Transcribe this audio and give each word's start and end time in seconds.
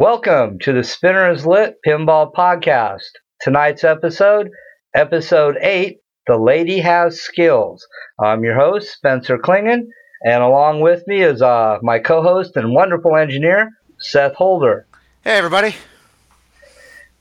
Welcome 0.00 0.58
to 0.60 0.72
the 0.72 0.82
Spinners 0.82 1.44
Lit 1.44 1.76
Pinball 1.86 2.32
Podcast. 2.32 3.10
Tonight's 3.42 3.84
episode, 3.84 4.48
episode 4.94 5.58
8, 5.60 5.98
The 6.26 6.38
Lady 6.38 6.78
Has 6.78 7.20
Skills. 7.20 7.86
I'm 8.18 8.42
your 8.42 8.54
host, 8.54 8.94
Spencer 8.94 9.36
Klingen, 9.36 9.88
and 10.24 10.42
along 10.42 10.80
with 10.80 11.06
me 11.06 11.20
is 11.20 11.42
uh, 11.42 11.80
my 11.82 11.98
co 11.98 12.22
host 12.22 12.56
and 12.56 12.72
wonderful 12.72 13.14
engineer, 13.14 13.68
Seth 13.98 14.32
Holder. 14.36 14.86
Hey, 15.22 15.36
everybody. 15.36 15.76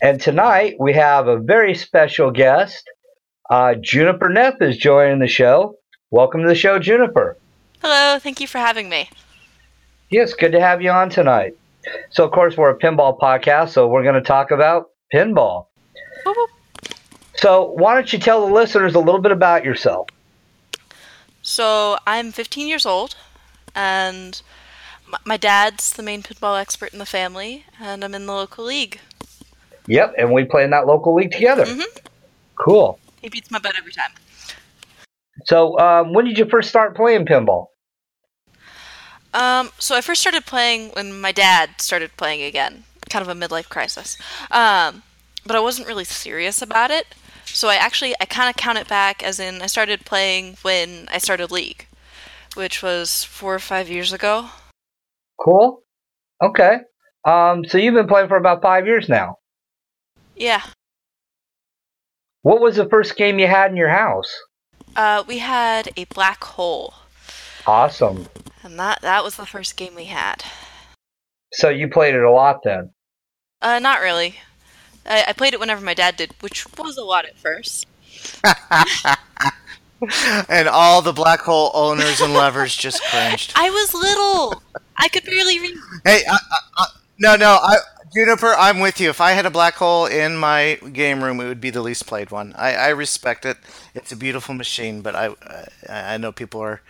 And 0.02 0.22
tonight 0.22 0.78
we 0.80 0.94
have 0.94 1.28
a 1.28 1.38
very 1.38 1.76
special 1.76 2.32
guest. 2.32 2.90
Uh, 3.50 3.76
Juniper 3.76 4.30
Neff 4.30 4.62
is 4.62 4.78
joining 4.78 5.20
the 5.20 5.28
show. 5.28 5.76
Welcome 6.12 6.44
to 6.44 6.48
the 6.48 6.56
show, 6.56 6.80
Juniper. 6.80 7.36
Hello, 7.82 8.20
thank 8.20 8.40
you 8.40 8.48
for 8.48 8.60
having 8.60 8.88
me. 8.88 9.10
Yes, 10.10 10.34
good 10.34 10.54
to 10.54 10.62
have 10.62 10.82
you 10.82 10.92
on 10.92 11.10
tonight. 11.10 11.58
So, 12.12 12.26
of 12.26 12.32
course, 12.32 12.58
we're 12.58 12.70
a 12.70 12.78
pinball 12.78 13.18
podcast, 13.18 13.70
so 13.70 13.88
we're 13.88 14.04
going 14.04 14.16
to 14.16 14.22
talk 14.22 14.52
about 14.52 14.90
pinball. 15.14 15.68
So, 17.36 17.72
why 17.72 17.96
don't 17.96 18.12
you 18.12 18.20
tell 18.20 18.46
the 18.46 18.54
listeners 18.54 18.96
a 18.96 19.00
little 19.00 19.22
bit 19.22 19.32
about 19.32 19.64
yourself? 19.64 20.10
So, 21.42 21.98
I'm 22.06 22.32
15 22.32 22.68
years 22.68 22.86
old, 22.86 23.16
and 23.74 24.42
my 25.26 25.38
dad's 25.38 25.94
the 25.94 26.04
main 26.04 26.22
pinball 26.22 26.60
expert 26.60 26.92
in 26.92 27.00
the 27.00 27.06
family, 27.06 27.66
and 27.80 28.04
I'm 28.04 28.14
in 28.14 28.26
the 28.26 28.34
local 28.34 28.66
league. 28.66 29.00
Yep, 29.88 30.16
and 30.18 30.34
we 30.34 30.44
play 30.44 30.64
in 30.64 30.70
that 30.72 30.86
local 30.86 31.16
league 31.16 31.32
together. 31.32 31.66
Mhm. 31.66 31.86
Cool. 32.56 33.00
He 33.22 33.30
beats 33.30 33.50
my 33.50 33.60
butt 33.60 33.76
every 33.78 33.94
time. 33.94 34.12
So, 35.46 35.80
um, 35.80 36.14
when 36.14 36.26
did 36.26 36.38
you 36.38 36.46
first 36.46 36.70
start 36.70 36.96
playing 36.96 37.26
pinball? 37.26 37.68
Um, 39.34 39.70
so 39.78 39.96
I 39.96 40.02
first 40.02 40.22
started 40.22 40.46
playing 40.46 40.90
when 40.90 41.20
my 41.20 41.32
dad 41.32 41.82
started 41.82 42.16
playing 42.18 42.42
again, 42.42 42.84
kind 43.10 43.28
of 43.28 43.30
a 43.30 43.40
midlife 43.40 43.70
crisis. 43.70 44.18
Um, 44.52 45.04
but 45.46 45.56
I 45.56 45.60
wasn't 45.60 45.88
really 45.88 46.04
serious 46.04 46.62
about 46.62 46.92
it. 46.92 47.08
So 47.46 47.68
I 47.68 47.76
actually 47.76 48.16
I 48.20 48.26
kind 48.26 48.50
of 48.50 48.56
count 48.56 48.78
it 48.78 48.88
back 48.88 49.24
as 49.24 49.40
in 49.40 49.62
I 49.62 49.68
started 49.68 50.06
playing 50.06 50.58
when 50.62 51.08
I 51.12 51.18
started 51.18 51.52
league, 51.52 51.88
which 52.56 52.84
was 52.84 53.24
four 53.24 53.56
or 53.56 53.60
five 53.60 53.90
years 53.90 54.14
ago. 54.14 54.50
Cool. 55.40 55.84
Okay. 56.42 56.80
Um, 57.26 57.66
so 57.66 57.78
you've 57.78 57.96
been 57.96 58.08
playing 58.08 58.28
for 58.28 58.38
about 58.38 58.62
five 58.62 58.86
years 58.86 59.10
now. 59.10 59.38
Yeah. 60.36 60.62
What 62.44 62.62
was 62.62 62.78
the 62.78 62.88
first 62.88 63.18
game 63.18 63.40
you 63.40 63.48
had 63.48 63.72
in 63.72 63.78
your 63.78 63.90
house? 63.90 64.34
Uh, 64.96 65.24
we 65.28 65.40
had 65.40 65.90
a 65.98 66.06
black 66.06 66.44
hole, 66.44 66.94
Awesome. 67.68 68.26
And 68.64 68.80
that 68.80 69.02
that 69.02 69.24
was 69.24 69.36
the 69.36 69.46
first 69.46 69.76
game 69.78 69.96
we 69.96 70.06
had. 70.06 70.44
So 71.54 71.70
you 71.70 71.88
played 71.88 72.16
it 72.16 72.24
a 72.24 72.32
lot 72.32 72.64
then. 72.64 72.92
Uh, 73.62 73.80
not 73.80 74.02
really. 74.02 74.36
I, 75.06 75.26
I 75.30 75.34
played 75.34 75.54
it 75.54 75.60
whenever 75.60 75.84
my 75.84 75.94
dad 75.94 76.16
did, 76.16 76.34
which 76.42 76.66
was 76.78 76.98
a 76.98 77.04
lot 77.04 77.26
at 77.26 77.38
first. 77.38 77.88
and 80.50 80.68
all 80.68 81.02
the 81.02 81.14
black 81.14 81.42
hole 81.42 81.72
owners 81.74 82.22
and 82.22 82.34
lovers 82.34 82.76
just 82.76 83.02
cringed. 83.04 83.54
I 83.56 83.70
was 83.70 83.94
little. 83.94 84.62
I 84.98 85.08
could 85.10 85.26
barely 85.26 85.60
read. 85.60 85.76
Hey, 86.06 86.22
I, 86.30 86.36
I, 86.36 86.60
I, 86.78 86.86
no, 87.20 87.36
no, 87.36 87.60
I, 87.62 87.78
Juniper, 88.14 88.54
I'm 88.58 88.80
with 88.80 89.00
you. 89.00 89.10
If 89.10 89.22
I 89.22 89.32
had 89.32 89.46
a 89.46 89.52
black 89.52 89.76
hole 89.76 90.06
in 90.06 90.36
my 90.38 90.80
game 90.94 91.24
room, 91.24 91.40
it 91.40 91.48
would 91.48 91.62
be 91.62 91.70
the 91.70 91.82
least 91.82 92.08
played 92.08 92.32
one. 92.32 92.54
I, 92.58 92.74
I 92.76 92.88
respect 92.90 93.46
it. 93.46 93.58
It's 93.94 94.12
a 94.12 94.16
beautiful 94.16 94.56
machine, 94.56 95.02
but 95.02 95.16
I, 95.16 95.30
I, 95.90 96.14
I 96.14 96.18
know 96.18 96.32
people 96.32 96.62
are 96.62 96.82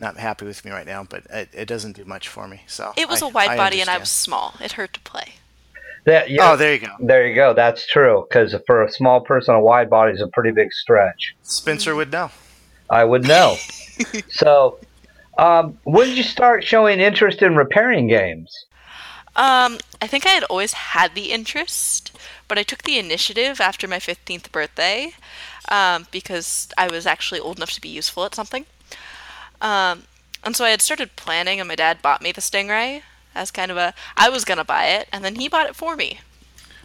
not 0.00 0.16
happy 0.16 0.46
with 0.46 0.64
me 0.64 0.70
right 0.70 0.86
now, 0.86 1.04
but 1.08 1.24
it, 1.30 1.48
it 1.52 1.66
doesn't 1.66 1.92
do 1.96 2.04
much 2.04 2.28
for 2.28 2.48
me. 2.48 2.62
So 2.66 2.92
It 2.96 3.08
was 3.08 3.22
a 3.22 3.26
a 3.26 3.28
wide 3.28 3.56
body, 3.56 3.80
and 3.80 3.90
I 3.90 3.98
was 3.98 4.08
small. 4.08 4.54
It 4.60 4.72
hurt 4.72 4.94
to 4.94 5.00
play. 5.00 5.34
That, 6.06 6.30
yeah, 6.30 6.52
Oh, 6.52 6.56
there 6.56 6.72
you 6.74 6.80
go. 6.80 6.88
there 6.98 7.26
you 7.28 7.34
go. 7.34 7.52
That's 7.52 7.86
true. 7.86 8.26
Because 8.28 8.54
for 8.66 8.82
a 8.82 8.90
small 8.90 9.20
person, 9.20 9.54
a 9.54 9.60
wide 9.60 9.90
body 9.90 10.12
is 10.12 10.22
a 10.22 10.28
pretty 10.28 10.50
big 10.50 10.72
stretch. 10.72 11.34
Spencer 11.42 11.94
would 11.94 12.10
know. 12.10 12.30
I 12.88 13.04
would 13.04 13.24
know. 13.24 13.56
so, 14.30 14.78
um, 15.38 15.78
when 15.84 16.08
did 16.08 16.16
you 16.16 16.22
start 16.22 16.64
showing 16.64 17.00
interest 17.00 17.42
in 17.42 17.54
repairing 17.54 18.08
games? 18.08 18.50
Um, 19.36 19.78
I 20.02 20.06
think 20.06 20.26
I 20.26 20.30
had 20.30 20.44
always 20.44 20.72
had 20.72 21.14
the 21.14 21.30
interest, 21.30 22.18
but 22.48 22.58
I 22.58 22.62
took 22.62 22.82
the 22.82 22.98
initiative 22.98 23.60
after 23.60 23.86
my 23.86 23.98
15th 23.98 24.50
birthday 24.50 25.12
um, 25.68 26.06
because 26.10 26.68
I 26.76 26.88
was 26.88 27.06
actually 27.06 27.40
old 27.40 27.58
enough 27.58 27.70
to 27.72 27.80
be 27.80 27.88
useful 27.88 28.24
at 28.24 28.34
something. 28.34 28.66
Um, 29.60 30.04
and 30.44 30.56
so 30.56 30.64
I 30.64 30.70
had 30.70 30.82
started 30.82 31.16
planning, 31.16 31.60
and 31.60 31.68
my 31.68 31.74
dad 31.76 32.00
bought 32.02 32.22
me 32.22 32.32
the 32.32 32.40
Stingray 32.40 33.02
as 33.34 33.50
kind 33.50 33.70
of 33.70 33.76
a. 33.76 33.94
I 34.16 34.28
was 34.28 34.44
gonna 34.44 34.64
buy 34.64 34.86
it, 34.86 35.08
and 35.12 35.24
then 35.24 35.34
he 35.36 35.48
bought 35.48 35.66
it 35.66 35.76
for 35.76 35.96
me. 35.96 36.20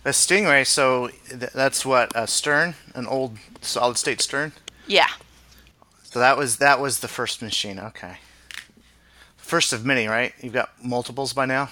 A 0.04 0.10
Stingray, 0.10 0.68
so 0.68 1.10
th- 1.30 1.52
that's 1.54 1.86
what 1.86 2.12
a 2.16 2.28
Stern, 2.28 2.76
an 2.94 3.08
old 3.08 3.38
solid 3.62 3.98
state 3.98 4.22
Stern. 4.22 4.52
Yeah. 4.88 5.08
So 6.04 6.20
that 6.20 6.38
was 6.38 6.58
that 6.58 6.80
was 6.80 7.00
the 7.00 7.08
first 7.08 7.42
machine. 7.42 7.80
Okay. 7.80 8.18
First 9.38 9.74
of 9.74 9.86
many, 9.86 10.08
right? 10.08 10.34
You've 10.42 10.54
got 10.54 10.70
multiples 10.84 11.34
by 11.34 11.46
now. 11.46 11.70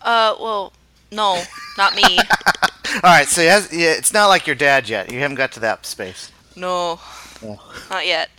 Uh, 0.00 0.34
well, 0.40 0.72
no, 1.10 1.42
not 1.78 1.94
me. 1.94 2.02
All 2.96 3.00
right. 3.04 3.26
So 3.28 3.42
has, 3.42 3.72
yeah, 3.72 3.92
it's 3.92 4.12
not 4.12 4.26
like 4.26 4.46
your 4.46 4.56
dad 4.56 4.88
yet. 4.88 5.10
You 5.10 5.20
haven't 5.20 5.36
got 5.36 5.52
to 5.52 5.60
that 5.60 5.86
space. 5.86 6.30
no, 6.56 7.00
not 7.90 8.06
yet. 8.06 8.30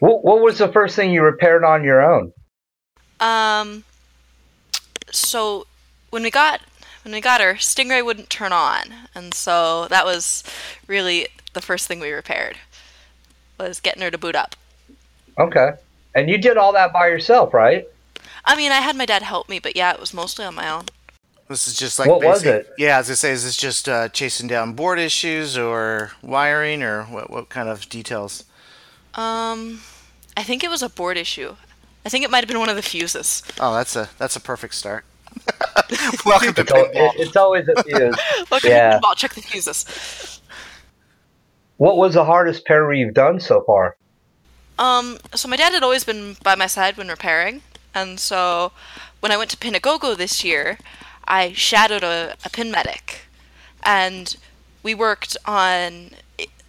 What, 0.00 0.24
what 0.24 0.40
was 0.40 0.58
the 0.58 0.68
first 0.68 0.96
thing 0.96 1.12
you 1.12 1.22
repaired 1.22 1.64
on 1.64 1.84
your 1.84 2.02
own? 2.02 2.32
Um, 3.20 3.84
so 5.10 5.66
when 6.10 6.22
we 6.22 6.30
got 6.30 6.60
when 7.04 7.12
we 7.12 7.20
got 7.20 7.40
her, 7.40 7.54
Stingray 7.54 8.04
wouldn't 8.04 8.30
turn 8.30 8.52
on, 8.52 8.94
and 9.14 9.34
so 9.34 9.88
that 9.88 10.04
was 10.04 10.42
really 10.86 11.28
the 11.52 11.60
first 11.60 11.86
thing 11.86 12.00
we 12.00 12.10
repaired 12.10 12.56
was 13.58 13.78
getting 13.78 14.02
her 14.02 14.10
to 14.10 14.18
boot 14.18 14.34
up. 14.34 14.56
Okay. 15.38 15.72
And 16.14 16.28
you 16.28 16.38
did 16.38 16.56
all 16.56 16.72
that 16.72 16.92
by 16.92 17.08
yourself, 17.08 17.52
right? 17.52 17.86
I 18.44 18.56
mean, 18.56 18.72
I 18.72 18.80
had 18.80 18.96
my 18.96 19.06
dad 19.06 19.22
help 19.22 19.48
me, 19.48 19.58
but 19.58 19.76
yeah, 19.76 19.92
it 19.92 20.00
was 20.00 20.14
mostly 20.14 20.44
on 20.44 20.54
my 20.54 20.70
own. 20.70 20.86
This 21.48 21.68
is 21.68 21.74
just 21.74 21.98
like 21.98 22.08
What 22.08 22.24
was 22.24 22.44
it? 22.44 22.72
Yeah, 22.78 22.98
as 22.98 23.10
I 23.10 23.14
say, 23.14 23.30
is 23.32 23.44
this 23.44 23.56
just 23.56 23.88
uh, 23.88 24.08
chasing 24.08 24.48
down 24.48 24.72
board 24.72 24.98
issues 24.98 25.58
or 25.58 26.12
wiring 26.22 26.82
or 26.82 27.04
what? 27.04 27.30
What 27.30 27.48
kind 27.48 27.68
of 27.68 27.88
details? 27.88 28.44
Um, 29.14 29.80
I 30.36 30.42
think 30.42 30.64
it 30.64 30.70
was 30.70 30.82
a 30.82 30.88
board 30.88 31.16
issue. 31.16 31.56
I 32.04 32.08
think 32.08 32.24
it 32.24 32.30
might 32.30 32.40
have 32.40 32.48
been 32.48 32.58
one 32.58 32.68
of 32.68 32.76
the 32.76 32.82
fuses. 32.82 33.42
Oh, 33.60 33.74
that's 33.74 33.96
a 33.96 34.08
that's 34.18 34.36
a 34.36 34.40
perfect 34.40 34.74
start. 34.74 35.04
Welcome 36.26 36.54
to 36.54 36.60
It's, 36.62 36.72
pinball. 36.72 36.90
it- 36.94 37.20
it's 37.20 37.36
always 37.36 37.66
a 37.68 37.82
fuse. 37.82 38.16
Okay, 38.52 38.68
Yeah. 38.70 39.00
I'll 39.04 39.14
check 39.14 39.34
the 39.34 39.40
fuses. 39.42 40.40
what 41.76 41.96
was 41.96 42.14
the 42.14 42.24
hardest 42.24 42.60
repair 42.60 42.92
you've 42.92 43.14
done 43.14 43.40
so 43.40 43.62
far? 43.62 43.96
Um, 44.78 45.18
so 45.34 45.48
my 45.48 45.56
dad 45.56 45.72
had 45.72 45.82
always 45.82 46.04
been 46.04 46.36
by 46.42 46.54
my 46.56 46.66
side 46.66 46.96
when 46.96 47.08
repairing, 47.08 47.62
and 47.94 48.18
so 48.18 48.72
when 49.20 49.30
I 49.32 49.36
went 49.36 49.50
to 49.50 49.56
Pin-A-Go-Go 49.56 50.14
this 50.16 50.44
year, 50.44 50.78
I 51.26 51.52
shadowed 51.52 52.02
a, 52.02 52.36
a 52.44 52.50
pin 52.50 52.70
medic, 52.72 53.20
and 53.84 54.36
we 54.82 54.94
worked 54.94 55.36
on. 55.46 56.10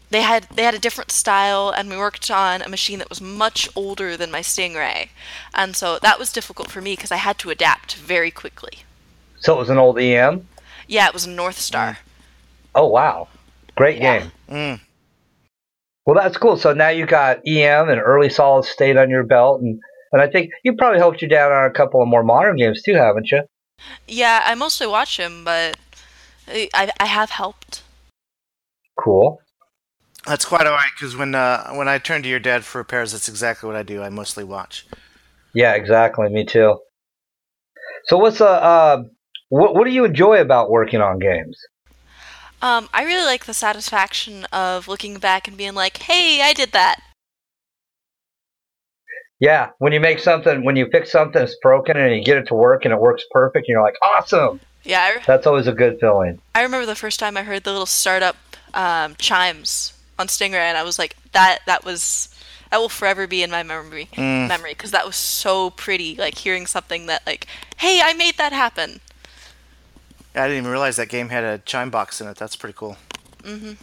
They 0.10 0.22
had 0.22 0.48
they 0.54 0.64
had 0.64 0.76
a 0.76 0.80
different 0.80 1.12
style, 1.12 1.74
and 1.76 1.90
we 1.90 1.98
worked 1.98 2.30
on 2.30 2.62
a 2.62 2.70
machine 2.70 3.00
that 3.00 3.10
was 3.10 3.22
much 3.22 3.68
older 3.76 4.16
than 4.16 4.32
my 4.32 4.42
Stingray, 4.42 5.10
and 5.54 5.76
so 5.76 6.00
that 6.00 6.20
was 6.20 6.32
difficult 6.32 6.70
for 6.70 6.82
me 6.82 6.94
because 6.96 7.12
I 7.12 7.18
had 7.18 7.38
to 7.40 7.50
adapt 7.50 7.96
very 7.96 8.32
quickly. 8.32 8.84
So 9.40 9.54
it 9.56 9.60
was 9.60 9.70
an 9.70 9.78
old 9.78 10.00
EM? 10.00 10.48
Yeah, 10.88 11.08
it 11.08 11.14
was 11.14 11.26
a 11.26 11.30
North 11.30 11.60
Star. 11.60 12.00
Oh, 12.74 12.88
wow. 12.88 13.28
Great 13.76 13.98
Yeah. 14.02 14.20
game. 14.20 14.32
Mm. 14.50 14.80
Well, 16.06 16.16
that's 16.16 16.38
cool. 16.38 16.58
So 16.58 16.74
now 16.74 16.90
you 16.90 17.06
got 17.06 17.40
EM 17.48 17.90
and 17.90 18.00
early 18.00 18.30
solid 18.30 18.66
state 18.66 18.98
on 18.98 19.10
your 19.10 19.24
belt, 19.24 19.62
and, 19.62 19.80
and 20.12 20.22
I 20.22 20.28
think 20.28 20.52
you 20.64 20.76
probably 20.76 21.00
helped 21.00 21.22
you 21.22 21.28
down 21.28 21.52
on 21.52 21.66
a 21.66 21.74
couple 21.74 22.02
of 22.02 22.08
more 22.08 22.24
modern 22.24 22.58
games 22.58 22.84
too, 22.84 22.94
haven't 22.96 23.32
you? 23.32 23.42
Yeah, 24.08 24.44
I 24.46 24.56
mostly 24.56 24.88
watch 24.88 25.18
him, 25.20 25.44
but 25.44 25.78
I 26.48 26.70
I, 26.74 26.92
I 27.00 27.06
have 27.06 27.32
helped. 27.32 27.82
Cool. 28.98 29.42
That's 30.26 30.46
quite 30.46 30.66
alright 30.66 30.92
because 30.96 31.16
when 31.16 31.36
uh, 31.36 31.72
when 31.74 31.88
I 31.88 32.00
turn 32.00 32.24
to 32.24 32.30
your 32.30 32.40
dad 32.40 32.66
for 32.66 32.80
repairs, 32.80 33.12
that's 33.12 33.30
exactly 33.30 33.68
what 33.68 33.76
I 33.76 33.84
do. 33.84 34.02
I 34.02 34.10
mostly 34.10 34.44
watch. 34.44 34.88
Yeah, 35.54 35.74
exactly. 35.74 36.30
Me 36.30 36.46
too. 36.46 36.80
So 38.06 38.18
what's 38.18 38.42
uh, 38.42 38.48
uh 38.48 39.04
what 39.50 39.76
what 39.76 39.86
do 39.86 39.92
you 39.92 40.04
enjoy 40.04 40.42
about 40.42 40.72
working 40.72 41.02
on 41.02 41.20
games? 41.20 41.58
Um, 42.62 42.90
I 42.94 43.04
really 43.04 43.26
like 43.26 43.46
the 43.46 43.54
satisfaction 43.54 44.46
of 44.46 44.88
looking 44.88 45.20
back 45.20 45.48
and 45.48 45.56
being 45.56 45.76
like, 45.76 45.98
"Hey, 45.98 46.42
I 46.42 46.54
did 46.54 46.72
that." 46.72 47.02
Yeah, 49.40 49.70
when 49.78 49.94
you 49.94 50.00
make 50.00 50.20
something, 50.20 50.64
when 50.64 50.76
you 50.76 50.88
fix 50.92 51.12
something 51.12 51.40
that's 51.40 51.58
broken 51.62 51.98
and 51.98 52.16
you 52.16 52.24
get 52.24 52.38
it 52.38 52.48
to 52.48 52.56
work 52.56 52.86
and 52.86 52.94
it 52.94 53.00
works 53.00 53.24
perfect, 53.32 53.68
and 53.68 53.74
you're 53.74 53.82
like, 53.82 53.98
awesome. 54.16 54.62
Yeah, 54.86 55.02
I, 55.02 55.22
That's 55.28 55.46
always 55.46 55.68
a 55.68 55.74
good 55.74 56.00
feeling. 56.00 56.40
I 56.56 56.62
remember 56.62 56.86
the 56.86 56.96
first 56.96 57.20
time 57.20 57.36
I 57.36 57.44
heard 57.44 57.64
the 57.64 57.72
little 57.72 57.86
startup 57.86 58.38
um, 58.74 59.16
chimes 59.18 59.95
on 60.18 60.28
Stingray, 60.28 60.56
and 60.56 60.78
I 60.78 60.84
was 60.84 60.98
like, 61.00 61.16
"That 61.34 61.60
that 61.66 61.84
was 61.86 62.30
that 62.72 62.78
will 62.78 62.90
forever 62.90 63.28
be 63.28 63.44
in 63.44 63.52
my 63.52 63.64
memory 63.64 64.10
Mm. 64.14 64.48
memory 64.48 64.72
because 64.72 64.92
that 64.92 65.06
was 65.06 65.16
so 65.16 65.70
pretty. 65.72 66.16
Like 66.16 66.38
hearing 66.38 66.66
something 66.68 67.06
that 67.08 67.22
like, 67.26 67.48
"Hey, 67.78 68.02
I 68.04 68.14
made 68.14 68.38
that 68.38 68.54
happen." 68.54 69.02
I 70.34 70.48
didn't 70.48 70.58
even 70.58 70.72
realize 70.72 70.98
that 70.98 71.08
game 71.10 71.30
had 71.30 71.44
a 71.44 71.60
chime 71.60 71.90
box 71.90 72.20
in 72.20 72.28
it. 72.28 72.36
That's 72.38 72.56
pretty 72.58 72.76
cool. 72.78 72.98
Mm-hmm. 73.44 73.74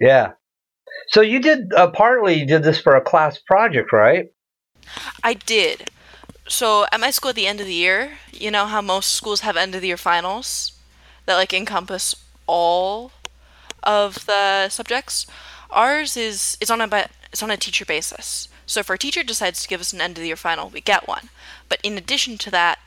Yeah. 0.00 0.32
So 1.08 1.20
you 1.20 1.38
did 1.40 1.72
uh, 1.74 1.88
partly 1.90 2.34
you 2.34 2.46
did 2.46 2.62
this 2.62 2.80
for 2.80 2.94
a 2.96 3.00
class 3.00 3.38
project, 3.38 3.92
right? 3.92 4.30
I 5.22 5.34
did. 5.34 5.90
So 6.46 6.86
at 6.92 7.00
my 7.00 7.10
school 7.10 7.30
at 7.30 7.36
the 7.36 7.46
end 7.46 7.60
of 7.60 7.66
the 7.66 7.74
year, 7.74 8.12
you 8.32 8.50
know 8.50 8.66
how 8.66 8.80
most 8.80 9.14
schools 9.14 9.40
have 9.40 9.56
end 9.56 9.74
of 9.74 9.80
the 9.80 9.88
year 9.88 9.96
finals 9.96 10.72
that 11.26 11.36
like 11.36 11.52
encompass 11.52 12.14
all 12.46 13.10
of 13.84 14.26
the 14.26 14.68
subjects. 14.68 15.26
Ours 15.70 16.16
is 16.16 16.56
it's 16.60 16.70
on 16.70 16.80
a 16.80 17.08
it's 17.32 17.42
on 17.42 17.50
a 17.50 17.56
teacher 17.56 17.84
basis. 17.84 18.48
So 18.66 18.80
if 18.80 18.90
our 18.90 18.96
teacher 18.96 19.22
decides 19.22 19.62
to 19.62 19.68
give 19.68 19.80
us 19.80 19.92
an 19.92 20.00
end 20.00 20.16
of 20.16 20.22
the 20.22 20.28
year 20.28 20.36
final, 20.36 20.70
we 20.70 20.80
get 20.80 21.06
one. 21.06 21.28
But 21.68 21.80
in 21.82 21.98
addition 21.98 22.38
to 22.38 22.50
that, 22.50 22.78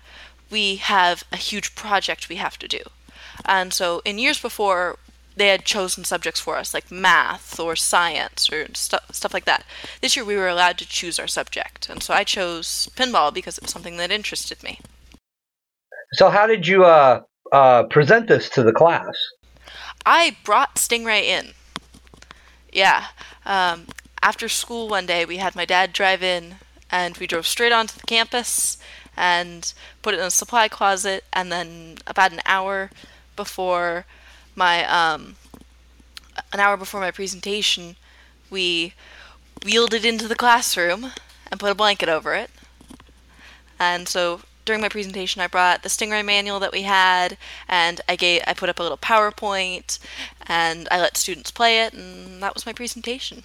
we 0.50 0.78
have 0.78 1.24
a 1.32 1.38
huge 1.38 1.76
project 1.76 2.30
we 2.30 2.38
have 2.38 2.58
to 2.60 2.68
do. 2.68 2.80
And 3.46 3.74
so 3.74 4.02
in 4.06 4.18
years 4.18 4.42
before, 4.42 4.98
they 5.36 5.48
had 5.50 5.66
chosen 5.66 6.04
subjects 6.04 6.40
for 6.40 6.58
us 6.58 6.74
like 6.74 6.92
math 6.92 7.60
or 7.60 7.76
science 7.76 8.52
or 8.52 8.68
stu- 8.74 8.98
stuff 9.12 9.34
like 9.34 9.46
that. 9.46 9.66
This 10.02 10.16
year 10.16 10.26
we 10.26 10.36
were 10.36 10.48
allowed 10.48 10.78
to 10.80 10.88
choose 10.88 11.20
our 11.20 11.28
subject, 11.28 11.90
and 11.90 12.02
so 12.02 12.14
I 12.14 12.24
chose 12.24 12.90
pinball 12.96 13.32
because 13.34 13.58
it 13.58 13.64
was 13.64 13.72
something 13.72 13.98
that 13.98 14.12
interested 14.12 14.64
me. 14.64 14.80
So 16.14 16.30
how 16.30 16.48
did 16.48 16.68
you 16.68 16.86
uh, 16.86 17.22
uh, 17.52 17.84
present 17.84 18.28
this 18.28 18.50
to 18.50 18.64
the 18.64 18.74
class? 18.74 19.16
I 20.10 20.38
brought 20.46 20.76
Stingray 20.76 21.24
in. 21.24 21.52
Yeah. 22.72 23.08
Um, 23.46 23.88
after 24.22 24.48
school 24.48 24.88
one 24.88 25.06
day, 25.06 25.26
we 25.26 25.36
had 25.36 25.54
my 25.54 25.66
dad 25.66 25.92
drive 25.92 26.24
in, 26.24 26.56
and 26.90 27.18
we 27.18 27.28
drove 27.28 27.46
straight 27.46 27.74
onto 27.74 28.00
the 28.00 28.08
campus 28.08 28.78
and 29.18 29.74
put 30.02 30.14
it 30.14 30.22
in 30.22 30.26
a 30.26 30.32
supply 30.32 30.70
closet. 30.70 31.26
And 31.34 31.52
then 31.52 31.98
about 32.08 32.32
an 32.32 32.40
hour 32.46 32.90
before 33.36 34.06
my 34.56 34.86
um, 34.86 35.36
an 36.54 36.62
hour 36.62 36.78
before 36.78 37.02
my 37.02 37.12
presentation, 37.12 37.98
we 38.50 38.94
wheeled 39.66 39.94
it 39.94 40.06
into 40.06 40.30
the 40.30 40.36
classroom 40.36 41.12
and 41.52 41.60
put 41.60 41.72
a 41.72 41.76
blanket 41.76 42.08
over 42.08 42.34
it. 42.34 42.50
And 43.78 44.08
so 44.08 44.40
during 44.68 44.82
my 44.82 44.90
presentation, 44.90 45.42
I 45.42 45.48
brought 45.48 45.82
the 45.82 45.90
Stingray 45.90 46.24
manual 46.24 46.60
that 46.60 46.72
we 46.72 46.84
had, 46.84 47.38
and 47.68 48.00
I 48.08 48.16
gave 48.16 48.44
I 48.46 48.54
put 48.54 48.70
up 48.70 48.80
a 48.80 48.84
little 48.84 48.98
PowerPoint, 48.98 49.98
and 50.46 50.88
I 50.92 51.00
let 51.00 51.18
students 51.18 51.50
play 51.50 51.82
it, 51.82 51.94
and 51.94 52.44
that 52.44 52.54
was 52.54 52.68
my 52.68 52.74
presentation. 52.74 53.44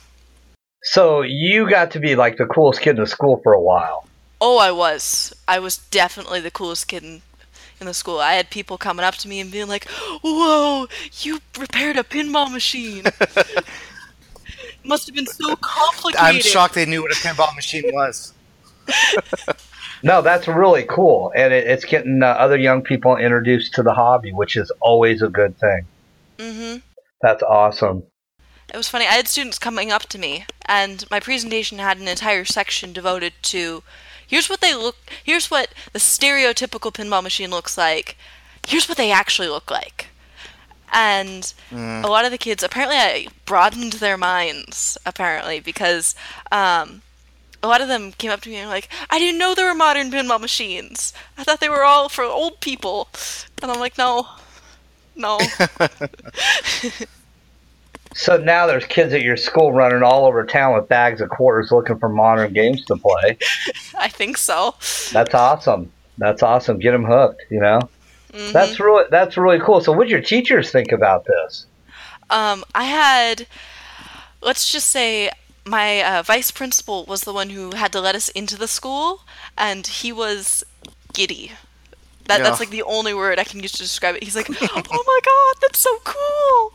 So 0.83 1.23
you 1.23 1.71
got 1.71 1.93
to 1.93 2.01
be 2.01 2.17
like 2.17 2.37
the 2.37 2.45
coolest 2.45 2.83
kid 2.83 2.97
in 2.97 2.97
the 2.97 3.07
school 3.07 3.41
for 3.43 3.53
a 3.55 3.61
while. 3.61 4.07
Oh, 4.41 4.59
I 4.59 4.73
was. 4.73 5.33
I 5.47 5.61
was 5.61 5.79
definitely 5.79 6.41
the 6.41 6.51
coolest 6.51 6.89
kid 6.89 7.05
in, 7.05 7.23
in 7.81 7.87
the 7.87 7.95
school. 7.95 8.19
I 8.19 8.35
had 8.35 8.51
people 8.51 8.77
coming 8.77 9.05
up 9.05 9.15
to 9.17 9.29
me 9.29 9.39
and 9.39 9.51
being 9.51 9.69
like, 9.69 9.89
"Whoa, 10.23 10.89
you 11.21 11.41
repaired 11.57 11.97
a 11.97 12.03
pinball 12.03 12.53
machine!" 12.53 13.05
Must 14.85 15.07
have 15.07 15.15
been 15.15 15.29
so 15.29 15.55
complicated. 15.55 16.21
I'm 16.21 16.41
shocked 16.41 16.75
they 16.75 16.87
knew 16.87 17.03
what 17.03 17.13
a 17.13 17.15
pinball 17.15 17.55
machine 17.55 17.85
was. 17.93 18.35
No, 20.03 20.21
that's 20.23 20.49
really 20.49 20.85
cool, 20.85 21.33
and 21.35 21.53
it, 21.53 21.67
it's 21.67 21.85
getting 21.85 22.23
uh, 22.23 22.27
other 22.27 22.57
young 22.57 22.83
people 22.83 23.17
introduced 23.17 23.75
to 23.75 23.83
the 23.83 23.95
hobby, 23.95 24.33
which 24.33 24.57
is 24.57 24.73
always 24.81 25.23
a 25.23 25.29
good 25.29 25.57
thing. 25.59 25.87
Mm-hmm. 26.39 26.79
That's 27.21 27.43
awesome. 27.43 28.03
It 28.73 28.77
was 28.77 28.89
funny. 28.89 29.07
I 29.07 29.13
had 29.13 29.29
students 29.29 29.59
coming 29.59 29.93
up 29.93 30.03
to 30.07 30.19
me, 30.19 30.47
and 30.67 31.05
my 31.11 31.21
presentation 31.21 31.79
had 31.79 31.99
an 31.99 32.09
entire 32.09 32.45
section 32.45 32.93
devoted 32.93 33.35
to 33.43 33.83
here's 34.27 34.49
what 34.49 34.61
they 34.61 34.75
look, 34.75 34.97
here's 35.23 35.51
what 35.51 35.69
the 35.93 35.99
stereotypical 35.99 36.93
pinball 36.93 37.23
machine 37.23 37.51
looks 37.51 37.77
like, 37.77 38.17
here's 38.67 38.89
what 38.89 38.99
they 38.99 39.13
actually 39.13 39.49
look 39.49 39.71
like. 39.71 40.09
And 40.95 41.53
a 41.71 42.07
lot 42.07 42.27
of 42.27 42.33
the 42.33 42.39
kids, 42.39 42.63
apparently, 42.63 42.99
I 42.99 43.27
broadened 43.47 43.95
their 43.95 44.19
minds, 44.19 44.99
apparently, 45.07 45.59
because 45.59 46.15
um, 46.51 47.01
a 47.63 47.69
lot 47.69 47.81
of 47.81 47.89
them 47.89 48.13
came 48.13 48.31
up 48.31 48.41
to 48.43 48.49
me 48.49 48.57
and 48.57 48.69
were 48.69 48.75
like, 48.75 48.89
I 49.11 49.19
didn't 49.19 49.39
know 49.39 49.55
there 49.55 49.69
were 49.69 49.75
modern 49.75 50.11
pinball 50.11 50.41
machines. 50.41 51.13
I 51.39 51.45
thought 51.45 51.61
they 51.61 51.69
were 51.69 51.85
all 51.85 52.09
for 52.09 52.25
old 52.25 52.61
people. 52.61 53.09
And 53.63 53.71
I'm 53.71 53.81
like, 53.81 53.99
no, 53.99 54.27
no. 55.17 55.39
So 58.15 58.37
now 58.37 58.67
there's 58.67 58.85
kids 58.85 59.13
at 59.15 59.23
your 59.23 59.37
school 59.37 59.73
running 59.73 60.03
all 60.03 60.27
over 60.27 60.45
town 60.45 60.75
with 60.75 60.89
bags 60.89 61.21
of 61.21 61.31
quarters 61.31 61.73
looking 61.73 61.99
for 61.99 62.09
modern 62.09 62.53
games 62.53 62.85
to 62.87 62.97
play. 62.97 63.39
I 63.99 64.09
think 64.09 64.37
so. 64.37 64.75
That's 65.13 65.35
awesome. 65.35 65.91
That's 66.19 66.43
awesome. 66.43 66.79
Get 66.79 66.93
them 66.93 67.05
hooked. 67.05 67.43
You 67.51 67.61
know. 67.61 67.81
Mhm. 68.33 68.53
That's 68.53 68.79
really 68.79 69.05
that's 69.11 69.37
really 69.37 69.61
cool. 69.61 69.81
So, 69.81 69.93
what 69.93 70.05
did 70.05 70.11
your 70.11 70.21
teachers 70.21 70.71
think 70.71 70.93
about 70.93 71.25
this? 71.25 71.67
Um, 72.31 72.65
I 72.75 72.85
had, 72.85 73.47
let's 74.41 74.71
just 74.73 74.89
say, 74.89 75.31
my 75.65 76.03
uh, 76.03 76.23
vice 76.23 76.51
principal 76.51 77.05
was 77.05 77.23
the 77.23 77.33
one 77.33 77.51
who 77.51 77.75
had 77.75 77.93
to 77.93 78.01
let 78.01 78.15
us 78.15 78.29
into 78.31 78.57
the 78.57 78.69
school, 78.69 79.23
and 79.57 79.87
he 79.87 80.13
was 80.13 80.65
giddy. 81.13 81.53
That, 82.27 82.39
Yeah. 82.39 82.45
That's 82.45 82.61
like 82.61 82.71
the 82.71 82.83
only 82.83 83.15
word 83.15 83.39
I 83.39 83.45
can 83.45 83.61
use 83.61 83.73
to 83.73 83.79
describe 83.79 84.17
it. 84.17 84.23
He's 84.23 84.37
like, 84.37 84.49
"Oh 84.51 85.05
my 85.07 85.21
god, 85.25 85.57
that's 85.61 85.81
so 85.81 85.97
cool!" 86.05 86.73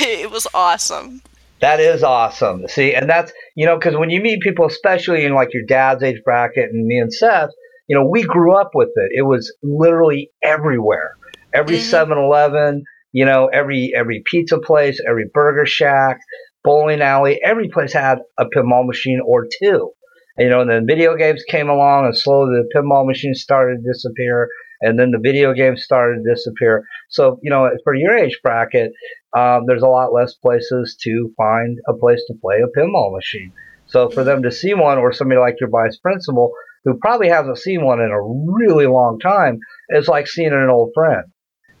it 0.00 0.30
was 0.30 0.46
awesome. 0.54 1.22
That 1.60 1.80
is 1.80 2.02
awesome. 2.02 2.68
See, 2.68 2.94
and 2.94 3.08
that's 3.08 3.32
you 3.54 3.66
know 3.66 3.76
because 3.78 3.96
when 3.96 4.10
you 4.10 4.20
meet 4.20 4.40
people, 4.40 4.66
especially 4.66 5.24
in 5.24 5.34
like 5.34 5.52
your 5.52 5.64
dad's 5.66 6.02
age 6.02 6.20
bracket 6.24 6.70
and 6.70 6.86
me 6.86 6.98
and 6.98 7.12
Seth, 7.12 7.50
you 7.88 7.96
know, 7.96 8.04
we 8.06 8.22
grew 8.22 8.54
up 8.54 8.70
with 8.74 8.90
it. 8.96 9.10
It 9.14 9.22
was 9.22 9.52
literally 9.62 10.30
everywhere. 10.42 11.16
Every 11.52 11.76
Mhm. 11.78 11.90
7-Eleven, 11.90 12.84
you 13.12 13.24
know, 13.24 13.48
every 13.52 13.92
every 13.94 14.22
pizza 14.30 14.58
place, 14.58 15.00
every 15.06 15.24
burger 15.34 15.66
shack, 15.66 16.18
bowling 16.64 17.02
alley, 17.02 17.40
every 17.44 17.68
place 17.68 17.92
had 17.92 18.18
a 18.38 18.44
pinball 18.44 18.86
machine 18.86 19.20
or 19.24 19.46
two. 19.60 19.90
You 20.38 20.48
know, 20.48 20.60
and 20.60 20.70
then 20.70 20.86
video 20.86 21.16
games 21.16 21.42
came 21.48 21.68
along, 21.68 22.06
and 22.06 22.16
slowly 22.16 22.62
the 22.62 22.68
pinball 22.74 23.06
machines 23.06 23.42
started 23.42 23.82
to 23.82 23.92
disappear, 23.92 24.48
and 24.80 24.98
then 24.98 25.10
the 25.10 25.18
video 25.18 25.52
games 25.52 25.82
started 25.82 26.22
to 26.22 26.34
disappear. 26.34 26.84
So, 27.10 27.38
you 27.42 27.50
know, 27.50 27.68
for 27.84 27.94
your 27.94 28.16
age 28.16 28.38
bracket, 28.42 28.92
um, 29.36 29.64
there's 29.66 29.82
a 29.82 29.88
lot 29.88 30.14
less 30.14 30.34
places 30.34 30.96
to 31.02 31.32
find 31.36 31.78
a 31.88 31.92
place 31.92 32.22
to 32.28 32.34
play 32.40 32.60
a 32.62 32.78
pinball 32.78 33.12
machine. 33.12 33.52
So 33.86 34.08
for 34.08 34.24
them 34.24 34.42
to 34.44 34.52
see 34.52 34.72
one, 34.72 34.98
or 34.98 35.12
somebody 35.12 35.40
like 35.40 35.56
your 35.60 35.68
vice 35.68 35.98
principal 35.98 36.52
who 36.84 36.94
probably 36.94 37.28
hasn't 37.28 37.58
seen 37.58 37.84
one 37.84 38.00
in 38.00 38.10
a 38.10 38.22
really 38.22 38.86
long 38.86 39.18
time, 39.18 39.58
is 39.90 40.08
like 40.08 40.26
seeing 40.26 40.52
an 40.52 40.70
old 40.70 40.92
friend. 40.94 41.24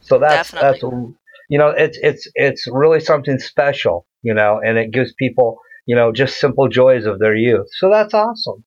So 0.00 0.18
that's 0.18 0.50
that's 0.50 0.82
you 1.50 1.58
know 1.58 1.68
it's 1.68 1.98
it's 2.00 2.28
it's 2.34 2.66
really 2.70 3.00
something 3.00 3.38
special, 3.38 4.06
you 4.22 4.32
know, 4.32 4.60
and 4.64 4.78
it 4.78 4.92
gives 4.92 5.12
people 5.14 5.58
you 5.84 5.94
know 5.94 6.12
just 6.12 6.40
simple 6.40 6.68
joys 6.68 7.04
of 7.04 7.18
their 7.18 7.34
youth. 7.36 7.66
So 7.78 7.90
that's 7.90 8.14
awesome. 8.14 8.64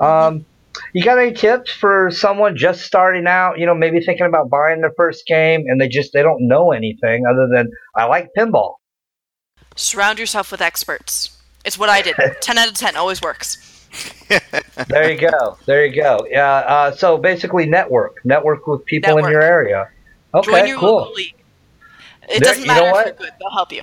Um, 0.00 0.46
you 0.92 1.04
got 1.04 1.18
any 1.18 1.32
tips 1.32 1.70
for 1.70 2.10
someone 2.10 2.56
just 2.56 2.82
starting 2.82 3.26
out? 3.26 3.58
You 3.58 3.66
know, 3.66 3.74
maybe 3.74 4.00
thinking 4.00 4.26
about 4.26 4.50
buying 4.50 4.80
their 4.80 4.92
first 4.96 5.26
game 5.26 5.64
and 5.66 5.80
they 5.80 5.88
just 5.88 6.12
they 6.12 6.22
don't 6.22 6.48
know 6.48 6.72
anything 6.72 7.24
other 7.30 7.48
than 7.54 7.70
I 7.94 8.06
like 8.06 8.30
pinball. 8.36 8.76
Surround 9.76 10.18
yourself 10.18 10.50
with 10.50 10.62
experts. 10.62 11.38
It's 11.66 11.78
what 11.78 11.90
I 11.90 12.00
did. 12.00 12.16
10 12.40 12.58
out 12.58 12.68
of 12.68 12.74
10 12.74 12.96
always 12.96 13.20
works. 13.20 13.62
There 14.88 15.10
you 15.10 15.18
go. 15.18 15.56
There 15.64 15.86
you 15.86 16.02
go. 16.02 16.26
Yeah. 16.28 16.56
Uh, 16.56 16.90
so 16.90 17.16
basically, 17.16 17.64
network, 17.64 18.16
network 18.24 18.66
with 18.66 18.84
people 18.84 19.16
in 19.16 19.30
your 19.30 19.40
area. 19.40 19.88
Okay, 20.34 20.50
Join 20.50 20.66
your 20.66 20.78
cool. 20.78 20.96
local 20.96 21.14
league. 21.14 21.34
It 22.28 22.40
There- 22.40 22.50
doesn't 22.52 22.62
you 22.62 22.68
know 22.68 22.92
matter 22.92 23.00
if 23.00 23.06
you're 23.06 23.14
good, 23.28 23.32
they'll 23.40 23.50
help 23.50 23.72
you. 23.72 23.82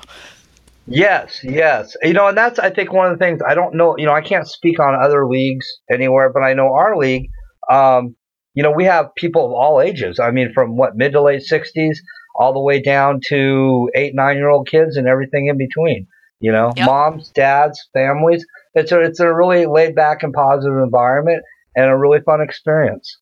Yes, 0.86 1.40
yes. 1.44 1.96
You 2.02 2.14
know, 2.14 2.28
and 2.28 2.38
that's 2.38 2.60
I 2.60 2.70
think 2.70 2.92
one 2.92 3.10
of 3.12 3.18
the 3.18 3.24
things 3.24 3.40
I 3.48 3.54
don't 3.56 3.76
know. 3.76 3.96
You 3.98 4.06
know, 4.06 4.14
I 4.14 4.22
can't 4.22 4.48
speak 4.48 4.80
on 4.80 4.94
other 5.02 5.26
leagues 5.28 5.66
anywhere, 5.90 6.30
but 6.34 6.42
I 6.44 6.54
know 6.54 6.74
our 6.74 6.98
league. 6.98 7.30
Um, 7.72 8.16
you 8.54 8.62
know, 8.64 8.72
we 8.72 8.84
have 8.86 9.08
people 9.16 9.46
of 9.46 9.54
all 9.54 9.80
ages. 9.82 10.20
I 10.20 10.32
mean, 10.32 10.52
from 10.54 10.76
what 10.76 10.96
mid 10.96 11.14
to 11.14 11.22
late 11.22 11.44
sixties 11.44 12.02
all 12.36 12.52
the 12.52 12.60
way 12.60 12.82
down 12.82 13.22
to 13.30 13.90
eight, 13.96 14.14
nine 14.14 14.36
year 14.38 14.50
old 14.50 14.68
kids 14.68 14.98
and 14.98 15.08
everything 15.08 15.48
in 15.48 15.58
between. 15.58 16.06
You 16.40 16.52
know, 16.52 16.74
Yep. 16.76 16.86
moms, 16.86 17.30
dads, 17.30 17.80
families. 17.94 18.46
It's 18.76 18.92
a 18.92 19.00
it's 19.00 19.22
a 19.22 19.34
really 19.34 19.66
laid 19.66 19.96
back 19.96 20.24
and 20.24 20.34
positive 20.34 20.78
environment 20.80 21.42
and 21.78 21.90
a 21.90 21.96
really 21.96 22.20
fun 22.20 22.42
experience. 22.42 23.20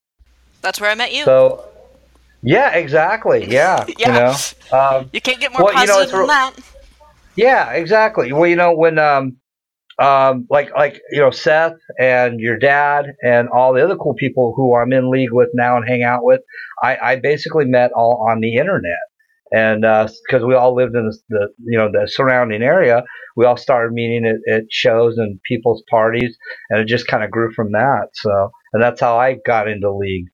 That's 0.64 0.82
where 0.82 0.90
I 0.90 0.96
met 0.96 1.14
you. 1.14 1.26
So, 1.26 1.64
yeah, 2.44 2.76
exactly. 2.76 3.46
Yeah, 3.50 3.86
Yeah. 3.98 4.08
you 4.08 4.14
know. 4.72 4.78
Um, 4.78 5.10
you 5.14 5.22
can't 5.22 5.40
get 5.40 5.52
more 5.52 5.66
well, 5.66 5.82
you 5.82 5.88
know, 5.88 5.94
positive 5.94 6.20
than 6.20 6.28
that. 6.28 6.54
Yeah, 7.36 7.72
exactly. 7.72 8.34
Well, 8.34 8.48
you 8.48 8.56
know, 8.56 8.74
when 8.76 9.00
um, 9.00 9.38
um, 10.00 10.48
like 10.50 10.72
like 10.76 11.02
you 11.12 11.20
know 11.22 11.32
Seth 11.32 11.78
and 12.00 12.40
your 12.40 12.58
dad 12.58 13.06
and 13.24 13.48
all 13.50 13.74
the 13.74 13.84
other 13.84 13.96
cool 13.96 14.16
people 14.16 14.54
who 14.56 14.76
I'm 14.76 14.92
in 14.94 15.12
league 15.12 15.32
with 15.32 15.50
now 15.54 15.78
and 15.78 15.88
hang 15.88 16.04
out 16.04 16.24
with, 16.24 16.42
I, 16.84 16.98
I 16.98 17.16
basically 17.18 17.66
met 17.66 17.92
all 17.94 18.28
on 18.30 18.42
the 18.42 18.56
internet, 18.56 19.00
and 19.52 19.82
because 19.82 20.44
we 20.46 20.56
all 20.56 20.76
lived 20.76 20.96
in 20.96 21.08
the, 21.08 21.18
the 21.30 21.48
you 21.66 21.78
know 21.78 21.90
the 21.92 22.08
surrounding 22.08 22.64
area, 22.64 23.04
we 23.36 23.46
all 23.46 23.58
started 23.58 23.94
meeting 23.94 24.26
at, 24.26 24.54
at 24.54 24.64
shows 24.72 25.18
and 25.18 25.40
people's 25.44 25.84
parties, 25.90 26.38
and 26.70 26.80
it 26.80 26.88
just 26.88 27.08
kind 27.08 27.24
of 27.24 27.32
grew 27.32 27.52
from 27.54 27.72
that. 27.72 28.08
So, 28.14 28.52
and 28.74 28.82
that's 28.82 29.02
how 29.02 29.18
I 29.18 29.38
got 29.46 29.68
into 29.68 29.96
league. 29.96 30.28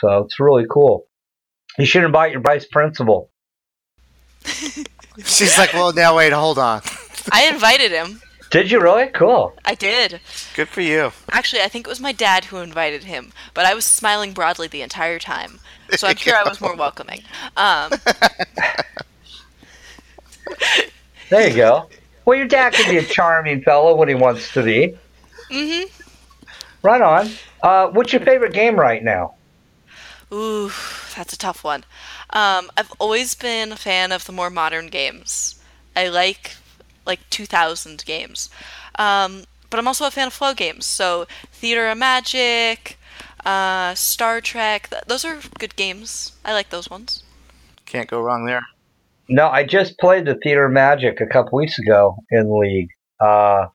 So 0.00 0.18
it's 0.18 0.40
really 0.40 0.64
cool. 0.70 1.04
You 1.78 1.86
should 1.86 2.04
invite 2.04 2.32
your 2.32 2.40
vice 2.40 2.66
principal. 2.66 3.30
She's 4.44 5.58
like, 5.58 5.72
well, 5.72 5.92
now 5.92 6.16
wait, 6.16 6.32
hold 6.32 6.58
on. 6.58 6.82
I 7.32 7.46
invited 7.46 7.90
him. 7.92 8.20
Did 8.50 8.70
you 8.70 8.80
really? 8.80 9.06
Cool. 9.08 9.54
I 9.64 9.74
did. 9.74 10.20
Good 10.54 10.68
for 10.68 10.80
you. 10.80 11.12
Actually, 11.30 11.62
I 11.62 11.68
think 11.68 11.86
it 11.86 11.90
was 11.90 12.00
my 12.00 12.12
dad 12.12 12.46
who 12.46 12.56
invited 12.56 13.04
him, 13.04 13.32
but 13.54 13.64
I 13.64 13.74
was 13.74 13.84
smiling 13.84 14.32
broadly 14.32 14.66
the 14.66 14.82
entire 14.82 15.20
time, 15.20 15.60
so 15.92 16.08
I'm 16.08 16.16
sure 16.16 16.34
I 16.34 16.42
was 16.48 16.60
more 16.60 16.74
welcoming. 16.74 17.22
Um, 17.56 17.92
There 21.28 21.48
you 21.48 21.54
go. 21.54 21.88
Well, 22.24 22.36
your 22.36 22.48
dad 22.48 22.72
can 22.72 22.90
be 22.90 22.98
a 22.98 23.04
charming 23.04 23.62
fellow 23.62 23.94
when 23.94 24.08
he 24.08 24.14
wants 24.16 24.52
to 24.52 24.62
be. 24.64 24.96
hmm 25.50 25.84
Right 26.82 27.00
on. 27.00 27.30
Uh, 27.62 27.88
what's 27.88 28.12
your 28.12 28.22
favorite 28.22 28.52
game 28.52 28.74
right 28.74 29.02
now? 29.02 29.34
Ooh, 30.32 30.68
that's 31.20 31.34
a 31.34 31.38
tough 31.38 31.62
one. 31.62 31.84
Um, 32.30 32.70
I've 32.78 32.92
always 32.98 33.34
been 33.34 33.72
a 33.72 33.76
fan 33.76 34.10
of 34.10 34.24
the 34.24 34.32
more 34.32 34.48
modern 34.48 34.86
games. 34.86 35.60
I 35.94 36.08
like 36.08 36.56
like 37.04 37.20
2000 37.28 38.02
games. 38.06 38.48
Um, 38.98 39.44
but 39.68 39.78
I'm 39.78 39.86
also 39.86 40.06
a 40.06 40.10
fan 40.10 40.28
of 40.28 40.32
flow 40.32 40.54
games. 40.54 40.86
So 40.86 41.26
Theater 41.52 41.88
of 41.90 41.98
Magic, 41.98 42.98
uh, 43.44 43.94
Star 43.94 44.40
Trek. 44.40 44.88
Th- 44.88 45.02
those 45.06 45.26
are 45.26 45.40
good 45.58 45.76
games. 45.76 46.32
I 46.42 46.54
like 46.54 46.70
those 46.70 46.88
ones. 46.88 47.22
Can't 47.84 48.08
go 48.08 48.22
wrong 48.22 48.46
there. 48.46 48.62
No, 49.28 49.48
I 49.48 49.64
just 49.64 49.98
played 49.98 50.24
the 50.24 50.36
Theater 50.36 50.64
of 50.64 50.72
Magic 50.72 51.20
a 51.20 51.26
couple 51.26 51.58
weeks 51.58 51.78
ago 51.78 52.16
in 52.30 52.58
League 52.58 52.88
uh, 53.20 53.66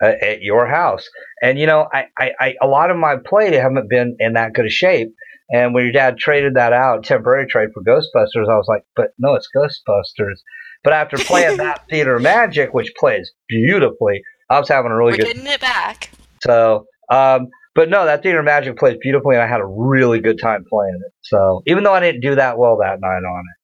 at 0.00 0.22
at 0.22 0.42
your 0.42 0.66
house, 0.66 1.06
and 1.42 1.58
you 1.58 1.66
know, 1.66 1.86
I, 1.92 2.06
I, 2.18 2.30
I 2.40 2.54
a 2.62 2.66
lot 2.66 2.90
of 2.90 2.96
my 2.96 3.16
play 3.16 3.54
haven't 3.54 3.90
been 3.90 4.16
in 4.18 4.32
that 4.32 4.54
good 4.54 4.66
a 4.66 4.70
shape. 4.70 5.12
And 5.50 5.72
when 5.72 5.84
your 5.84 5.92
dad 5.92 6.18
traded 6.18 6.54
that 6.54 6.72
out, 6.72 7.04
temporary 7.04 7.46
trade 7.46 7.70
for 7.72 7.82
Ghostbusters, 7.82 8.48
I 8.48 8.56
was 8.56 8.66
like, 8.68 8.82
but 8.94 9.08
no, 9.18 9.34
it's 9.34 9.48
Ghostbusters. 9.56 10.36
But 10.84 10.92
after 10.92 11.16
playing 11.16 11.56
that 11.58 11.84
Theater 11.88 12.18
Magic, 12.18 12.74
which 12.74 12.92
plays 12.98 13.32
beautifully, 13.48 14.22
I 14.50 14.58
was 14.58 14.68
having 14.68 14.90
a 14.90 14.96
really 14.96 15.12
We're 15.12 15.18
good 15.18 15.26
getting 15.26 15.46
it 15.46 15.60
back. 15.60 16.10
So, 16.44 16.86
um, 17.10 17.48
but 17.74 17.88
no, 17.88 18.04
that 18.04 18.22
Theater 18.22 18.42
Magic 18.42 18.76
plays 18.76 18.96
beautifully, 19.00 19.36
and 19.36 19.42
I 19.42 19.46
had 19.46 19.60
a 19.60 19.66
really 19.66 20.20
good 20.20 20.38
time 20.40 20.64
playing 20.68 20.98
it. 21.04 21.12
So, 21.22 21.62
even 21.66 21.84
though 21.84 21.94
I 21.94 22.00
didn't 22.00 22.20
do 22.20 22.34
that 22.34 22.58
well 22.58 22.78
that 22.78 23.00
night 23.00 23.24
on 23.24 23.40
it, 23.40 23.56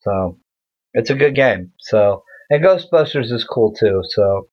so 0.00 0.38
it's 0.92 1.10
a 1.10 1.14
good 1.14 1.34
game. 1.34 1.72
So, 1.78 2.22
and 2.50 2.64
Ghostbusters 2.64 3.32
is 3.32 3.44
cool 3.44 3.72
too. 3.74 4.02
So, 4.08 4.48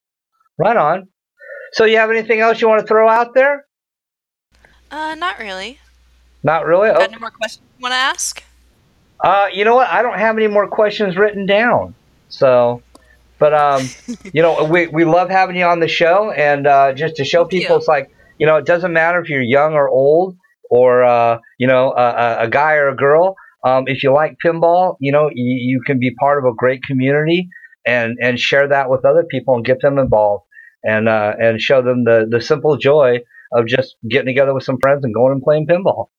right 0.57 0.77
on. 0.77 1.07
So, 1.73 1.85
you 1.85 1.97
have 1.97 2.11
anything 2.11 2.39
else 2.39 2.61
you 2.61 2.67
want 2.67 2.81
to 2.81 2.87
throw 2.87 3.09
out 3.09 3.33
there? 3.33 3.65
Uh, 4.91 5.15
not 5.15 5.39
really. 5.39 5.79
Not 6.45 6.65
really. 6.67 6.89
Got 6.89 7.01
Oh, 7.01 7.03
any 7.05 7.17
more 7.17 7.31
questions 7.31 7.63
you 7.79 7.83
want 7.83 7.93
to 7.93 7.97
ask? 7.97 8.43
uh, 9.23 9.47
you 9.51 9.65
know 9.65 9.75
what? 9.75 9.87
I 9.89 10.01
don't 10.03 10.19
have 10.19 10.37
any 10.37 10.47
more 10.47 10.67
questions 10.67 11.17
written 11.17 11.45
down. 11.47 11.95
So, 12.29 12.83
but 13.39 13.53
um, 13.53 13.89
you 14.33 14.41
know, 14.43 14.63
we 14.65 14.87
we 14.87 15.05
love 15.05 15.29
having 15.29 15.55
you 15.55 15.65
on 15.65 15.79
the 15.79 15.87
show, 15.87 16.31
and 16.31 16.67
uh, 16.67 16.93
just 16.93 17.15
to 17.15 17.25
show 17.25 17.45
Thank 17.45 17.51
people, 17.51 17.75
you. 17.75 17.79
it's 17.79 17.87
like 17.87 18.11
you 18.37 18.45
know, 18.45 18.57
it 18.57 18.65
doesn't 18.65 18.93
matter 18.93 19.19
if 19.19 19.27
you're 19.29 19.41
young 19.41 19.73
or 19.73 19.89
old, 19.89 20.37
or 20.69 21.03
uh, 21.03 21.39
you 21.57 21.67
know, 21.67 21.91
a, 21.97 22.43
a- 22.43 22.49
guy 22.49 22.73
or 22.73 22.89
a 22.89 22.95
girl. 22.95 23.35
Um, 23.63 23.85
if 23.87 24.03
you 24.03 24.13
like 24.13 24.37
pinball, 24.45 24.97
you 24.99 25.11
know, 25.11 25.29
you, 25.33 25.57
you 25.71 25.81
can 25.83 25.97
be 25.97 26.13
part 26.19 26.37
of 26.37 26.45
a 26.45 26.53
great 26.53 26.83
community 26.83 27.49
and 27.87 28.17
and 28.21 28.39
share 28.39 28.67
that 28.67 28.89
with 28.91 29.03
other 29.03 29.23
people 29.23 29.55
and 29.55 29.65
get 29.65 29.81
them 29.81 29.97
involved 29.97 30.43
and 30.83 31.09
uh, 31.09 31.33
and 31.39 31.59
show 31.59 31.81
them 31.81 32.03
the 32.03 32.27
the 32.29 32.39
simple 32.41 32.77
joy 32.77 33.17
of 33.51 33.65
just 33.65 33.95
getting 34.07 34.27
together 34.27 34.53
with 34.53 34.63
some 34.63 34.77
friends 34.79 35.03
and 35.03 35.13
going 35.15 35.31
and 35.33 35.41
playing 35.41 35.65
pinball. 35.65 36.09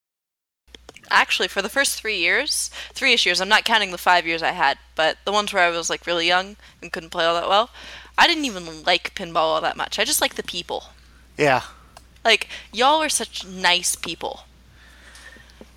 Actually, 1.10 1.48
for 1.48 1.62
the 1.62 1.68
first 1.68 2.00
three 2.00 2.18
years, 2.18 2.70
three-ish 2.92 3.26
years, 3.26 3.40
I'm 3.40 3.48
not 3.48 3.64
counting 3.64 3.90
the 3.90 3.98
five 3.98 4.26
years 4.26 4.42
I 4.42 4.52
had, 4.52 4.78
but 4.94 5.18
the 5.24 5.32
ones 5.32 5.52
where 5.52 5.62
I 5.62 5.70
was 5.70 5.88
like 5.90 6.06
really 6.06 6.26
young 6.26 6.56
and 6.82 6.92
couldn't 6.92 7.10
play 7.10 7.24
all 7.24 7.34
that 7.34 7.48
well, 7.48 7.70
I 8.18 8.26
didn't 8.26 8.44
even 8.44 8.82
like 8.84 9.14
pinball 9.14 9.36
all 9.36 9.60
that 9.60 9.76
much. 9.76 9.98
I 9.98 10.04
just 10.04 10.20
like 10.20 10.34
the 10.34 10.42
people. 10.42 10.84
Yeah. 11.38 11.62
Like 12.24 12.48
y'all 12.72 13.02
are 13.02 13.08
such 13.08 13.46
nice 13.46 13.94
people. 13.96 14.40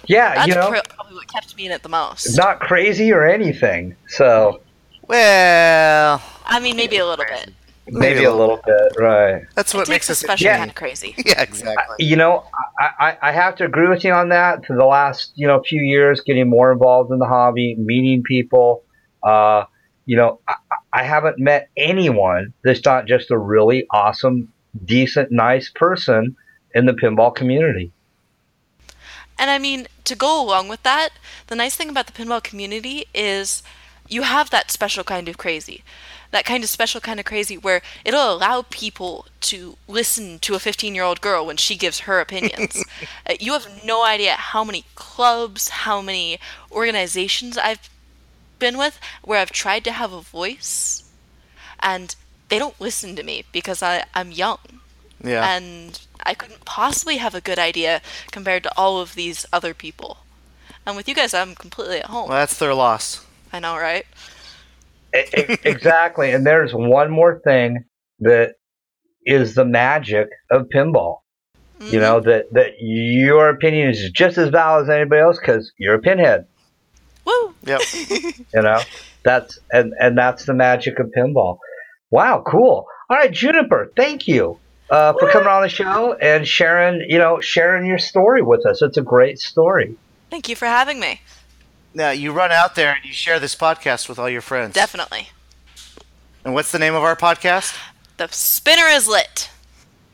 Yeah, 0.08 0.34
That's 0.34 0.48
you 0.48 0.56
know, 0.56 0.70
pro- 0.70 0.82
probably 0.96 1.16
what 1.16 1.28
kept 1.28 1.56
me 1.56 1.66
in 1.66 1.72
it 1.72 1.84
the 1.84 1.90
most. 1.90 2.36
not 2.36 2.60
crazy 2.60 3.12
or 3.12 3.28
anything. 3.28 3.96
So 4.08 4.62
Well, 5.08 6.22
I 6.46 6.60
mean, 6.60 6.76
maybe 6.78 6.98
a 6.98 7.06
little 7.06 7.26
bit. 7.26 7.54
Maybe 7.92 8.24
a 8.24 8.34
little 8.34 8.62
bit, 8.66 8.94
right? 8.98 9.44
That's 9.56 9.74
what 9.74 9.82
takes 9.82 9.90
makes 9.90 10.10
a 10.10 10.12
us 10.14 10.20
special 10.20 10.46
Yeah. 10.46 10.58
kind 10.58 10.70
of 10.70 10.76
crazy. 10.76 11.16
Yeah, 11.26 11.42
exactly. 11.42 12.06
You 12.06 12.16
know, 12.16 12.46
I, 12.80 12.90
I, 13.00 13.18
I 13.30 13.32
have 13.32 13.56
to 13.58 13.66
agree 13.66 13.88
with 13.88 14.04
you 14.04 14.12
on 14.14 14.30
that. 14.30 14.66
For 14.66 14.76
the 14.76 14.86
last, 14.86 15.32
you 15.36 15.48
know, 15.48 15.62
few 15.62 15.82
years, 15.82 16.22
getting 16.22 16.50
more 16.50 16.72
involved 16.72 17.12
in 17.12 17.20
the 17.20 17.28
hobby, 17.28 17.76
meeting 17.78 18.24
people. 18.24 18.84
Uh, 19.24 19.66
you 20.06 20.16
know, 20.16 20.40
I, 20.48 20.56
I 20.94 21.04
haven't 21.04 21.38
met 21.40 21.70
anyone 21.78 22.54
that's 22.64 22.84
not 22.84 23.06
just 23.06 23.30
a 23.32 23.38
really 23.38 23.86
awesome, 23.92 24.52
decent, 24.86 25.32
nice 25.32 25.70
person 25.70 26.36
in 26.74 26.86
the 26.86 26.94
pinball 26.94 27.34
community. 27.36 27.92
And 29.38 29.50
I 29.50 29.58
mean, 29.58 29.88
to 30.04 30.16
go 30.16 30.42
along 30.42 30.68
with 30.68 30.84
that, 30.84 31.10
the 31.48 31.56
nice 31.56 31.76
thing 31.76 31.90
about 31.90 32.08
the 32.08 32.14
pinball 32.14 32.44
community 32.44 33.06
is 33.14 33.64
you 34.08 34.24
have 34.24 34.50
that 34.50 34.72
special 34.72 35.04
kind 35.04 35.30
of 35.30 35.38
crazy. 35.38 35.84
That 36.32 36.46
kind 36.46 36.64
of 36.64 36.70
special 36.70 37.02
kind 37.02 37.20
of 37.20 37.26
crazy 37.26 37.58
where 37.58 37.82
it'll 38.06 38.32
allow 38.34 38.64
people 38.70 39.26
to 39.42 39.78
listen 39.88 40.38
to 40.40 40.54
a 40.54 40.60
15 40.60 40.94
year 40.94 41.04
old 41.04 41.22
girl 41.22 41.44
when 41.46 41.58
she 41.58 41.76
gives 41.76 42.02
her 42.02 42.20
opinions. 42.20 42.84
Uh, 43.26 43.34
you 43.40 43.54
have 43.54 43.84
no 43.86 44.04
idea 44.04 44.34
how 44.34 44.64
many 44.64 44.84
clubs, 44.96 45.70
how 45.70 46.02
many 46.02 46.38
organizations 46.72 47.58
I've 47.58 47.90
been 48.60 48.78
with 48.78 49.00
where 49.24 49.40
I've 49.40 49.52
tried 49.52 49.84
to 49.86 49.92
have 49.92 50.12
a 50.12 50.22
voice 50.22 51.04
and 51.80 52.16
they 52.50 52.60
don't 52.60 52.80
listen 52.82 53.16
to 53.16 53.24
me 53.24 53.46
because 53.52 53.82
I, 53.82 54.04
I'm 54.14 54.32
young 54.32 54.58
Yeah. 55.24 55.50
and 55.56 56.00
I 56.26 56.34
couldn't 56.34 56.66
possibly 56.66 57.18
have 57.18 57.34
a 57.36 57.42
good 57.42 57.58
idea 57.60 58.02
compared 58.32 58.64
to 58.64 58.72
all 58.78 59.00
of 59.00 59.16
these 59.16 59.46
other 59.54 59.74
people. 59.74 60.18
And 60.86 60.96
with 60.96 61.08
you 61.08 61.16
guys, 61.16 61.34
I'm 61.34 61.56
completely 61.56 62.00
at 62.00 62.08
home. 62.08 62.28
well, 62.30 62.38
that's 62.40 62.58
their 62.58 62.74
loss. 62.74 63.26
I 63.54 63.60
know, 63.60 63.78
right? 63.78 64.06
Exactly. 65.66 66.32
And 66.32 66.46
there's 66.46 66.72
one 66.74 67.10
more 67.12 67.40
thing 67.44 67.86
that 68.20 68.54
is 69.26 69.56
the 69.56 69.66
magic 69.66 70.28
of 70.52 70.68
pinball. 70.74 71.20
Mhm. 71.80 71.94
You 71.94 72.00
know 72.00 72.20
that 72.20 72.52
that 72.54 72.72
your 72.80 73.50
opinion 73.50 73.90
is 73.90 74.12
just 74.12 74.38
as 74.38 74.50
valid 74.50 74.84
as 74.84 74.90
anybody 74.90 75.22
else 75.22 75.40
because 75.40 75.72
you're 75.78 75.96
a 75.96 76.00
pinhead. 76.00 76.46
Woo! 77.26 77.54
Yep. 77.64 77.82
You 78.54 78.62
know, 78.64 78.80
that's 79.24 79.60
and 79.72 79.94
and 80.00 80.18
that's 80.18 80.46
the 80.46 80.54
magic 80.54 81.00
of 81.00 81.08
pinball. 81.16 81.60
Wow, 82.12 82.44
cool. 82.46 82.86
All 83.10 83.18
right, 83.18 83.32
Juniper, 83.32 83.92
thank 83.96 84.28
you 84.28 84.58
uh, 84.90 85.14
for 85.14 85.30
coming 85.30 85.48
on 85.48 85.62
the 85.62 85.70
show 85.70 86.14
and 86.14 86.48
sharing, 86.48 87.06
you 87.08 87.20
know, 87.20 87.40
sharing 87.40 87.86
your 87.86 88.00
story 88.00 88.42
with 88.42 88.66
us. 88.66 88.82
It's 88.82 88.98
a 88.98 89.02
great 89.02 89.40
story. 89.40 89.96
Thank 90.32 90.50
you 90.50 90.56
for 90.56 90.66
having 90.66 91.00
me. 91.00 91.22
Now 92.00 92.12
you 92.12 92.32
run 92.32 92.52
out 92.52 92.76
there 92.76 92.94
and 92.94 93.04
you 93.04 93.12
share 93.12 93.40
this 93.40 93.56
podcast 93.56 94.08
with 94.08 94.18
all 94.18 94.30
your 94.30 94.42
friends. 94.42 94.74
Definitely. 94.74 95.28
And 96.46 96.54
what's 96.54 96.72
the 96.72 96.80
name 96.80 96.96
of 96.96 97.04
our 97.04 97.16
podcast? 97.16 97.78
The 98.16 98.28
spinner 98.30 98.86
is 98.86 99.08
lit. 99.08 99.50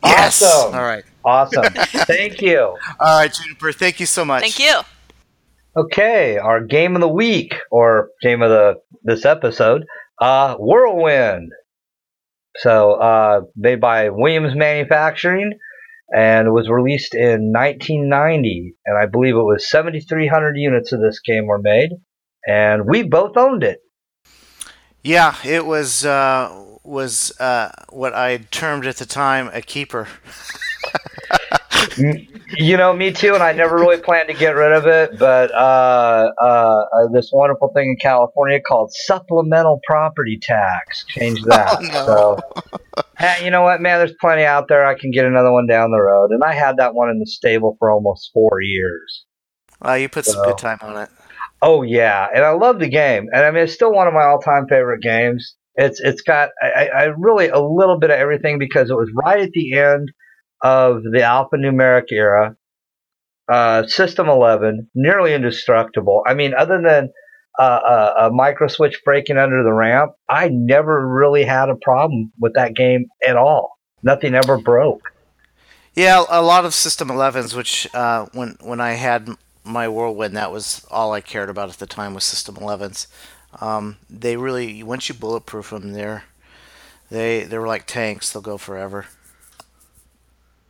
Yes. 0.04 0.42
Awesome. 0.42 0.74
All 0.74 0.82
right. 0.82 1.04
Awesome. 1.24 1.64
thank 2.04 2.42
you. 2.42 2.58
All 2.58 3.18
right, 3.20 3.32
Juniper. 3.32 3.72
Thank 3.72 4.00
you 4.00 4.06
so 4.06 4.24
much. 4.24 4.42
Thank 4.42 4.58
you. 4.58 4.80
Okay, 5.76 6.38
our 6.38 6.60
game 6.60 6.96
of 6.96 7.00
the 7.00 7.08
week 7.08 7.54
or 7.70 8.10
game 8.20 8.42
of 8.42 8.50
the 8.50 8.80
this 9.04 9.24
episode, 9.24 9.84
uh, 10.20 10.56
Whirlwind. 10.56 11.52
So, 12.56 12.94
uh, 12.94 13.42
made 13.54 13.80
by 13.80 14.08
Williams 14.08 14.56
Manufacturing 14.56 15.52
and 16.14 16.52
was 16.52 16.68
released 16.68 17.14
in 17.14 17.52
1990, 17.52 18.74
and 18.84 18.98
I 18.98 19.06
believe 19.06 19.34
it 19.34 19.42
was 19.42 19.68
7,300 19.68 20.56
units 20.56 20.92
of 20.92 21.00
this 21.00 21.20
game 21.20 21.46
were 21.46 21.60
made, 21.60 21.90
and 22.46 22.86
we 22.86 23.02
both 23.02 23.36
owned 23.36 23.64
it. 23.64 23.80
Yeah, 25.02 25.36
it 25.44 25.66
was 25.66 26.04
uh, 26.04 26.64
was 26.82 27.32
uh, 27.40 27.70
what 27.90 28.14
I 28.14 28.38
termed 28.50 28.86
at 28.86 28.96
the 28.96 29.06
time 29.06 29.50
a 29.52 29.60
keeper. 29.60 30.08
You 32.58 32.76
know, 32.76 32.92
me 32.92 33.10
too, 33.10 33.34
and 33.34 33.42
I 33.42 33.52
never 33.52 33.76
really 33.76 34.00
planned 34.00 34.28
to 34.28 34.34
get 34.34 34.54
rid 34.54 34.72
of 34.72 34.86
it, 34.86 35.18
but 35.18 35.52
uh, 35.52 36.30
uh, 36.40 36.44
uh, 36.44 37.08
this 37.12 37.30
wonderful 37.32 37.72
thing 37.74 37.90
in 37.90 37.96
California 37.96 38.60
called 38.60 38.92
supplemental 38.92 39.80
property 39.86 40.38
tax 40.40 41.04
changed 41.06 41.44
that. 41.48 41.76
Oh, 41.78 41.82
no. 41.82 42.06
So, 42.06 43.02
hey, 43.18 43.44
you 43.44 43.50
know 43.50 43.62
what, 43.62 43.80
man? 43.80 43.98
There's 43.98 44.14
plenty 44.20 44.44
out 44.44 44.68
there. 44.68 44.86
I 44.86 44.98
can 44.98 45.10
get 45.10 45.24
another 45.24 45.52
one 45.52 45.66
down 45.66 45.90
the 45.90 46.00
road, 46.00 46.30
and 46.30 46.42
I 46.44 46.52
had 46.52 46.76
that 46.76 46.94
one 46.94 47.10
in 47.10 47.18
the 47.18 47.26
stable 47.26 47.76
for 47.78 47.90
almost 47.90 48.30
four 48.32 48.60
years. 48.60 49.24
Well, 49.82 49.98
you 49.98 50.08
put 50.08 50.24
some 50.24 50.44
good 50.44 50.58
time 50.58 50.78
on 50.82 50.96
it. 50.96 51.08
Oh 51.62 51.82
yeah, 51.82 52.28
and 52.34 52.44
I 52.44 52.50
love 52.50 52.78
the 52.78 52.88
game, 52.88 53.28
and 53.32 53.44
I 53.44 53.50
mean 53.50 53.64
it's 53.64 53.72
still 53.72 53.92
one 53.92 54.06
of 54.06 54.14
my 54.14 54.24
all-time 54.24 54.66
favorite 54.68 55.02
games. 55.02 55.56
It's 55.74 56.00
it's 56.00 56.22
got 56.22 56.50
I 56.62 56.88
I 56.88 57.02
really 57.16 57.48
a 57.48 57.60
little 57.60 57.98
bit 57.98 58.10
of 58.10 58.18
everything 58.18 58.58
because 58.58 58.90
it 58.90 58.94
was 58.94 59.10
right 59.14 59.40
at 59.40 59.50
the 59.52 59.76
end 59.76 60.10
of 60.62 61.02
the 61.02 61.20
alphanumeric 61.20 62.10
era, 62.10 62.56
uh, 63.48 63.86
System 63.86 64.28
11, 64.28 64.90
nearly 64.94 65.34
indestructible. 65.34 66.22
I 66.26 66.34
mean, 66.34 66.54
other 66.54 66.80
than 66.82 67.12
uh, 67.58 68.12
a, 68.18 68.26
a 68.26 68.30
micro 68.30 68.68
switch 68.68 69.00
breaking 69.04 69.38
under 69.38 69.62
the 69.62 69.72
ramp, 69.72 70.12
I 70.28 70.48
never 70.48 71.06
really 71.06 71.44
had 71.44 71.68
a 71.68 71.76
problem 71.76 72.32
with 72.38 72.54
that 72.54 72.74
game 72.74 73.06
at 73.26 73.36
all. 73.36 73.78
Nothing 74.02 74.34
ever 74.34 74.58
broke. 74.58 75.12
Yeah, 75.94 76.24
a 76.28 76.42
lot 76.42 76.66
of 76.66 76.74
System 76.74 77.08
11s, 77.08 77.54
which 77.54 77.88
uh, 77.94 78.26
when 78.32 78.58
when 78.60 78.80
I 78.80 78.92
had 78.92 79.30
my 79.64 79.88
Whirlwind, 79.88 80.36
that 80.36 80.52
was 80.52 80.86
all 80.90 81.12
I 81.12 81.22
cared 81.22 81.48
about 81.48 81.70
at 81.70 81.78
the 81.78 81.86
time 81.86 82.12
was 82.12 82.24
System 82.24 82.56
11s. 82.56 83.06
Um, 83.60 83.96
they 84.10 84.36
really, 84.36 84.82
once 84.82 85.08
you 85.08 85.14
bulletproof 85.14 85.70
them, 85.70 85.92
they're 85.92 86.24
they 87.10 87.44
they're 87.44 87.66
like 87.66 87.86
tanks. 87.86 88.30
They'll 88.30 88.42
go 88.42 88.58
forever. 88.58 89.06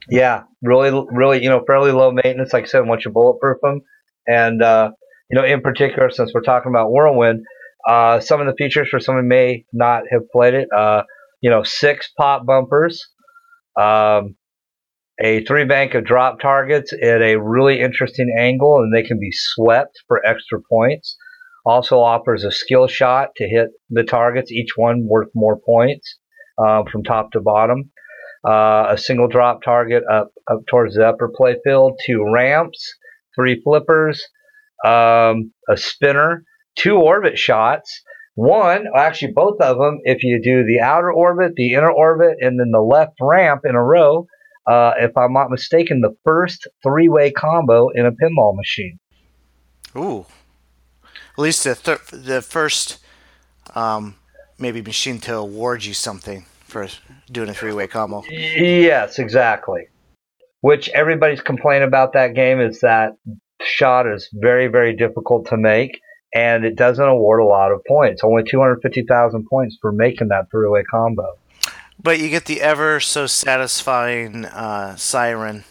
Yeah, 0.09 0.45
really, 0.63 1.05
really, 1.11 1.43
you 1.43 1.49
know, 1.49 1.63
fairly 1.67 1.93
low 1.93 2.13
maintenance. 2.13 2.53
Like 2.53 2.65
I 2.65 2.67
said, 2.67 2.87
once 2.87 3.05
you 3.05 3.11
bulletproof 3.11 3.59
them, 3.63 3.81
and 4.27 4.63
uh, 4.63 4.91
you 5.31 5.39
know, 5.39 5.45
in 5.45 5.61
particular, 5.61 6.11
since 6.11 6.33
we're 6.35 6.43
talking 6.43 6.71
about 6.71 6.91
Whirlwind, 6.91 7.45
uh, 7.89 8.21
some 8.21 8.41
of 8.41 8.47
the 8.47 8.55
features 8.57 8.89
for 8.89 9.01
someone 9.01 9.29
may 9.29 9.65
not 9.73 10.05
have 10.11 10.23
played 10.31 10.55
it. 10.55 10.69
Uh, 10.77 11.03
you 11.41 11.51
know, 11.51 11.63
six 11.65 12.11
pop 12.17 12.47
bumpers, 12.47 13.05
um, 13.81 14.37
a 15.21 15.45
three 15.45 15.65
bank 15.65 15.95
of 15.95 16.05
drop 16.05 16.41
targets 16.41 16.93
at 16.93 17.23
a 17.23 17.37
really 17.37 17.81
interesting 17.81 18.35
angle, 18.39 18.77
and 18.77 18.95
they 18.95 19.03
can 19.07 19.19
be 19.19 19.31
swept 19.33 19.93
for 20.07 20.25
extra 20.25 20.61
points. 20.71 21.17
Also 21.65 21.99
offers 21.99 22.45
a 22.45 22.53
skill 22.53 22.87
shot 22.87 23.31
to 23.37 23.49
hit 23.49 23.71
the 23.91 24.05
targets, 24.05 24.53
each 24.53 24.71
one 24.77 25.07
worth 25.09 25.29
more 25.35 25.59
points 25.59 26.19
uh, 26.65 26.85
from 26.91 27.03
top 27.03 27.33
to 27.33 27.41
bottom. 27.41 27.91
Uh, 28.47 28.89
a 28.91 28.99
single 28.99 29.27
drop 29.27 29.61
target 29.63 30.05
up 30.11 30.33
up 30.49 30.61
towards 30.71 30.95
the 30.95 31.05
upper 31.07 31.29
playfield, 31.29 31.97
two 32.07 32.25
ramps, 32.33 32.95
three 33.35 33.61
flippers, 33.65 34.25
um, 34.85 35.53
a 35.69 35.77
spinner, 35.77 36.45
two 36.77 36.97
orbit 36.97 37.39
shots. 37.39 38.03
One, 38.37 38.87
actually 38.95 39.33
both 39.33 39.61
of 39.61 39.79
them, 39.79 40.01
if 40.05 40.23
you 40.23 40.41
do 40.43 40.65
the 40.65 40.81
outer 40.81 41.11
orbit, 41.11 41.55
the 41.57 41.73
inner 41.73 41.91
orbit, 41.91 42.37
and 42.41 42.61
then 42.61 42.71
the 42.71 42.83
left 42.83 43.15
ramp 43.21 43.63
in 43.65 43.75
a 43.75 43.83
row, 43.83 44.27
uh, 44.67 44.93
if 44.99 45.17
I'm 45.17 45.33
not 45.33 45.51
mistaken, 45.51 46.01
the 46.01 46.15
first 46.25 46.69
three 46.83 47.09
way 47.09 47.31
combo 47.31 47.89
in 47.89 48.05
a 48.05 48.13
pinball 48.13 48.55
machine. 48.55 48.99
Ooh. 49.97 50.27
At 51.05 51.39
least 51.39 51.65
the, 51.65 51.75
thir- 51.75 52.01
the 52.13 52.43
first 52.43 52.99
um, 53.75 54.17
maybe 54.59 54.83
machine 54.83 55.19
to 55.21 55.37
award 55.37 55.85
you 55.85 55.95
something 55.95 56.45
for 56.67 56.89
doing 57.31 57.49
a 57.49 57.55
three 57.55 57.73
way 57.73 57.87
combo. 57.87 58.23
Yes, 58.29 59.19
exactly. 59.19 59.89
Which 60.61 60.89
everybody's 60.91 61.41
complaint 61.41 61.85
about 61.85 62.13
that 62.15 62.35
game 62.35 62.61
is 62.61 62.81
that 62.81 63.13
shot 63.63 64.07
is 64.07 64.29
very, 64.33 64.67
very 64.67 64.95
difficult 64.95 65.47
to 65.49 65.57
make, 65.57 66.01
and 66.35 66.65
it 66.65 66.77
doesn't 66.77 67.07
award 67.07 67.41
a 67.41 67.45
lot 67.45 67.73
of 67.73 67.81
points. 67.87 68.23
Only 68.25 68.43
250,000 68.43 69.47
points 69.49 69.79
for 69.81 69.93
making 69.93 70.29
that 70.29 70.51
three 70.51 70.69
way 70.69 70.83
combo. 70.91 71.27
But 72.03 72.19
you 72.19 72.29
get 72.29 72.45
the 72.45 72.61
ever 72.61 73.01
so 73.01 73.27
satisfying 73.27 74.45
uh, 74.45 74.97
siren. 74.97 75.65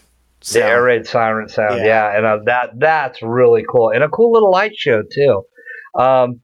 The 0.51 0.63
air 0.63 0.83
raid 0.83 1.07
siren 1.07 1.49
sound, 1.49 1.79
yeah, 1.79 1.85
yeah. 1.85 2.17
and 2.17 2.25
uh, 2.25 2.37
that 2.45 2.69
that's 2.77 3.23
really 3.23 3.65
cool, 3.67 3.89
and 3.89 4.03
a 4.03 4.09
cool 4.09 4.31
little 4.31 4.51
light 4.51 4.75
show 4.75 5.01
too. 5.01 5.43
Um, 5.99 6.41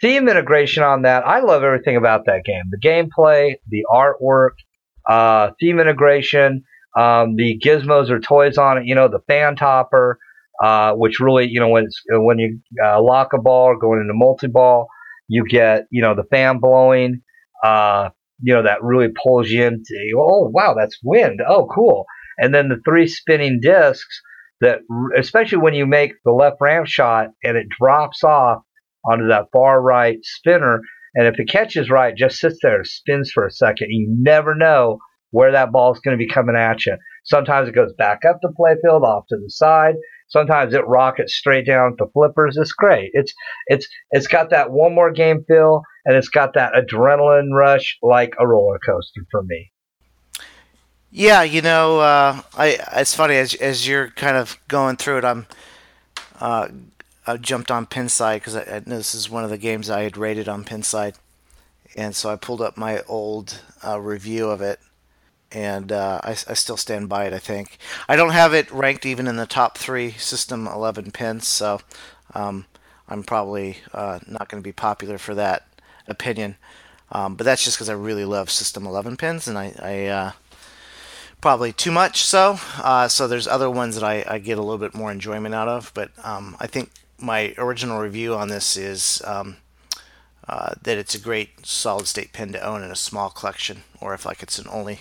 theme 0.00 0.28
integration 0.28 0.82
on 0.82 1.02
that, 1.02 1.26
I 1.26 1.40
love 1.40 1.62
everything 1.62 1.96
about 1.96 2.26
that 2.26 2.44
game. 2.44 2.64
The 2.70 2.78
gameplay, 2.78 3.56
the 3.68 3.84
artwork, 3.90 4.56
uh, 5.08 5.50
theme 5.60 5.80
integration, 5.80 6.64
um, 6.96 7.36
the 7.36 7.60
gizmos 7.62 8.10
or 8.10 8.20
toys 8.20 8.58
on 8.58 8.78
it. 8.78 8.86
You 8.86 8.94
know, 8.94 9.08
the 9.08 9.20
fan 9.26 9.56
topper, 9.56 10.18
uh, 10.62 10.92
which 10.92 11.20
really, 11.20 11.46
you 11.48 11.60
know, 11.60 11.68
when 11.68 11.88
when 12.08 12.38
you 12.38 12.60
uh, 12.82 13.00
lock 13.02 13.32
a 13.32 13.38
ball 13.38 13.66
or 13.66 13.78
going 13.78 14.00
into 14.00 14.14
multi 14.14 14.46
ball, 14.46 14.88
you 15.28 15.44
get, 15.46 15.84
you 15.90 16.02
know, 16.02 16.14
the 16.14 16.24
fan 16.24 16.58
blowing. 16.58 17.22
Uh, 17.64 18.10
you 18.42 18.52
know, 18.52 18.62
that 18.62 18.82
really 18.82 19.08
pulls 19.22 19.48
you 19.48 19.64
into, 19.64 20.12
oh, 20.16 20.50
wow, 20.52 20.74
that's 20.78 20.98
wind. 21.02 21.40
Oh, 21.46 21.66
cool. 21.74 22.04
And 22.38 22.54
then 22.54 22.68
the 22.68 22.80
three 22.84 23.06
spinning 23.06 23.60
discs 23.60 24.20
that, 24.60 24.80
especially 25.18 25.58
when 25.58 25.74
you 25.74 25.86
make 25.86 26.12
the 26.24 26.32
left 26.32 26.56
ramp 26.60 26.86
shot 26.86 27.28
and 27.42 27.56
it 27.56 27.66
drops 27.80 28.22
off 28.22 28.62
onto 29.10 29.28
that 29.28 29.46
far 29.52 29.80
right 29.80 30.18
spinner. 30.22 30.80
And 31.14 31.26
if 31.26 31.38
it 31.38 31.48
catches 31.48 31.88
right, 31.88 32.14
just 32.14 32.38
sits 32.38 32.58
there, 32.62 32.84
spins 32.84 33.30
for 33.32 33.46
a 33.46 33.50
second. 33.50 33.88
You 33.90 34.06
never 34.20 34.54
know 34.54 34.98
where 35.30 35.52
that 35.52 35.72
ball 35.72 35.92
is 35.92 36.00
going 36.00 36.16
to 36.16 36.22
be 36.22 36.30
coming 36.30 36.56
at 36.56 36.84
you. 36.86 36.96
Sometimes 37.24 37.68
it 37.68 37.74
goes 37.74 37.92
back 37.98 38.20
up 38.28 38.38
the 38.42 38.52
playfield, 38.58 39.02
off 39.02 39.24
to 39.28 39.36
the 39.36 39.50
side. 39.50 39.94
Sometimes 40.28 40.74
it 40.74 40.86
rockets 40.86 41.34
straight 41.34 41.66
down 41.66 41.96
to 41.98 42.06
flippers. 42.12 42.56
It's 42.56 42.72
great. 42.72 43.10
It's 43.12 43.32
it's 43.66 43.88
it's 44.10 44.26
got 44.26 44.50
that 44.50 44.70
one 44.70 44.94
more 44.94 45.12
game 45.12 45.44
feel, 45.46 45.82
and 46.04 46.16
it's 46.16 46.28
got 46.28 46.54
that 46.54 46.72
adrenaline 46.74 47.52
rush 47.52 47.96
like 48.02 48.34
a 48.38 48.46
roller 48.46 48.78
coaster 48.84 49.22
for 49.30 49.42
me. 49.42 49.72
Yeah, 51.10 51.42
you 51.42 51.62
know, 51.62 52.00
uh, 52.00 52.40
I 52.56 52.78
it's 52.96 53.14
funny 53.14 53.36
as 53.36 53.54
as 53.54 53.86
you're 53.86 54.08
kind 54.10 54.36
of 54.36 54.58
going 54.68 54.96
through 54.96 55.18
it. 55.18 55.24
I'm 55.24 55.46
uh, 56.40 56.68
I 57.26 57.36
jumped 57.36 57.70
on 57.70 57.86
Pinside 57.86 58.36
because 58.36 58.56
I, 58.56 58.76
I 58.76 58.78
this 58.80 59.14
is 59.14 59.28
one 59.28 59.44
of 59.44 59.50
the 59.50 59.58
games 59.58 59.90
I 59.90 60.02
had 60.02 60.16
rated 60.16 60.48
on 60.48 60.64
Pinside, 60.64 61.14
and 61.96 62.14
so 62.14 62.30
I 62.30 62.36
pulled 62.36 62.60
up 62.60 62.76
my 62.76 63.02
old 63.08 63.60
uh, 63.84 64.00
review 64.00 64.48
of 64.48 64.60
it, 64.62 64.78
and 65.50 65.90
uh, 65.90 66.20
I, 66.22 66.30
I, 66.30 66.54
still 66.54 66.76
stand 66.76 67.08
by 67.08 67.24
it. 67.26 67.32
I 67.32 67.38
think 67.38 67.78
I 68.08 68.16
don't 68.16 68.30
have 68.30 68.54
it 68.54 68.70
ranked 68.70 69.06
even 69.06 69.26
in 69.26 69.36
the 69.36 69.46
top 69.46 69.76
three 69.76 70.12
System 70.12 70.66
11 70.66 71.10
pins, 71.10 71.48
so 71.48 71.80
um, 72.34 72.66
I'm 73.08 73.22
probably 73.22 73.78
uh, 73.92 74.20
not 74.26 74.48
going 74.48 74.62
to 74.62 74.66
be 74.66 74.72
popular 74.72 75.18
for 75.18 75.34
that 75.34 75.66
opinion. 76.06 76.56
Um, 77.12 77.36
but 77.36 77.44
that's 77.44 77.64
just 77.64 77.76
because 77.76 77.88
I 77.88 77.94
really 77.94 78.24
love 78.24 78.50
System 78.50 78.86
11 78.86 79.16
pins, 79.16 79.46
and 79.46 79.56
I, 79.56 79.72
I 79.80 80.06
uh, 80.06 80.32
probably 81.40 81.72
too 81.72 81.92
much 81.92 82.24
so. 82.24 82.58
Uh, 82.78 83.08
so 83.08 83.28
there's 83.28 83.46
other 83.46 83.70
ones 83.70 83.94
that 83.94 84.04
I, 84.04 84.24
I, 84.26 84.38
get 84.38 84.58
a 84.58 84.62
little 84.62 84.78
bit 84.78 84.94
more 84.94 85.12
enjoyment 85.12 85.54
out 85.54 85.68
of. 85.68 85.92
But 85.94 86.10
um, 86.24 86.56
I 86.58 86.66
think 86.66 86.90
my 87.18 87.54
original 87.58 88.00
review 88.00 88.34
on 88.34 88.48
this 88.48 88.76
is 88.76 89.22
um, 89.24 89.56
uh, 90.48 90.74
that 90.82 90.98
it's 90.98 91.14
a 91.14 91.20
great 91.20 91.66
solid 91.66 92.06
state 92.06 92.32
pin 92.32 92.52
to 92.52 92.64
own 92.64 92.82
in 92.82 92.90
a 92.90 92.96
small 92.96 93.30
collection, 93.30 93.82
or 94.00 94.14
if 94.14 94.24
like 94.24 94.42
it's 94.42 94.58
an 94.58 94.66
only 94.70 95.00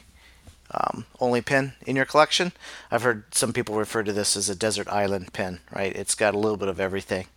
um, 0.71 1.06
only 1.19 1.41
pin 1.41 1.73
in 1.86 1.95
your 1.95 2.06
collection. 2.06 2.51
I've 2.89 3.04
heard 3.04 3.34
some 3.34 3.54
people 3.54 3.75
refer 3.75 4.04
to 4.04 4.13
this 4.13 4.36
as 4.36 4.49
a 4.49 4.56
desert 4.56 4.88
island 4.88 5.34
pin. 5.34 5.60
Right? 5.73 5.95
It's 5.95 6.15
got 6.15 6.34
a 6.34 6.39
little 6.39 6.58
bit 6.58 6.69
of 6.69 6.80
everything 6.80 7.28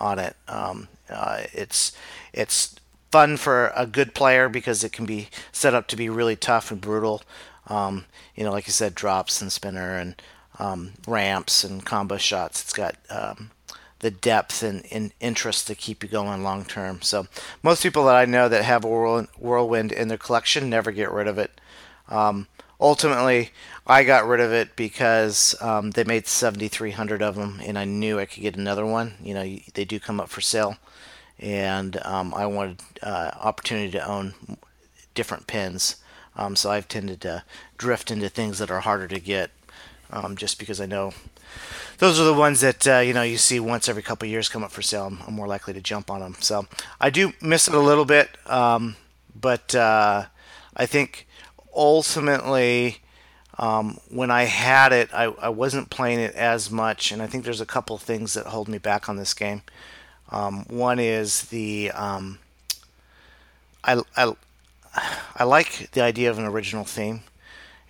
on 0.00 0.18
it. 0.18 0.36
Um, 0.48 0.88
uh, 1.08 1.42
it's 1.52 1.92
it's 2.32 2.76
fun 3.12 3.36
for 3.36 3.72
a 3.76 3.86
good 3.86 4.14
player 4.14 4.48
because 4.48 4.82
it 4.82 4.92
can 4.92 5.06
be 5.06 5.28
set 5.52 5.74
up 5.74 5.86
to 5.86 5.96
be 5.96 6.08
really 6.08 6.36
tough 6.36 6.70
and 6.70 6.80
brutal. 6.80 7.22
Um, 7.68 8.06
you 8.34 8.44
know, 8.44 8.50
like 8.50 8.66
you 8.66 8.72
said, 8.72 8.94
drops 8.94 9.40
and 9.40 9.52
spinner 9.52 9.96
and 9.96 10.20
um, 10.58 10.94
ramps 11.06 11.62
and 11.62 11.84
combo 11.84 12.16
shots. 12.16 12.62
It's 12.62 12.72
got 12.72 12.96
um, 13.10 13.52
the 14.00 14.10
depth 14.10 14.62
and, 14.62 14.84
and, 14.90 15.12
interest 15.20 15.66
to 15.66 15.74
keep 15.74 16.02
you 16.02 16.08
going 16.08 16.42
long 16.42 16.64
term. 16.64 17.00
So 17.00 17.26
most 17.62 17.82
people 17.82 18.04
that 18.06 18.16
I 18.16 18.24
know 18.26 18.48
that 18.48 18.64
have 18.64 18.84
a 18.84 19.26
whirlwind 19.38 19.92
in 19.92 20.08
their 20.08 20.18
collection 20.18 20.68
never 20.68 20.92
get 20.92 21.10
rid 21.10 21.26
of 21.26 21.38
it. 21.38 21.60
Um, 22.08 22.48
ultimately, 22.80 23.50
I 23.86 24.04
got 24.04 24.26
rid 24.26 24.40
of 24.40 24.52
it 24.52 24.76
because 24.76 25.54
um, 25.60 25.92
they 25.92 26.04
made 26.04 26.26
7,300 26.26 27.22
of 27.22 27.36
them, 27.36 27.60
and 27.64 27.78
I 27.78 27.84
knew 27.84 28.18
I 28.18 28.26
could 28.26 28.42
get 28.42 28.56
another 28.56 28.84
one. 28.84 29.14
You 29.22 29.34
know, 29.34 29.58
they 29.74 29.84
do 29.84 30.00
come 30.00 30.20
up 30.20 30.28
for 30.28 30.40
sale, 30.40 30.76
and 31.38 31.96
um, 32.04 32.34
I 32.34 32.46
wanted 32.46 32.80
uh, 33.02 33.30
opportunity 33.40 33.90
to 33.92 34.06
own 34.06 34.34
different 35.14 35.46
pins. 35.46 35.96
Um, 36.36 36.56
so 36.56 36.70
I've 36.70 36.88
tended 36.88 37.20
to 37.22 37.44
drift 37.78 38.10
into 38.10 38.28
things 38.28 38.58
that 38.58 38.70
are 38.70 38.80
harder 38.80 39.06
to 39.08 39.20
get, 39.20 39.50
um, 40.14 40.36
just 40.36 40.58
because 40.58 40.80
I 40.80 40.86
know 40.86 41.12
those 41.98 42.18
are 42.18 42.24
the 42.24 42.32
ones 42.32 42.60
that 42.60 42.86
uh, 42.86 42.98
you 43.00 43.12
know 43.12 43.22
you 43.22 43.36
see 43.36 43.60
once 43.60 43.88
every 43.88 44.02
couple 44.02 44.26
years 44.26 44.48
come 44.48 44.64
up 44.64 44.70
for 44.70 44.80
sale. 44.80 45.06
I'm, 45.06 45.18
I'm, 45.26 45.34
more 45.34 45.48
likely 45.48 45.74
to 45.74 45.80
jump 45.80 46.10
on 46.10 46.20
them. 46.20 46.36
So 46.40 46.66
I 47.00 47.10
do 47.10 47.32
miss 47.42 47.68
it 47.68 47.74
a 47.74 47.80
little 47.80 48.04
bit, 48.06 48.30
um, 48.46 48.96
but 49.38 49.74
uh, 49.74 50.26
I 50.76 50.86
think 50.86 51.26
ultimately. 51.74 53.00
Um, 53.56 54.00
when 54.10 54.32
I 54.32 54.46
had 54.46 54.92
it, 54.92 55.10
I, 55.14 55.26
I, 55.26 55.48
wasn't 55.48 55.88
playing 55.88 56.18
it 56.18 56.34
as 56.34 56.72
much, 56.72 57.12
and 57.12 57.22
I 57.22 57.28
think 57.28 57.44
there's 57.44 57.60
a 57.60 57.64
couple 57.64 57.96
things 57.98 58.34
that 58.34 58.46
hold 58.46 58.66
me 58.66 58.78
back 58.78 59.08
on 59.08 59.14
this 59.14 59.32
game. 59.32 59.62
Um, 60.32 60.64
one 60.64 60.98
is 60.98 61.42
the 61.42 61.92
um, 61.92 62.40
I, 63.84 64.02
I 64.16 64.34
I 65.36 65.44
like 65.44 65.90
the 65.92 66.00
idea 66.00 66.30
of 66.30 66.38
an 66.40 66.46
original 66.46 66.84
theme, 66.84 67.22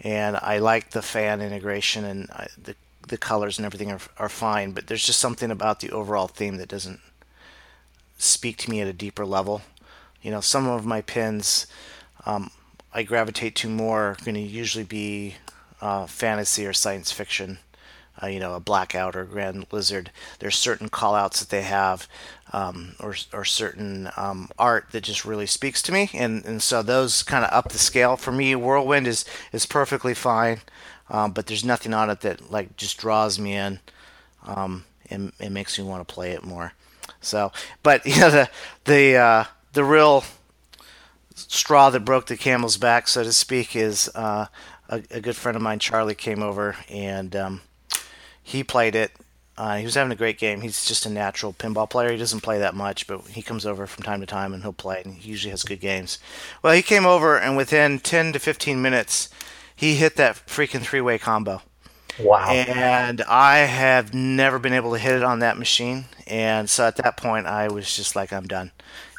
and 0.01 0.37
I 0.37 0.59
like 0.59 0.91
the 0.91 1.03
fan 1.03 1.41
integration 1.41 2.05
and 2.05 2.31
I, 2.31 2.49
the 2.63 2.75
the 3.09 3.19
colors 3.19 3.59
and 3.59 3.67
everything 3.67 3.93
are, 3.93 4.01
are 4.19 4.31
fine, 4.31 4.73
but 4.73 4.87
there's 4.87 5.05
just 5.05 5.21
something 5.21 5.51
about 5.51 5.81
the 5.81 5.91
overall 5.91 6.27
theme 6.27 6.57
that 6.57 6.69
doesn't 6.69 7.01
speak 8.17 8.57
to 8.57 8.71
me 8.71 8.81
at 8.81 8.89
a 8.89 8.95
deeper 8.95 9.27
level. 9.27 9.61
You 10.23 10.31
know, 10.31 10.41
some 10.41 10.67
of 10.67 10.87
my 10.87 11.03
pins 11.03 11.67
um, 12.25 12.51
I 12.95 13.03
gravitate 13.03 13.57
to 13.57 13.69
more 13.69 14.03
are 14.03 14.17
going 14.25 14.37
to 14.37 14.41
usually 14.41 14.85
be 14.85 15.35
uh, 15.81 16.07
fantasy 16.07 16.65
or 16.67 16.73
science 16.73 17.13
fiction 17.13 17.59
uh, 18.23 18.27
you 18.27 18.39
know, 18.39 18.55
a 18.55 18.61
blackout 18.61 19.17
or 19.17 19.25
grand 19.25 19.67
lizard. 19.73 20.11
There's 20.39 20.57
certain 20.57 20.89
callouts 20.89 21.41
that 21.41 21.49
they 21.49 21.63
have, 21.63 22.09
um, 22.53 22.95
or 23.01 23.17
or 23.33 23.45
certain 23.45 24.11
um, 24.17 24.49
art 24.59 24.87
that 24.93 25.03
just 25.03 25.25
really 25.25 25.47
speaks 25.47 25.83
to 25.83 25.93
me, 25.93 26.11
and 26.15 26.45
and 26.45 26.63
so 26.63 26.83
those 26.83 27.23
kind 27.23 27.45
of 27.45 27.53
up 27.53 27.71
the 27.71 27.79
scale 27.79 28.17
for 28.17 28.33
me. 28.33 28.55
Whirlwind 28.55 29.07
is 29.07 29.25
is 29.53 29.67
perfectly 29.67 30.15
fine, 30.15 30.61
um, 31.11 31.33
but 31.33 31.47
there's 31.47 31.65
nothing 31.65 31.93
on 31.93 32.11
it 32.11 32.21
that 32.21 32.51
like 32.51 32.77
just 32.77 32.99
draws 32.99 33.39
me 33.39 33.55
in, 33.55 33.81
um, 34.45 34.85
and 35.11 35.33
it 35.41 35.51
makes 35.51 35.79
me 35.79 35.85
want 35.85 36.07
to 36.07 36.15
play 36.15 36.31
it 36.31 36.45
more. 36.45 36.73
So, 37.21 37.53
but 37.83 38.07
you 38.07 38.21
know 38.21 38.31
the 38.31 38.51
the 38.85 39.17
uh, 39.17 39.45
the 39.73 39.85
real 39.85 40.25
straw 41.35 41.91
that 41.91 42.01
broke 42.01 42.27
the 42.27 42.37
camel's 42.37 42.77
back, 42.77 43.09
so 43.09 43.25
to 43.25 43.33
speak, 43.33 43.75
is 43.75 44.09
uh, 44.15 44.47
a, 44.89 45.03
a, 45.11 45.21
good 45.21 45.35
friend 45.35 45.57
of 45.57 45.63
mine, 45.63 45.81
Charlie, 45.81 46.15
came 46.15 46.43
over 46.43 46.77
and 46.89 47.35
um, 47.35 47.61
he 48.45 48.63
played 48.63 48.95
it. 48.95 49.11
Uh, 49.57 49.77
he 49.77 49.85
was 49.85 49.95
having 49.95 50.13
a 50.13 50.17
great 50.17 50.39
game. 50.39 50.61
He's 50.61 50.85
just 50.85 51.07
a 51.07 51.11
natural 51.11 51.53
pinball 51.53 51.89
player. 51.89 52.13
He 52.13 52.19
doesn't 52.19 52.43
play 52.43 52.59
that 52.59 52.75
much, 52.75 53.07
but 53.07 53.27
he 53.29 53.41
comes 53.41 53.65
over 53.65 53.87
from 53.87 54.03
time 54.03 54.21
to 54.21 54.27
time 54.27 54.53
and 54.53 54.63
he'll 54.63 54.73
play, 54.73 55.01
and 55.05 55.15
he 55.15 55.31
usually 55.31 55.51
has 55.51 55.63
good 55.63 55.81
games. 55.81 56.19
Well, 56.63 56.75
he 56.75 56.83
came 56.83 57.07
over, 57.07 57.39
and 57.39 57.57
within 57.57 58.01
10 58.01 58.33
to 58.35 58.39
15 58.39 58.83
minutes, 58.83 59.31
he 59.75 59.95
hit 59.95 60.17
that 60.17 60.37
freaking 60.47 60.83
three 60.83 61.01
way 61.01 61.19
combo. 61.19 61.63
Wow. 62.21 62.51
And 62.51 63.23
I 63.23 63.59
have 63.59 64.15
never 64.15 64.59
been 64.59 64.73
able 64.73 64.93
to 64.93 64.99
hit 64.99 65.15
it 65.15 65.25
on 65.25 65.41
that 65.41 65.59
machine. 65.59 66.05
And 66.27 66.69
so 66.71 66.87
at 66.87 66.97
that 66.97 67.17
point, 67.17 67.47
I 67.47 67.69
was 67.69 67.95
just 67.95 68.15
like, 68.15 68.33
I'm 68.33 68.47
done. 68.47 68.71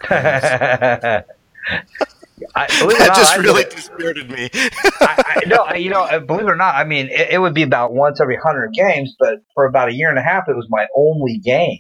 I, 2.56 2.68
that 2.68 3.06
not, 3.08 3.16
just 3.16 3.34
I 3.34 3.38
really 3.38 3.64
dispirited 3.64 4.30
me. 4.30 4.50
I, 4.54 5.42
I, 5.46 5.48
no, 5.48 5.74
you 5.74 5.90
know, 5.90 6.08
believe 6.20 6.48
it 6.48 6.50
or 6.50 6.56
not, 6.56 6.76
I 6.76 6.84
mean, 6.84 7.08
it, 7.08 7.32
it, 7.32 7.40
would 7.40 7.54
be 7.54 7.64
about 7.64 7.94
once 7.94 8.20
every 8.20 8.38
hundred 8.38 8.74
games, 8.74 9.16
but 9.20 9.40
for 9.54 9.66
about 9.66 9.90
a 9.90 9.94
year 9.94 10.10
and 10.10 10.20
a 10.20 10.22
half, 10.22 10.48
it 10.48 10.56
was 10.56 10.68
my 10.70 10.88
only 10.96 11.38
game. 11.38 11.80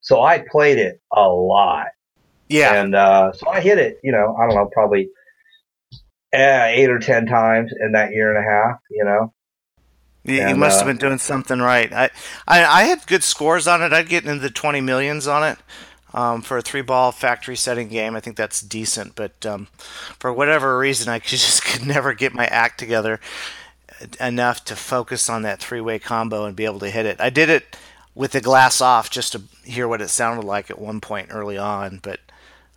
So 0.00 0.22
I 0.22 0.44
played 0.50 0.78
it 0.78 1.00
a 1.12 1.28
lot. 1.28 1.88
Yeah. 2.48 2.74
And 2.74 2.94
uh, 2.94 3.32
so 3.32 3.48
I 3.48 3.60
hit 3.60 3.78
it, 3.78 3.98
you 4.02 4.12
know, 4.12 4.36
I 4.38 4.46
don't 4.46 4.56
know, 4.56 4.68
probably 4.72 5.08
uh, 6.32 6.66
eight 6.68 6.90
or 6.90 6.98
ten 6.98 7.26
times 7.26 7.72
in 7.78 7.92
that 7.92 8.12
year 8.12 8.34
and 8.34 8.38
a 8.38 8.48
half, 8.48 8.80
you 8.90 9.04
know. 9.04 9.32
You, 10.24 10.42
and, 10.42 10.60
must 10.60 10.76
uh, 10.76 10.84
have 10.84 10.86
been 10.86 11.08
doing 11.08 11.18
something 11.18 11.60
right. 11.60 11.90
I, 11.92 12.10
I 12.46 12.64
I 12.64 12.82
had 12.84 13.06
good 13.06 13.22
scores 13.22 13.66
on 13.66 13.82
it. 13.82 13.92
I'd 13.92 14.08
get 14.08 14.26
into 14.26 14.40
the 14.40 14.50
twenty 14.50 14.82
millions 14.82 15.26
on 15.26 15.42
it. 15.44 15.58
Um, 16.12 16.42
for 16.42 16.58
a 16.58 16.62
three 16.62 16.82
ball 16.82 17.12
factory 17.12 17.56
setting 17.56 17.88
game, 17.88 18.16
I 18.16 18.20
think 18.20 18.36
that's 18.36 18.60
decent. 18.60 19.14
But 19.14 19.46
um, 19.46 19.68
for 20.18 20.32
whatever 20.32 20.78
reason, 20.78 21.08
I 21.08 21.18
just 21.24 21.64
could 21.64 21.86
never 21.86 22.14
get 22.14 22.34
my 22.34 22.46
act 22.46 22.78
together 22.78 23.20
enough 24.18 24.64
to 24.64 24.76
focus 24.76 25.28
on 25.28 25.42
that 25.42 25.60
three 25.60 25.80
way 25.80 25.98
combo 25.98 26.44
and 26.44 26.56
be 26.56 26.64
able 26.64 26.80
to 26.80 26.90
hit 26.90 27.06
it. 27.06 27.20
I 27.20 27.30
did 27.30 27.48
it 27.48 27.76
with 28.14 28.32
the 28.32 28.40
glass 28.40 28.80
off 28.80 29.10
just 29.10 29.32
to 29.32 29.42
hear 29.64 29.86
what 29.86 30.00
it 30.00 30.08
sounded 30.08 30.44
like 30.44 30.70
at 30.70 30.78
one 30.78 31.00
point 31.00 31.28
early 31.30 31.58
on, 31.58 32.00
but 32.02 32.20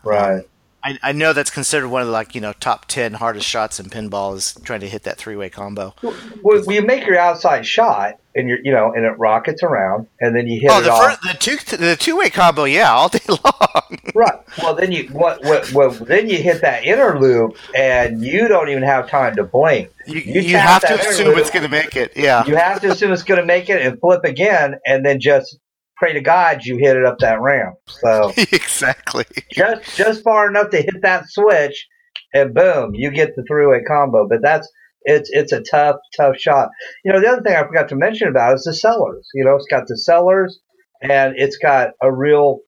um, 0.05 0.11
right. 0.11 0.43
I, 0.83 0.99
I 1.01 1.11
know 1.13 1.33
that's 1.33 1.49
considered 1.49 1.87
one 1.87 2.01
of 2.01 2.07
the 2.07 2.13
like 2.13 2.35
you 2.35 2.41
know 2.41 2.53
top 2.53 2.85
ten 2.87 3.13
hardest 3.13 3.47
shots 3.47 3.79
in 3.79 3.87
pinball 3.87 4.35
is 4.35 4.53
trying 4.63 4.81
to 4.81 4.89
hit 4.89 5.03
that 5.03 5.17
three 5.17 5.35
way 5.35 5.49
combo. 5.49 5.95
Well, 6.41 6.71
you 6.71 6.81
make 6.81 7.05
your 7.05 7.17
outside 7.17 7.65
shot 7.65 8.19
and 8.35 8.49
you're 8.49 8.59
you 8.63 8.71
know 8.71 8.91
and 8.93 9.05
it 9.05 9.17
rockets 9.17 9.63
around 9.63 10.07
and 10.19 10.35
then 10.35 10.47
you 10.47 10.59
hit 10.59 10.71
oh, 10.71 10.79
it 10.79 10.83
the 10.83 10.91
off. 10.91 11.03
First, 11.03 11.21
the 11.21 11.33
two 11.37 11.77
the 11.77 11.95
two 11.95 12.17
way 12.17 12.29
combo, 12.29 12.63
yeah, 12.63 12.91
all 12.91 13.09
day 13.09 13.19
long. 13.29 13.99
right. 14.15 14.39
Well, 14.61 14.75
then 14.75 14.91
you 14.91 15.07
what, 15.09 15.43
what 15.43 15.67
what 15.73 16.07
then 16.07 16.29
you 16.29 16.37
hit 16.37 16.61
that 16.61 16.85
inner 16.85 17.19
loop 17.19 17.57
and 17.75 18.23
you 18.23 18.47
don't 18.47 18.69
even 18.69 18.83
have 18.83 19.09
time 19.09 19.35
to 19.35 19.43
blink. 19.43 19.89
You, 20.05 20.19
you, 20.19 20.41
you 20.41 20.57
have 20.57 20.81
to 20.81 20.99
assume 20.99 21.27
loop, 21.27 21.37
it's 21.37 21.49
going 21.49 21.63
to 21.63 21.69
make 21.69 21.95
it. 21.95 22.11
Yeah. 22.15 22.45
You 22.45 22.55
have 22.55 22.81
to 22.81 22.91
assume 22.91 23.11
it's 23.11 23.23
going 23.23 23.39
to 23.39 23.45
make 23.45 23.69
it 23.69 23.85
and 23.85 23.99
flip 23.99 24.23
again 24.23 24.75
and 24.85 25.05
then 25.05 25.19
just 25.19 25.57
pray 25.95 26.13
to 26.13 26.21
God 26.21 26.65
you 26.65 26.77
hit 26.77 26.97
it 26.97 27.05
up 27.05 27.19
that 27.19 27.41
ramp. 27.41 27.75
So 27.87 28.33
exactly, 28.37 29.25
just 29.51 29.95
just 29.95 30.23
far 30.23 30.49
enough 30.49 30.69
to 30.71 30.77
hit 30.81 31.01
that 31.01 31.29
switch, 31.29 31.87
and 32.33 32.53
boom, 32.53 32.93
you 32.93 33.11
get 33.11 33.35
the 33.35 33.43
three 33.43 33.67
way 33.67 33.81
combo. 33.87 34.27
But 34.27 34.41
that's 34.41 34.69
it's 35.05 35.29
it's 35.31 35.51
a 35.51 35.61
tough 35.61 35.97
tough 36.15 36.37
shot. 36.37 36.69
You 37.03 37.13
know, 37.13 37.19
the 37.19 37.29
other 37.29 37.41
thing 37.41 37.55
I 37.55 37.67
forgot 37.67 37.89
to 37.89 37.95
mention 37.95 38.27
about 38.27 38.55
is 38.55 38.63
the 38.63 38.73
cellars. 38.73 39.27
You 39.33 39.45
know, 39.45 39.55
it's 39.55 39.67
got 39.69 39.87
the 39.87 39.97
cellars, 39.97 40.59
and 41.01 41.33
it's 41.37 41.57
got 41.57 41.91
a 42.01 42.11
real, 42.11 42.59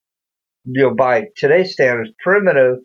you 0.65 0.83
know, 0.83 0.93
by 0.93 1.25
today's 1.37 1.73
standards, 1.73 2.11
primitive, 2.23 2.77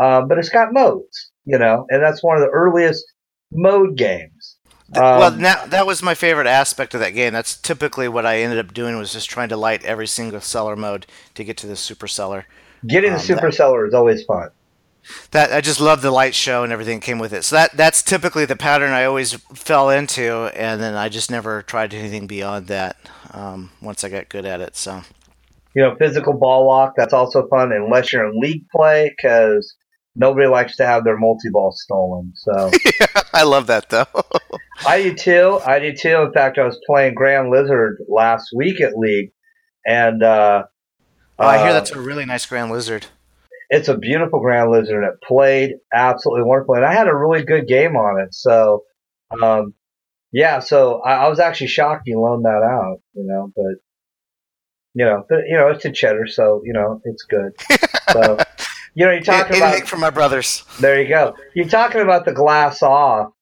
uh, 0.00 0.22
but 0.22 0.38
it's 0.38 0.48
got 0.48 0.72
modes. 0.72 1.30
You 1.44 1.58
know, 1.58 1.86
and 1.90 2.02
that's 2.02 2.22
one 2.22 2.36
of 2.36 2.42
the 2.42 2.50
earliest 2.50 3.04
mode 3.52 3.96
games. 3.96 4.56
Um, 4.92 5.02
well, 5.02 5.30
now 5.32 5.66
that 5.66 5.86
was 5.86 6.02
my 6.02 6.14
favorite 6.14 6.46
aspect 6.46 6.94
of 6.94 7.00
that 7.00 7.10
game. 7.10 7.32
That's 7.32 7.56
typically 7.56 8.06
what 8.06 8.26
I 8.26 8.38
ended 8.38 8.58
up 8.58 8.74
doing 8.74 8.96
was 8.96 9.12
just 9.12 9.30
trying 9.30 9.48
to 9.48 9.56
light 9.56 9.84
every 9.84 10.06
single 10.06 10.40
cellar 10.40 10.76
mode 10.76 11.06
to 11.34 11.44
get 11.44 11.56
to 11.58 11.66
the 11.66 11.76
super 11.76 12.06
cellar. 12.06 12.46
Getting 12.86 13.10
um, 13.10 13.16
the 13.16 13.22
super 13.22 13.50
that, 13.50 13.54
cellar 13.54 13.86
is 13.86 13.94
always 13.94 14.24
fun. 14.24 14.50
That 15.32 15.52
I 15.52 15.60
just 15.60 15.80
love 15.80 16.02
the 16.02 16.10
light 16.10 16.34
show 16.34 16.64
and 16.64 16.72
everything 16.72 17.00
came 17.00 17.18
with 17.18 17.32
it. 17.32 17.44
So 17.44 17.56
that 17.56 17.76
that's 17.76 18.02
typically 18.02 18.44
the 18.44 18.56
pattern 18.56 18.90
I 18.92 19.04
always 19.04 19.34
fell 19.54 19.90
into, 19.90 20.50
and 20.54 20.80
then 20.80 20.94
I 20.94 21.08
just 21.08 21.30
never 21.30 21.62
tried 21.62 21.92
anything 21.94 22.26
beyond 22.26 22.68
that. 22.68 22.96
Um, 23.32 23.70
once 23.80 24.04
I 24.04 24.08
got 24.08 24.28
good 24.28 24.44
at 24.44 24.60
it, 24.60 24.76
so 24.76 25.02
you 25.74 25.82
know, 25.82 25.96
physical 25.96 26.32
ball 26.34 26.66
lock. 26.66 26.94
That's 26.96 27.12
also 27.12 27.46
fun 27.48 27.72
unless 27.72 28.12
you're 28.12 28.26
in 28.26 28.40
league 28.40 28.66
play 28.70 29.12
because 29.16 29.74
nobody 30.16 30.46
likes 30.46 30.76
to 30.76 30.86
have 30.86 31.04
their 31.04 31.16
multi 31.16 31.50
ball 31.50 31.72
stolen. 31.72 32.32
So 32.36 32.70
yeah, 33.00 33.22
I 33.32 33.42
love 33.42 33.66
that 33.66 33.90
though. 33.90 34.06
I 34.86 35.02
do 35.02 35.14
too. 35.14 35.60
I 35.66 35.78
do 35.80 35.92
too. 35.92 36.16
In 36.22 36.32
fact, 36.32 36.58
I 36.58 36.64
was 36.64 36.78
playing 36.86 37.14
Grand 37.14 37.50
Lizard 37.50 37.98
last 38.08 38.50
week 38.54 38.80
at 38.80 38.96
League, 38.96 39.32
and 39.86 40.22
uh, 40.22 40.64
oh, 41.38 41.46
I 41.46 41.58
hear 41.58 41.68
uh, 41.68 41.72
that's 41.72 41.90
a 41.90 42.00
really 42.00 42.24
nice 42.24 42.46
Grand 42.46 42.70
Lizard. 42.70 43.06
It's 43.74 43.88
a 43.88 43.96
beautiful 43.96 44.40
Grand 44.40 44.70
Lizard, 44.70 45.02
and 45.02 45.12
it 45.12 45.20
played 45.26 45.72
absolutely 45.92 46.44
wonderful. 46.44 46.74
And 46.74 46.84
I 46.84 46.92
had 46.92 47.08
a 47.08 47.14
really 47.14 47.44
good 47.44 47.66
game 47.66 47.96
on 47.96 48.20
it. 48.22 48.34
So, 48.34 48.84
um, 49.42 49.74
yeah. 50.32 50.60
So 50.60 51.00
I, 51.00 51.24
I 51.24 51.28
was 51.28 51.40
actually 51.40 51.68
shocked 51.68 52.06
you 52.06 52.20
loaned 52.20 52.44
that 52.44 52.62
out. 52.62 52.98
You 53.14 53.24
know, 53.26 53.52
but 53.54 53.74
you 54.94 55.04
know, 55.04 55.24
but 55.28 55.40
you 55.48 55.56
know, 55.56 55.68
it's 55.68 55.84
a 55.84 55.90
cheddar, 55.90 56.26
so 56.26 56.62
you 56.64 56.72
know, 56.72 57.00
it's 57.04 57.24
good. 57.24 57.52
So. 58.12 58.38
You 58.96 59.06
know, 59.06 59.10
you're 59.10 59.22
talking 59.22 59.56
Anything 59.56 59.78
about 59.78 59.88
from 59.88 59.98
my 59.98 60.10
brothers. 60.10 60.62
There 60.78 61.02
you 61.02 61.08
go. 61.08 61.34
You're 61.56 61.66
talking 61.66 62.00
about 62.00 62.24
the 62.24 62.32
glass 62.32 62.80
off. 62.80 63.32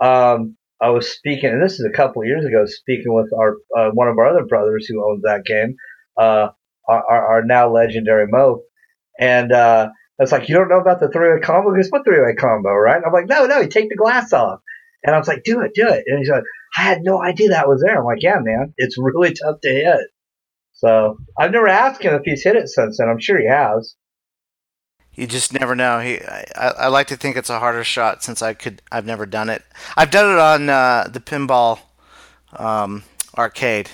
Um, 0.00 0.56
I 0.80 0.88
was 0.88 1.08
speaking, 1.12 1.50
and 1.50 1.62
this 1.62 1.74
is 1.74 1.86
a 1.86 1.94
couple 1.94 2.22
of 2.22 2.28
years 2.28 2.46
ago, 2.46 2.64
speaking 2.64 3.14
with 3.14 3.30
our 3.38 3.56
uh, 3.76 3.90
one 3.92 4.08
of 4.08 4.16
our 4.16 4.26
other 4.26 4.46
brothers 4.46 4.86
who 4.88 5.04
owns 5.06 5.22
that 5.22 5.44
game, 5.44 5.76
uh, 6.16 6.48
our, 6.88 7.04
our, 7.08 7.44
now 7.44 7.70
legendary 7.70 8.26
Mo, 8.26 8.62
and 9.18 9.52
uh, 9.52 9.88
I 10.18 10.22
was 10.22 10.32
like, 10.32 10.48
"You 10.48 10.54
don't 10.54 10.68
know 10.68 10.80
about 10.80 11.00
the 11.00 11.08
three-way 11.08 11.40
combo? 11.40 11.72
Because 11.72 11.90
what 11.90 12.04
three-way 12.04 12.34
combo, 12.34 12.70
right?" 12.70 13.02
I'm 13.04 13.12
like, 13.12 13.28
"No, 13.28 13.46
no, 13.46 13.60
you 13.60 13.68
take 13.68 13.88
the 13.88 13.96
glass 13.96 14.32
off." 14.32 14.60
And 15.04 15.14
I 15.14 15.18
was 15.18 15.28
like, 15.28 15.44
"Do 15.44 15.60
it, 15.60 15.72
do 15.74 15.88
it." 15.88 16.04
And 16.06 16.18
he's 16.18 16.30
like, 16.30 16.44
"I 16.76 16.82
had 16.82 17.02
no 17.02 17.22
idea 17.22 17.50
that 17.50 17.68
was 17.68 17.82
there." 17.84 17.98
I'm 17.98 18.04
like, 18.04 18.22
"Yeah, 18.22 18.38
man, 18.40 18.74
it's 18.76 18.96
really 18.98 19.34
tough 19.34 19.60
to 19.62 19.68
hit." 19.68 20.08
So 20.72 21.18
I've 21.38 21.52
never 21.52 21.68
asked 21.68 22.02
him 22.02 22.14
if 22.14 22.22
he's 22.24 22.42
hit 22.42 22.56
it 22.56 22.68
since 22.68 22.98
then. 22.98 23.08
I'm 23.08 23.20
sure 23.20 23.38
he 23.38 23.46
has 23.46 23.94
you 25.14 25.26
just 25.26 25.52
never 25.52 25.74
know. 25.74 26.00
He, 26.00 26.20
I, 26.20 26.44
I, 26.56 26.88
like 26.88 27.08
to 27.08 27.16
think 27.16 27.36
it's 27.36 27.50
a 27.50 27.58
harder 27.58 27.84
shot 27.84 28.22
since 28.22 28.40
I 28.40 28.54
could. 28.54 28.80
I've 28.90 29.04
never 29.04 29.26
done 29.26 29.50
it. 29.50 29.62
I've 29.96 30.10
done 30.10 30.32
it 30.32 30.38
on 30.38 30.68
uh, 30.68 31.08
the 31.12 31.20
pinball 31.20 31.80
um, 32.54 33.04
arcade, 33.36 33.90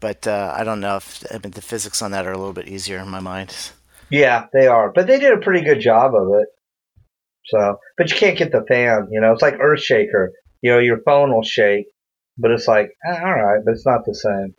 but 0.00 0.26
uh, 0.26 0.54
I 0.56 0.64
don't 0.64 0.80
know 0.80 0.96
if 0.96 1.24
I 1.32 1.38
mean, 1.38 1.52
the 1.52 1.62
physics 1.62 2.02
on 2.02 2.10
that 2.10 2.26
are 2.26 2.32
a 2.32 2.38
little 2.38 2.52
bit 2.52 2.68
easier 2.68 2.98
in 2.98 3.08
my 3.08 3.20
mind. 3.20 3.54
Yeah, 4.10 4.46
they 4.52 4.66
are, 4.66 4.92
but 4.92 5.06
they 5.06 5.18
did 5.18 5.32
a 5.32 5.40
pretty 5.40 5.64
good 5.64 5.80
job 5.80 6.14
of 6.14 6.28
it. 6.40 6.48
So, 7.46 7.78
but 7.96 8.10
you 8.10 8.16
can't 8.16 8.38
get 8.38 8.52
the 8.52 8.64
fan. 8.68 9.08
You 9.10 9.20
know, 9.20 9.32
it's 9.32 9.42
like 9.42 9.58
Earthshaker. 9.58 10.28
You 10.62 10.72
know, 10.72 10.78
your 10.78 11.00
phone 11.04 11.32
will 11.32 11.42
shake, 11.42 11.86
but 12.36 12.50
it's 12.50 12.68
like 12.68 12.90
eh, 13.06 13.20
all 13.20 13.32
right, 13.32 13.60
but 13.64 13.72
it's 13.72 13.86
not 13.86 14.04
the 14.04 14.14
same. 14.14 14.54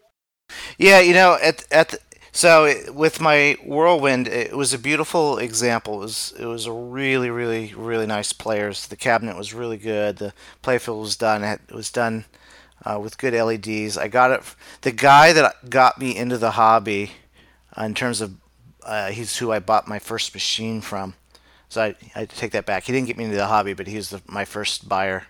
Yeah, 0.77 0.99
you 0.99 1.13
know, 1.13 1.37
at 1.41 1.65
at 1.71 1.89
the, 1.89 1.99
so 2.31 2.73
with 2.93 3.19
my 3.19 3.57
whirlwind, 3.65 4.27
it 4.27 4.55
was 4.55 4.73
a 4.73 4.79
beautiful 4.79 5.37
example. 5.37 5.95
It 5.95 6.05
was 6.05 6.33
it 6.39 6.45
was 6.45 6.65
a 6.65 6.71
really 6.71 7.29
really 7.29 7.73
really 7.75 8.05
nice 8.05 8.33
players. 8.33 8.87
The 8.87 8.95
cabinet 8.95 9.35
was 9.35 9.53
really 9.53 9.77
good. 9.77 10.17
The 10.17 10.33
playfield 10.63 11.01
was 11.01 11.15
done. 11.15 11.43
It 11.43 11.61
was 11.71 11.91
done 11.91 12.25
uh, 12.85 12.99
with 13.01 13.17
good 13.17 13.33
LEDs. 13.33 13.97
I 13.97 14.07
got 14.07 14.31
it. 14.31 14.41
The 14.81 14.91
guy 14.91 15.33
that 15.33 15.69
got 15.69 15.99
me 15.99 16.15
into 16.15 16.37
the 16.37 16.51
hobby, 16.51 17.11
uh, 17.77 17.83
in 17.83 17.93
terms 17.93 18.21
of, 18.21 18.35
uh, 18.83 19.11
he's 19.11 19.37
who 19.37 19.51
I 19.51 19.59
bought 19.59 19.87
my 19.87 19.99
first 19.99 20.33
machine 20.33 20.81
from. 20.81 21.15
So 21.69 21.81
I 21.81 21.95
I 22.15 22.25
take 22.25 22.51
that 22.51 22.65
back. 22.65 22.85
He 22.85 22.93
didn't 22.93 23.07
get 23.07 23.17
me 23.17 23.25
into 23.25 23.37
the 23.37 23.47
hobby, 23.47 23.73
but 23.73 23.87
he 23.87 23.95
was 23.95 24.09
the, 24.09 24.21
my 24.27 24.45
first 24.45 24.89
buyer. 24.89 25.27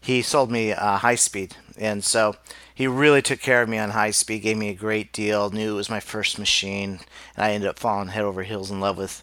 He 0.00 0.22
sold 0.22 0.50
me 0.50 0.72
uh, 0.72 0.96
high 0.96 1.16
speed, 1.16 1.56
and 1.76 2.02
so 2.02 2.34
he 2.74 2.86
really 2.86 3.20
took 3.20 3.40
care 3.40 3.60
of 3.60 3.68
me 3.68 3.76
on 3.76 3.90
high 3.90 4.12
speed, 4.12 4.40
gave 4.40 4.56
me 4.56 4.70
a 4.70 4.74
great 4.74 5.12
deal, 5.12 5.50
knew 5.50 5.74
it 5.74 5.76
was 5.76 5.90
my 5.90 6.00
first 6.00 6.38
machine, 6.38 7.00
and 7.36 7.44
I 7.44 7.52
ended 7.52 7.68
up 7.68 7.78
falling 7.78 8.08
head 8.08 8.24
over 8.24 8.42
heels 8.42 8.70
in 8.70 8.80
love 8.80 8.96
with 8.96 9.22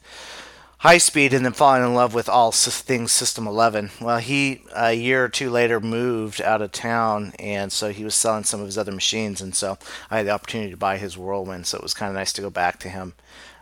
high 0.79 0.97
speed 0.97 1.33
and 1.33 1.43
then 1.43 1.53
falling 1.53 1.83
in 1.83 1.93
love 1.93 2.13
with 2.13 2.29
all 2.29 2.51
things 2.51 3.11
System 3.11 3.47
11. 3.47 3.91
Well, 3.99 4.19
he 4.19 4.61
a 4.75 4.93
year 4.93 5.25
or 5.25 5.29
two 5.29 5.49
later 5.49 5.79
moved 5.79 6.41
out 6.41 6.61
of 6.61 6.71
town, 6.71 7.33
and 7.39 7.71
so 7.71 7.91
he 7.91 8.03
was 8.03 8.15
selling 8.15 8.43
some 8.43 8.59
of 8.59 8.67
his 8.67 8.77
other 8.77 8.91
machines, 8.91 9.41
and 9.41 9.55
so 9.55 9.77
I 10.11 10.17
had 10.17 10.27
the 10.27 10.31
opportunity 10.31 10.71
to 10.71 10.77
buy 10.77 10.97
his 10.97 11.17
Whirlwind. 11.17 11.65
So 11.65 11.77
it 11.77 11.83
was 11.83 11.93
kind 11.93 12.09
of 12.09 12.15
nice 12.15 12.33
to 12.33 12.41
go 12.41 12.49
back 12.49 12.79
to 12.79 12.89
him, 12.89 13.13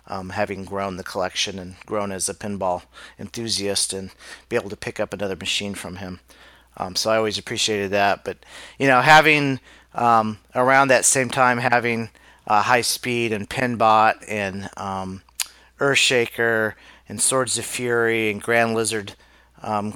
um, 0.07 0.31
having 0.31 0.65
grown 0.65 0.97
the 0.97 1.03
collection 1.03 1.57
and 1.57 1.75
grown 1.85 2.11
as 2.11 2.27
a 2.27 2.33
pinball 2.33 2.83
enthusiast, 3.17 3.93
and 3.93 4.11
be 4.49 4.55
able 4.55 4.69
to 4.69 4.77
pick 4.77 4.99
up 4.99 5.13
another 5.13 5.35
machine 5.35 5.73
from 5.73 5.97
him. 5.97 6.19
Um, 6.77 6.97
so 6.97 7.09
I 7.09 7.17
always 7.17 7.37
appreciated 7.37 7.91
that. 7.91 8.25
But 8.25 8.37
you 8.77 8.87
know, 8.87 9.01
having 9.01 9.61
um, 9.93 10.39
around 10.53 10.89
that 10.89 11.05
same 11.05 11.29
time 11.29 11.59
having 11.59 12.09
uh, 12.45 12.61
high 12.61 12.81
speed 12.81 13.31
and 13.31 13.49
Pinbot 13.49 14.17
and 14.27 14.69
um, 14.75 15.21
Earthshaker 15.79 16.73
and 17.07 17.21
Swords 17.21 17.57
of 17.57 17.65
Fury 17.65 18.31
and 18.31 18.41
Grand 18.41 18.73
Lizard 18.73 19.13
um, 19.61 19.95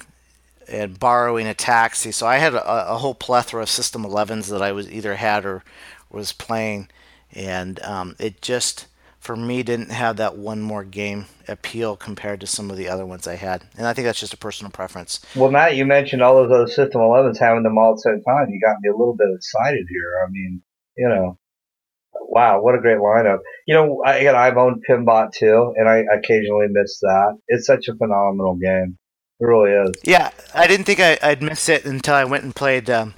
and 0.67 0.99
borrowing 0.99 1.47
a 1.47 1.53
taxi. 1.53 2.11
So 2.11 2.27
I 2.27 2.37
had 2.37 2.53
a, 2.53 2.91
a, 2.93 2.97
whole 2.97 3.15
plethora 3.15 3.63
of 3.63 3.69
System 3.69 4.03
11s 4.03 4.49
that 4.49 4.61
I 4.61 4.71
was 4.71 4.89
either 4.91 5.15
had 5.15 5.45
or 5.45 5.63
was 6.11 6.31
playing, 6.31 6.89
and 7.33 7.81
um, 7.83 8.15
it 8.19 8.41
just 8.41 8.87
for 9.19 9.35
me 9.35 9.63
didn't 9.63 9.91
have 9.91 10.17
that 10.17 10.37
one 10.37 10.61
more 10.61 10.83
game 10.83 11.25
appeal 11.47 11.95
compared 11.95 12.39
to 12.39 12.47
some 12.47 12.71
of 12.71 12.77
the 12.77 12.87
other 12.87 13.05
ones 13.05 13.27
I 13.27 13.35
had, 13.35 13.63
and 13.77 13.85
I 13.85 13.93
think 13.93 14.05
that's 14.05 14.19
just 14.19 14.33
a 14.33 14.37
personal 14.37 14.71
preference. 14.71 15.19
Well, 15.35 15.51
Matt, 15.51 15.75
you 15.75 15.85
mentioned 15.85 16.21
all 16.21 16.37
of 16.37 16.49
those 16.49 16.75
System 16.75 17.01
11s 17.01 17.37
having 17.37 17.63
them 17.63 17.77
all 17.77 17.91
at 17.91 17.95
the 17.97 18.01
same 18.01 18.23
time. 18.23 18.49
You 18.49 18.59
got 18.59 18.77
me 18.81 18.89
a 18.89 18.97
little 18.97 19.15
bit 19.15 19.27
excited 19.35 19.85
here. 19.89 20.23
I 20.25 20.31
mean, 20.31 20.61
you 20.97 21.07
know, 21.07 21.37
wow, 22.29 22.61
what 22.61 22.75
a 22.75 22.81
great 22.81 22.97
lineup. 22.97 23.39
You 23.67 23.75
know, 23.75 24.01
I, 24.05 24.15
again, 24.15 24.35
I've 24.35 24.57
owned 24.57 24.83
Pinbot 24.87 25.33
too, 25.33 25.73
and 25.75 25.89
I 25.89 26.03
occasionally 26.13 26.67
miss 26.69 26.99
that. 26.99 27.37
It's 27.47 27.65
such 27.65 27.87
a 27.87 27.95
phenomenal 27.95 28.55
game. 28.55 28.97
It 29.39 29.45
really 29.45 29.71
is. 29.71 29.91
Yeah, 30.03 30.31
I 30.53 30.67
didn't 30.67 30.85
think 30.85 30.99
I, 30.99 31.17
would 31.23 31.41
miss 31.41 31.69
it 31.69 31.85
until 31.85 32.15
I 32.15 32.25
went 32.25 32.43
and 32.43 32.55
played 32.55 32.89
um, 32.89 33.13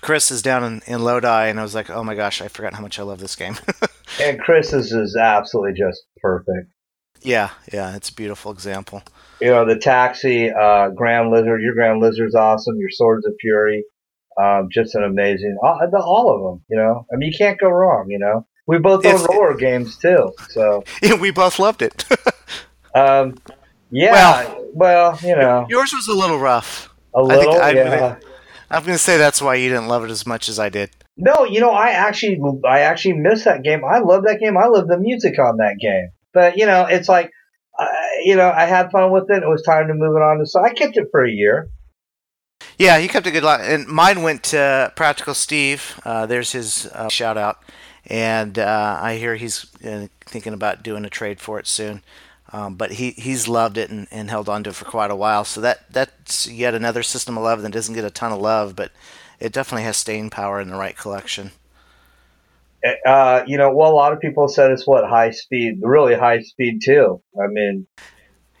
Chris 0.00 0.30
is 0.30 0.42
down 0.42 0.64
in, 0.64 0.82
in 0.86 1.02
Lodi, 1.02 1.48
and 1.48 1.58
I 1.58 1.62
was 1.62 1.74
like, 1.74 1.90
oh 1.90 2.02
my 2.02 2.14
gosh, 2.14 2.40
I 2.40 2.48
forgot 2.48 2.74
how 2.74 2.80
much 2.80 2.98
I 2.98 3.02
love 3.02 3.20
this 3.20 3.36
game. 3.36 3.56
and 4.20 4.40
Chris's 4.40 4.92
is 4.92 5.16
absolutely 5.16 5.72
just 5.72 6.02
perfect. 6.22 6.70
Yeah, 7.22 7.50
yeah, 7.72 7.96
it's 7.96 8.08
a 8.08 8.14
beautiful 8.14 8.50
example. 8.50 9.02
You 9.40 9.48
know, 9.48 9.66
the 9.66 9.76
taxi, 9.76 10.50
uh, 10.50 10.90
Grand 10.90 11.30
Lizard, 11.30 11.60
your 11.60 11.74
Grand 11.74 12.00
Lizard's 12.00 12.34
awesome, 12.34 12.76
your 12.78 12.90
Swords 12.90 13.26
of 13.26 13.34
Fury, 13.40 13.84
um, 14.40 14.68
just 14.70 14.94
an 14.94 15.04
amazing, 15.04 15.56
all, 15.62 15.80
all 15.96 16.34
of 16.34 16.42
them, 16.42 16.64
you 16.68 16.76
know. 16.76 17.06
I 17.12 17.16
mean, 17.16 17.30
you 17.32 17.38
can't 17.38 17.58
go 17.58 17.68
wrong, 17.68 18.06
you 18.08 18.18
know. 18.18 18.46
We 18.66 18.78
both 18.78 19.04
own 19.04 19.24
roller 19.24 19.56
games 19.56 19.96
too, 19.98 20.32
so. 20.50 20.84
Yeah, 21.02 21.14
we 21.14 21.30
both 21.30 21.58
loved 21.58 21.82
it. 21.82 22.04
um, 22.94 23.38
yeah, 23.90 24.12
well, 24.12 24.66
well, 24.74 25.18
you 25.22 25.34
know. 25.34 25.66
Yours 25.68 25.92
was 25.92 26.06
a 26.08 26.14
little 26.14 26.38
rough. 26.38 26.88
A 27.14 27.22
little, 27.22 27.60
I 27.60 27.70
yeah. 27.72 28.16
I'm 28.70 28.84
going 28.84 28.94
to 28.94 29.02
say 29.02 29.16
that's 29.16 29.42
why 29.42 29.56
you 29.56 29.68
didn't 29.68 29.88
love 29.88 30.04
it 30.04 30.10
as 30.10 30.24
much 30.24 30.48
as 30.48 30.60
I 30.60 30.68
did. 30.68 30.90
No, 31.16 31.44
you 31.44 31.60
know, 31.60 31.70
I 31.70 31.90
actually, 31.90 32.40
I 32.64 32.80
actually 32.80 33.14
missed 33.14 33.44
that 33.44 33.64
game. 33.64 33.84
I 33.84 33.98
love 33.98 34.22
that 34.24 34.38
game. 34.38 34.56
I 34.56 34.66
love 34.66 34.86
the 34.86 34.98
music 34.98 35.38
on 35.40 35.56
that 35.56 35.76
game. 35.80 36.10
But 36.32 36.56
you 36.56 36.66
know, 36.66 36.86
it's 36.86 37.08
like, 37.08 37.30
uh, 37.78 37.86
you 38.24 38.36
know, 38.36 38.50
I 38.50 38.66
had 38.66 38.90
fun 38.90 39.10
with 39.10 39.24
it. 39.28 39.42
It 39.42 39.48
was 39.48 39.62
time 39.62 39.88
to 39.88 39.94
move 39.94 40.14
it 40.16 40.22
on. 40.22 40.44
So 40.46 40.62
I 40.62 40.72
kept 40.72 40.96
it 40.96 41.08
for 41.10 41.24
a 41.24 41.30
year. 41.30 41.68
Yeah, 42.80 42.98
he 42.98 43.08
kept 43.08 43.26
a 43.26 43.30
good 43.30 43.42
lot. 43.42 43.60
And 43.60 43.86
mine 43.86 44.22
went 44.22 44.42
to 44.44 44.90
Practical 44.96 45.34
Steve. 45.34 46.00
Uh, 46.02 46.24
there's 46.24 46.52
his 46.52 46.86
uh, 46.86 47.10
shout 47.10 47.36
out. 47.36 47.62
And 48.06 48.58
uh, 48.58 48.98
I 48.98 49.16
hear 49.16 49.36
he's 49.36 49.66
uh, 49.84 50.06
thinking 50.24 50.54
about 50.54 50.82
doing 50.82 51.04
a 51.04 51.10
trade 51.10 51.40
for 51.40 51.58
it 51.58 51.66
soon. 51.66 52.02
Um, 52.54 52.76
but 52.76 52.92
he, 52.92 53.10
he's 53.10 53.46
loved 53.46 53.76
it 53.76 53.90
and, 53.90 54.08
and 54.10 54.30
held 54.30 54.48
on 54.48 54.64
to 54.64 54.70
it 54.70 54.76
for 54.76 54.86
quite 54.86 55.10
a 55.10 55.14
while. 55.14 55.44
So 55.44 55.60
that 55.60 55.92
that's 55.92 56.48
yet 56.48 56.74
another 56.74 57.02
System 57.02 57.36
11 57.36 57.64
that 57.64 57.72
doesn't 57.72 57.94
get 57.94 58.06
a 58.06 58.10
ton 58.10 58.32
of 58.32 58.40
love, 58.40 58.76
but 58.76 58.92
it 59.38 59.52
definitely 59.52 59.84
has 59.84 59.98
staying 59.98 60.30
power 60.30 60.58
in 60.58 60.70
the 60.70 60.76
right 60.76 60.96
collection. 60.96 61.50
Uh, 63.04 63.44
you 63.46 63.58
know, 63.58 63.70
well, 63.74 63.90
a 63.90 63.92
lot 63.92 64.14
of 64.14 64.20
people 64.20 64.48
said 64.48 64.70
it's 64.70 64.86
what 64.86 65.06
high 65.06 65.32
speed, 65.32 65.80
really 65.82 66.14
high 66.14 66.40
speed 66.40 66.80
too. 66.82 67.20
I 67.38 67.46
mean, 67.46 67.86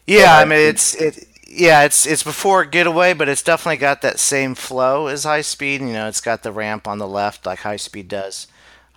yeah, 0.06 0.36
I 0.36 0.44
mean 0.44 0.58
it's 0.58 0.94
it. 0.94 1.26
Yeah, 1.52 1.82
it's 1.82 2.06
it's 2.06 2.22
before 2.22 2.64
Getaway, 2.64 3.12
but 3.12 3.28
it's 3.28 3.42
definitely 3.42 3.78
got 3.78 4.02
that 4.02 4.20
same 4.20 4.54
flow 4.54 5.08
as 5.08 5.24
High 5.24 5.40
Speed. 5.40 5.80
You 5.80 5.92
know, 5.92 6.06
it's 6.06 6.20
got 6.20 6.44
the 6.44 6.52
ramp 6.52 6.86
on 6.86 6.98
the 6.98 7.08
left 7.08 7.44
like 7.44 7.58
High 7.58 7.76
Speed 7.76 8.06
does. 8.06 8.46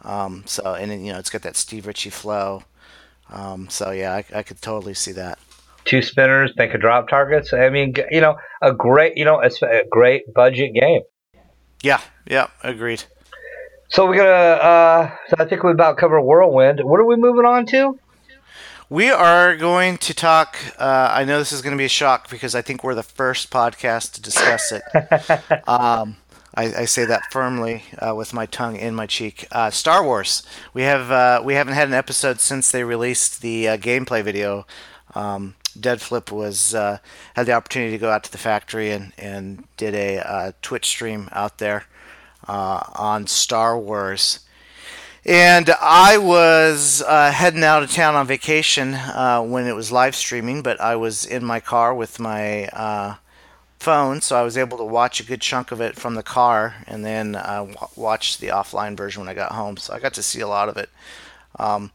Um, 0.03 0.43
so 0.45 0.75
and 0.75 1.03
you 1.03 1.11
know, 1.11 1.17
it's 1.17 1.31
got 1.31 1.41
that 1.41 1.55
Steve 1.55 1.87
Ritchie 1.87 2.11
flow. 2.11 2.63
Um, 3.31 3.69
so 3.69 3.89
yeah, 3.89 4.13
I, 4.13 4.25
I 4.35 4.43
could 4.43 4.61
totally 4.61 4.93
see 4.93 5.13
that. 5.13 5.39
Two 5.85 6.03
spinners, 6.03 6.53
think 6.55 6.75
of 6.75 6.81
drop 6.81 7.09
targets. 7.09 7.53
I 7.53 7.69
mean, 7.69 7.95
you 8.11 8.21
know, 8.21 8.37
a 8.61 8.71
great, 8.71 9.17
you 9.17 9.25
know, 9.25 9.39
it's 9.39 9.61
a 9.63 9.81
great 9.89 10.31
budget 10.31 10.75
game. 10.75 11.01
Yeah, 11.81 12.01
yeah, 12.27 12.47
agreed. 12.61 13.03
So 13.89 14.05
we're 14.05 14.17
gonna. 14.17 14.29
Uh, 14.29 15.11
so 15.29 15.35
I 15.39 15.45
think 15.45 15.63
we 15.63 15.71
about 15.71 15.97
cover 15.97 16.21
Whirlwind. 16.21 16.81
What 16.83 16.99
are 16.99 17.05
we 17.05 17.15
moving 17.15 17.45
on 17.45 17.65
to? 17.67 17.99
We 18.93 19.09
are 19.09 19.55
going 19.55 19.97
to 19.97 20.13
talk. 20.13 20.55
Uh, 20.77 21.09
I 21.11 21.25
know 21.25 21.39
this 21.39 21.51
is 21.51 21.63
going 21.63 21.71
to 21.71 21.79
be 21.79 21.85
a 21.85 21.89
shock 21.89 22.29
because 22.29 22.53
I 22.53 22.61
think 22.61 22.83
we're 22.83 22.93
the 22.93 23.01
first 23.01 23.49
podcast 23.49 24.11
to 24.13 24.21
discuss 24.21 24.71
it. 24.71 24.83
um, 25.67 26.17
I, 26.53 26.65
I, 26.75 26.85
say 26.85 27.03
that 27.05 27.23
firmly 27.31 27.85
uh, 27.97 28.13
with 28.13 28.35
my 28.35 28.45
tongue 28.45 28.75
in 28.75 28.93
my 28.93 29.07
cheek. 29.07 29.47
Uh, 29.51 29.71
Star 29.71 30.03
Wars. 30.03 30.43
We 30.75 30.83
have 30.83 31.09
uh, 31.09 31.41
we 31.43 31.55
haven't 31.55 31.73
had 31.73 31.87
an 31.87 31.95
episode 31.95 32.39
since 32.39 32.69
they 32.69 32.83
released 32.83 33.41
the 33.41 33.67
uh, 33.69 33.77
gameplay 33.77 34.23
video. 34.23 34.67
Um, 35.15 35.55
Dead 35.79 35.99
Flip 35.99 36.31
was 36.31 36.75
uh, 36.75 36.99
had 37.35 37.47
the 37.47 37.53
opportunity 37.53 37.93
to 37.93 37.97
go 37.97 38.11
out 38.11 38.23
to 38.25 38.31
the 38.31 38.37
factory 38.37 38.91
and 38.91 39.11
and 39.17 39.67
did 39.75 39.95
a 39.95 40.19
uh, 40.19 40.51
Twitch 40.61 40.85
stream 40.85 41.29
out 41.31 41.57
there 41.57 41.85
on 42.47 43.25
Star 43.25 43.75
Wars. 43.75 44.41
And 45.25 45.69
I 45.81 46.17
was 46.17 47.01
heading 47.07 47.63
out 47.63 47.83
of 47.83 47.91
town 47.91 48.15
on 48.15 48.27
vacation 48.27 48.93
when 48.93 49.67
it 49.67 49.75
was 49.75 49.91
live 49.91 50.15
streaming, 50.15 50.61
but 50.61 50.81
I 50.81 50.95
was 50.97 51.25
in 51.25 51.45
my 51.45 51.59
car 51.59 51.93
with 51.93 52.19
my 52.19 53.17
phone, 53.83 54.21
so 54.21 54.37
I 54.37 54.43
was 54.43 54.57
able 54.57 54.77
to 54.77 54.83
watch 54.83 55.19
a 55.19 55.25
good 55.25 55.41
chunk 55.41 55.71
of 55.71 55.81
it 55.81 55.95
from 55.95 56.15
the 56.15 56.23
car, 56.23 56.75
and 56.87 57.03
then 57.05 57.35
uh, 57.35 57.65
w- 57.65 57.77
watch 57.95 58.37
the 58.37 58.47
offline 58.47 58.95
version 58.95 59.21
when 59.21 59.29
I 59.29 59.33
got 59.33 59.51
home. 59.51 59.77
So 59.77 59.93
I 59.93 59.99
got 59.99 60.13
to 60.15 60.23
see 60.23 60.39
a 60.39 60.47
lot 60.47 60.69
of 60.69 60.77
it. 60.77 60.89
Um, 61.59 61.91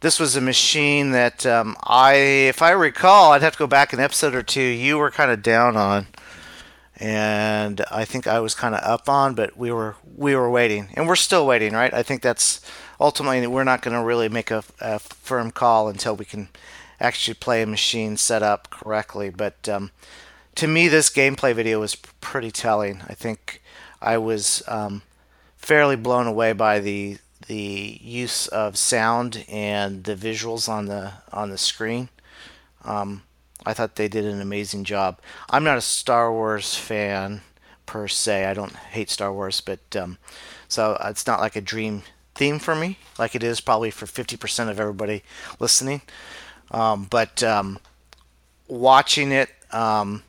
this 0.00 0.18
was 0.18 0.36
a 0.36 0.40
machine 0.40 1.10
that 1.10 1.44
um, 1.44 1.76
I, 1.82 2.14
if 2.14 2.62
I 2.62 2.70
recall, 2.70 3.32
I'd 3.32 3.42
have 3.42 3.54
to 3.54 3.58
go 3.58 3.66
back 3.66 3.92
an 3.92 4.00
episode 4.00 4.34
or 4.34 4.42
two. 4.42 4.62
You 4.62 4.98
were 4.98 5.10
kind 5.10 5.30
of 5.30 5.42
down 5.42 5.76
on, 5.76 6.06
and 7.02 7.84
I 7.90 8.04
think 8.04 8.28
I 8.28 8.38
was 8.38 8.54
kind 8.54 8.76
of 8.76 8.80
up 8.84 9.08
on, 9.08 9.34
but 9.34 9.56
we 9.58 9.72
were 9.72 9.96
we 10.16 10.36
were 10.36 10.48
waiting, 10.48 10.88
and 10.94 11.08
we're 11.08 11.16
still 11.16 11.44
waiting, 11.44 11.72
right? 11.72 11.92
I 11.92 12.04
think 12.04 12.22
that's 12.22 12.60
ultimately 13.00 13.44
we're 13.48 13.64
not 13.64 13.82
going 13.82 13.96
to 13.96 14.04
really 14.04 14.28
make 14.28 14.52
a, 14.52 14.62
a, 14.80 15.00
firm 15.00 15.50
call 15.50 15.88
until 15.88 16.14
we 16.14 16.24
can 16.24 16.48
actually 17.00 17.34
play 17.34 17.60
a 17.60 17.66
machine 17.66 18.16
set 18.16 18.42
up 18.42 18.70
correctly, 18.70 19.30
but. 19.30 19.68
Um, 19.68 19.90
to 20.54 20.66
me, 20.66 20.86
this 20.86 21.08
gameplay 21.08 21.54
video 21.54 21.80
was 21.80 21.94
pretty 21.94 22.50
telling. 22.50 23.00
I 23.08 23.14
think 23.14 23.62
I 24.02 24.18
was 24.18 24.62
um, 24.68 25.00
fairly 25.56 25.96
blown 25.96 26.26
away 26.26 26.52
by 26.52 26.78
the 26.78 27.16
the 27.46 27.98
use 28.02 28.48
of 28.48 28.76
sound 28.76 29.46
and 29.48 30.04
the 30.04 30.14
visuals 30.14 30.68
on 30.68 30.84
the 30.86 31.12
on 31.32 31.48
the 31.48 31.56
screen. 31.56 32.10
Um, 32.84 33.22
I 33.64 33.74
thought 33.74 33.96
they 33.96 34.08
did 34.08 34.24
an 34.24 34.40
amazing 34.40 34.84
job. 34.84 35.20
I'm 35.50 35.64
not 35.64 35.78
a 35.78 35.82
Star 35.82 36.32
Wars 36.32 36.74
fan 36.74 37.42
per 37.86 38.08
se. 38.08 38.46
I 38.46 38.54
don't 38.54 38.74
hate 38.74 39.10
Star 39.10 39.32
Wars, 39.32 39.60
but 39.60 39.80
um, 39.96 40.18
so 40.68 40.98
it's 41.04 41.26
not 41.26 41.40
like 41.40 41.56
a 41.56 41.60
dream 41.60 42.02
theme 42.34 42.58
for 42.58 42.74
me, 42.74 42.98
like 43.18 43.34
it 43.34 43.42
is 43.42 43.60
probably 43.60 43.90
for 43.90 44.06
50% 44.06 44.70
of 44.70 44.80
everybody 44.80 45.22
listening. 45.58 46.02
Um, 46.70 47.06
but 47.10 47.42
um, 47.42 47.78
watching 48.68 49.30
it, 49.32 49.50
um, 49.70 50.22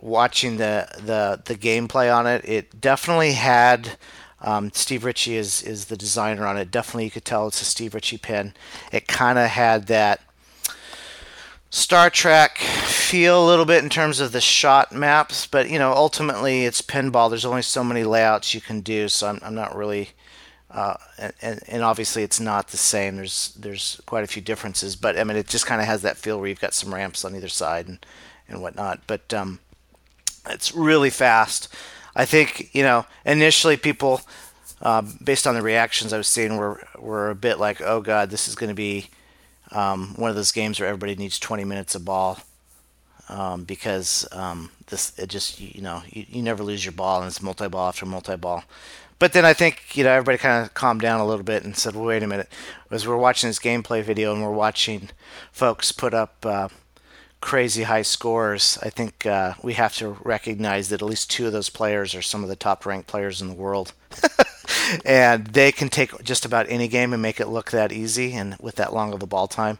watching 0.00 0.56
the 0.56 0.88
the 0.96 1.40
the 1.44 1.54
gameplay 1.54 2.14
on 2.14 2.26
it, 2.26 2.44
it 2.44 2.80
definitely 2.80 3.32
had. 3.32 3.96
Um, 4.44 4.72
Steve 4.72 5.04
Ritchie 5.04 5.36
is 5.36 5.62
is 5.62 5.84
the 5.84 5.96
designer 5.96 6.46
on 6.46 6.56
it. 6.56 6.72
Definitely, 6.72 7.04
you 7.04 7.10
could 7.12 7.24
tell 7.24 7.46
it's 7.46 7.62
a 7.62 7.64
Steve 7.64 7.94
Ritchie 7.94 8.18
pin. 8.18 8.54
It 8.90 9.06
kind 9.06 9.38
of 9.38 9.48
had 9.50 9.86
that 9.86 10.20
Star 11.74 12.10
Trek 12.10 12.58
feel 12.58 13.42
a 13.42 13.48
little 13.48 13.64
bit 13.64 13.82
in 13.82 13.88
terms 13.88 14.20
of 14.20 14.32
the 14.32 14.42
shot 14.42 14.92
maps, 14.92 15.46
but 15.46 15.70
you 15.70 15.78
know, 15.78 15.94
ultimately 15.94 16.66
it's 16.66 16.82
pinball. 16.82 17.30
There's 17.30 17.46
only 17.46 17.62
so 17.62 17.82
many 17.82 18.04
layouts 18.04 18.52
you 18.52 18.60
can 18.60 18.82
do, 18.82 19.08
so 19.08 19.28
I'm, 19.28 19.38
I'm 19.42 19.54
not 19.54 19.74
really. 19.74 20.10
Uh, 20.70 20.96
and, 21.40 21.62
and 21.66 21.82
obviously 21.82 22.24
it's 22.24 22.38
not 22.38 22.68
the 22.68 22.76
same. 22.76 23.16
There's 23.16 23.54
there's 23.58 24.02
quite 24.04 24.22
a 24.22 24.26
few 24.26 24.42
differences, 24.42 24.96
but 24.96 25.18
I 25.18 25.24
mean 25.24 25.38
it 25.38 25.48
just 25.48 25.64
kind 25.64 25.80
of 25.80 25.86
has 25.86 26.02
that 26.02 26.18
feel 26.18 26.38
where 26.38 26.46
you've 26.46 26.60
got 26.60 26.74
some 26.74 26.92
ramps 26.92 27.24
on 27.24 27.34
either 27.34 27.48
side 27.48 27.88
and 27.88 28.04
and 28.50 28.60
whatnot. 28.60 29.00
But 29.06 29.32
um, 29.32 29.58
it's 30.50 30.74
really 30.74 31.10
fast. 31.10 31.74
I 32.14 32.26
think 32.26 32.68
you 32.74 32.82
know 32.82 33.06
initially 33.24 33.78
people, 33.78 34.20
uh, 34.82 35.04
based 35.24 35.46
on 35.46 35.54
the 35.54 35.62
reactions 35.62 36.12
I 36.12 36.18
was 36.18 36.28
seeing, 36.28 36.58
were 36.58 36.86
were 36.98 37.30
a 37.30 37.34
bit 37.34 37.58
like, 37.58 37.80
"Oh 37.80 38.02
God, 38.02 38.28
this 38.28 38.46
is 38.46 38.56
going 38.56 38.68
to 38.68 38.74
be 38.74 39.08
um, 39.72 40.14
one 40.16 40.30
of 40.30 40.36
those 40.36 40.52
games 40.52 40.78
where 40.78 40.88
everybody 40.88 41.14
needs 41.16 41.38
20 41.38 41.64
minutes 41.64 41.94
of 41.94 42.04
ball 42.04 42.38
um, 43.28 43.64
because 43.64 44.26
um, 44.32 44.70
this 44.86 45.18
it 45.18 45.28
just 45.28 45.60
you, 45.60 45.80
know 45.80 46.02
you, 46.08 46.26
you, 46.28 46.42
never 46.42 46.62
lose 46.62 46.84
your 46.84 46.92
ball 46.92 47.20
and 47.20 47.28
it's 47.28 47.42
multi 47.42 47.68
ball 47.68 47.88
after 47.88 48.06
multi 48.06 48.36
ball. 48.36 48.64
But 49.18 49.32
then 49.32 49.44
I 49.44 49.52
think 49.52 49.96
you 49.96 50.04
know 50.04 50.10
everybody 50.10 50.38
kind 50.38 50.64
of 50.64 50.74
calmed 50.74 51.00
down 51.00 51.20
a 51.20 51.26
little 51.26 51.44
bit 51.44 51.64
and 51.64 51.76
said, 51.76 51.94
well, 51.94 52.04
"Wait 52.04 52.22
a 52.22 52.26
minute." 52.26 52.48
As 52.90 53.06
we're 53.06 53.16
watching 53.16 53.48
this 53.48 53.58
gameplay 53.58 54.02
video 54.02 54.32
and 54.32 54.42
we're 54.42 54.50
watching 54.50 55.10
folks 55.50 55.92
put 55.92 56.12
up 56.12 56.44
uh, 56.44 56.68
crazy 57.42 57.82
high 57.82 58.02
scores, 58.02 58.78
I 58.82 58.88
think 58.88 59.26
uh, 59.26 59.54
we 59.62 59.74
have 59.74 59.94
to 59.96 60.16
recognize 60.24 60.88
that 60.88 61.02
at 61.02 61.08
least 61.08 61.30
two 61.30 61.46
of 61.46 61.52
those 61.52 61.68
players 61.68 62.14
are 62.14 62.22
some 62.22 62.42
of 62.42 62.48
the 62.48 62.56
top 62.56 62.86
ranked 62.86 63.08
players 63.08 63.42
in 63.42 63.48
the 63.48 63.54
world. 63.54 63.92
and 65.04 65.48
they 65.48 65.72
can 65.72 65.90
take 65.90 66.22
just 66.22 66.46
about 66.46 66.66
any 66.70 66.88
game 66.88 67.12
and 67.12 67.20
make 67.20 67.40
it 67.40 67.48
look 67.48 67.70
that 67.70 67.92
easy 67.92 68.32
and 68.32 68.56
with 68.60 68.76
that 68.76 68.94
long 68.94 69.12
of 69.12 69.22
a 69.22 69.26
ball 69.26 69.48
time. 69.48 69.78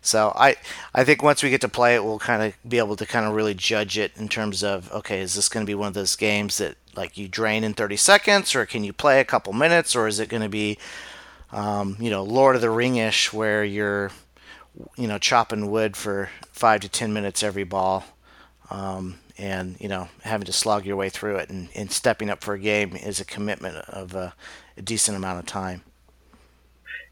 So 0.00 0.32
I 0.34 0.56
I 0.92 1.04
think 1.04 1.22
once 1.22 1.42
we 1.42 1.50
get 1.50 1.60
to 1.60 1.68
play 1.68 1.94
it, 1.94 2.02
we'll 2.02 2.18
kind 2.18 2.42
of 2.42 2.54
be 2.68 2.78
able 2.78 2.96
to 2.96 3.06
kind 3.06 3.24
of 3.24 3.34
really 3.34 3.54
judge 3.54 3.96
it 3.96 4.12
in 4.16 4.28
terms 4.28 4.64
of 4.64 4.90
okay, 4.90 5.20
is 5.20 5.34
this 5.34 5.48
going 5.48 5.64
to 5.64 5.70
be 5.70 5.76
one 5.76 5.88
of 5.88 5.94
those 5.94 6.16
games 6.16 6.58
that 6.58 6.76
like 6.96 7.16
you 7.16 7.28
drain 7.28 7.62
in 7.62 7.72
30 7.72 7.96
seconds, 7.96 8.54
or 8.54 8.66
can 8.66 8.82
you 8.82 8.92
play 8.92 9.20
a 9.20 9.24
couple 9.24 9.52
minutes, 9.52 9.94
or 9.94 10.08
is 10.08 10.18
it 10.18 10.28
going 10.28 10.42
to 10.42 10.48
be 10.48 10.76
um, 11.52 11.96
you 12.00 12.10
know 12.10 12.24
Lord 12.24 12.56
of 12.56 12.62
the 12.62 12.70
Ring-ish 12.70 13.32
where 13.32 13.64
you're 13.64 14.10
you 14.96 15.06
know 15.06 15.18
chopping 15.18 15.70
wood 15.70 15.96
for 15.96 16.30
five 16.52 16.80
to 16.80 16.88
ten 16.88 17.12
minutes 17.12 17.42
every 17.42 17.64
ball, 17.64 18.04
um, 18.70 19.18
and 19.38 19.76
you 19.80 19.88
know 19.88 20.08
having 20.22 20.46
to 20.46 20.52
slog 20.52 20.86
your 20.86 20.96
way 20.96 21.08
through 21.08 21.36
it, 21.36 21.50
and, 21.50 21.68
and 21.74 21.90
stepping 21.90 22.30
up 22.30 22.42
for 22.42 22.54
a 22.54 22.58
game 22.58 22.96
is 22.96 23.20
a 23.20 23.24
commitment 23.24 23.76
of 23.88 24.14
a, 24.14 24.34
a 24.76 24.82
decent 24.82 25.16
amount 25.16 25.38
of 25.38 25.46
time. 25.46 25.82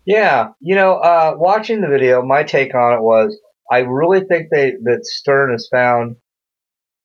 Yeah, 0.06 0.48
you 0.60 0.74
know, 0.74 0.94
uh, 0.94 1.34
watching 1.36 1.82
the 1.82 1.88
video, 1.88 2.22
my 2.22 2.42
take 2.42 2.74
on 2.74 2.94
it 2.94 3.02
was 3.02 3.38
I 3.70 3.80
really 3.80 4.20
think 4.20 4.48
they 4.50 4.72
that 4.82 5.04
Stern 5.04 5.52
has 5.52 5.68
found 5.70 6.16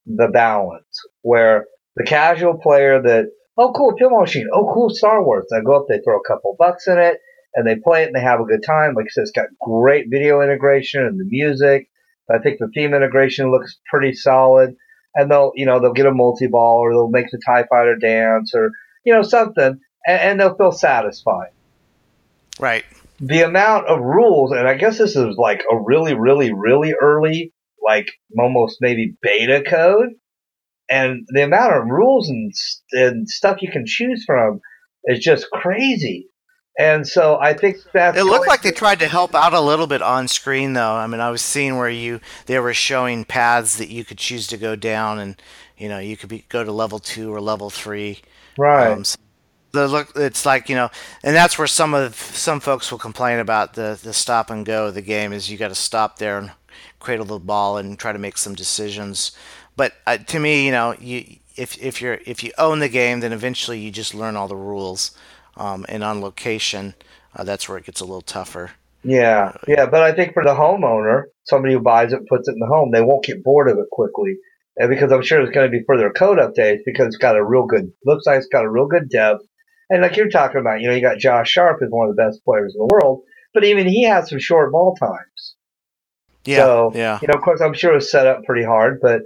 the 0.05 0.27
balance 0.27 1.01
where 1.21 1.65
the 1.95 2.03
casual 2.03 2.57
player 2.57 3.01
that 3.01 3.25
oh 3.57 3.73
cool 3.73 3.93
pinball 3.93 4.21
machine, 4.21 4.47
oh 4.53 4.71
cool 4.73 4.89
Star 4.89 5.23
Wars, 5.23 5.47
I 5.53 5.61
go 5.61 5.75
up, 5.75 5.85
they 5.87 5.99
throw 5.99 6.17
a 6.17 6.27
couple 6.27 6.55
bucks 6.57 6.87
in 6.87 6.97
it, 6.97 7.19
and 7.55 7.65
they 7.65 7.75
play 7.75 8.03
it 8.03 8.07
and 8.07 8.15
they 8.15 8.21
have 8.21 8.39
a 8.39 8.45
good 8.45 8.63
time. 8.65 8.93
Like 8.93 9.05
I 9.05 9.09
said, 9.11 9.21
it's 9.21 9.31
got 9.31 9.47
great 9.61 10.07
video 10.09 10.41
integration 10.41 11.05
and 11.05 11.19
the 11.19 11.25
music. 11.25 11.89
I 12.29 12.39
think 12.39 12.57
the 12.59 12.69
theme 12.73 12.93
integration 12.93 13.51
looks 13.51 13.79
pretty 13.89 14.13
solid, 14.13 14.75
and 15.13 15.31
they'll 15.31 15.51
you 15.55 15.65
know 15.65 15.79
they'll 15.79 15.93
get 15.93 16.07
a 16.07 16.11
multi 16.11 16.47
ball 16.47 16.79
or 16.79 16.91
they'll 16.91 17.09
make 17.09 17.29
the 17.31 17.39
Tie 17.45 17.65
Fighter 17.69 17.95
dance 17.95 18.53
or 18.55 18.71
you 19.05 19.13
know 19.13 19.21
something, 19.21 19.79
and, 20.07 20.21
and 20.21 20.39
they'll 20.39 20.57
feel 20.57 20.71
satisfied. 20.71 21.49
Right. 22.59 22.85
The 23.19 23.43
amount 23.43 23.87
of 23.87 24.01
rules, 24.01 24.51
and 24.51 24.67
I 24.67 24.73
guess 24.73 24.97
this 24.97 25.15
is 25.15 25.37
like 25.37 25.63
a 25.71 25.77
really, 25.77 26.15
really, 26.15 26.51
really 26.53 26.93
early, 27.01 27.53
like 27.81 28.07
almost 28.37 28.77
maybe 28.81 29.15
beta 29.21 29.63
code, 29.65 30.09
and 30.89 31.25
the 31.29 31.43
amount 31.43 31.75
of 31.75 31.87
rules 31.87 32.29
and, 32.29 32.51
and 32.91 33.29
stuff 33.29 33.61
you 33.61 33.71
can 33.71 33.85
choose 33.85 34.25
from 34.25 34.61
is 35.05 35.19
just 35.19 35.49
crazy. 35.51 36.27
And 36.77 37.07
so 37.07 37.39
I 37.39 37.53
think 37.53 37.77
that 37.93 38.17
it 38.17 38.25
looked 38.25 38.47
like 38.47 38.61
they 38.61 38.71
tried 38.71 38.99
to 38.99 39.07
help 39.07 39.33
out 39.33 39.53
a 39.53 39.61
little 39.61 39.87
bit 39.87 40.01
on 40.01 40.27
screen, 40.27 40.73
though. 40.73 40.93
I 40.93 41.07
mean, 41.07 41.21
I 41.21 41.29
was 41.29 41.41
seeing 41.41 41.77
where 41.77 41.89
you 41.89 42.19
they 42.47 42.59
were 42.59 42.73
showing 42.73 43.23
paths 43.23 43.77
that 43.77 43.89
you 43.89 44.03
could 44.03 44.17
choose 44.17 44.45
to 44.47 44.57
go 44.57 44.75
down, 44.75 45.19
and 45.19 45.41
you 45.77 45.87
know 45.87 45.99
you 45.99 46.17
could 46.17 46.27
be, 46.27 46.43
go 46.49 46.65
to 46.65 46.71
level 46.73 46.99
two 46.99 47.33
or 47.33 47.39
level 47.39 47.69
three. 47.69 48.19
Right. 48.57 48.91
Um, 48.91 49.05
so 49.05 49.17
the 49.75 49.87
look 49.87 50.11
it's 50.15 50.45
like 50.45 50.69
you 50.69 50.75
know 50.75 50.89
and 51.23 51.35
that's 51.35 51.57
where 51.57 51.67
some 51.67 51.93
of 51.93 52.15
some 52.15 52.59
folks 52.59 52.89
will 52.89 52.97
complain 52.97 53.39
about 53.39 53.73
the 53.73 53.99
the 54.01 54.13
stop 54.13 54.49
and 54.49 54.65
go 54.65 54.87
of 54.87 54.95
the 54.95 55.01
game 55.01 55.31
is 55.31 55.51
you 55.51 55.57
got 55.57 55.67
to 55.67 55.75
stop 55.75 56.17
there 56.17 56.39
and 56.39 56.51
cradle 56.99 57.25
the 57.25 57.37
ball 57.37 57.77
and 57.77 57.99
try 57.99 58.11
to 58.11 58.17
make 58.17 58.37
some 58.37 58.55
decisions 58.55 59.33
but 59.75 59.93
uh, 60.07 60.17
to 60.17 60.39
me 60.39 60.65
you 60.65 60.71
know 60.71 60.95
you 60.99 61.37
if 61.55 61.77
if 61.81 62.01
you're 62.01 62.19
if 62.25 62.43
you 62.43 62.51
own 62.57 62.79
the 62.79 62.89
game 62.89 63.19
then 63.19 63.33
eventually 63.33 63.79
you 63.79 63.91
just 63.91 64.15
learn 64.15 64.35
all 64.35 64.47
the 64.47 64.55
rules 64.55 65.11
um, 65.57 65.85
and 65.89 66.03
on 66.03 66.21
location 66.21 66.95
uh, 67.35 67.43
that's 67.43 67.67
where 67.67 67.77
it 67.77 67.85
gets 67.85 68.01
a 68.01 68.05
little 68.05 68.21
tougher 68.21 68.71
yeah 69.03 69.55
yeah 69.67 69.85
but 69.85 70.01
i 70.01 70.11
think 70.11 70.33
for 70.33 70.43
the 70.43 70.53
homeowner 70.53 71.23
somebody 71.45 71.73
who 71.73 71.79
buys 71.79 72.13
it 72.13 72.27
puts 72.27 72.47
it 72.47 72.53
in 72.53 72.59
the 72.59 72.67
home 72.67 72.91
they 72.91 73.01
won't 73.01 73.25
get 73.25 73.43
bored 73.43 73.69
of 73.69 73.77
it 73.77 73.85
quickly 73.91 74.35
and 74.77 74.89
because 74.89 75.11
i'm 75.11 75.21
sure 75.21 75.39
there's 75.39 75.53
going 75.53 75.69
to 75.69 75.77
be 75.77 75.83
further 75.85 76.11
code 76.11 76.39
updates 76.39 76.79
because 76.85 77.07
it's 77.07 77.17
got 77.17 77.37
a 77.37 77.43
real 77.43 77.65
good 77.65 77.91
looks 78.05 78.25
like 78.25 78.37
it's 78.37 78.47
got 78.47 78.65
a 78.65 78.69
real 78.69 78.87
good 78.87 79.09
depth 79.09 79.45
and 79.89 80.01
like 80.01 80.15
you're 80.15 80.29
talking 80.29 80.59
about, 80.59 80.81
you 80.81 80.87
know, 80.87 80.95
you 80.95 81.01
got 81.01 81.19
Josh 81.19 81.49
Sharpe 81.49 81.81
is 81.81 81.89
one 81.89 82.09
of 82.09 82.15
the 82.15 82.21
best 82.21 82.43
players 82.43 82.75
in 82.75 82.79
the 82.79 82.89
world, 82.91 83.23
but 83.53 83.63
even 83.63 83.87
he 83.87 84.03
has 84.03 84.29
some 84.29 84.39
short 84.39 84.71
ball 84.71 84.95
times. 84.95 85.55
Yeah, 86.43 86.57
so, 86.57 86.91
yeah. 86.93 87.19
You 87.21 87.27
know, 87.27 87.35
of 87.35 87.41
course, 87.41 87.61
I'm 87.61 87.73
sure 87.73 87.95
it's 87.95 88.11
set 88.11 88.27
up 88.27 88.43
pretty 88.43 88.65
hard, 88.65 88.99
but 89.01 89.21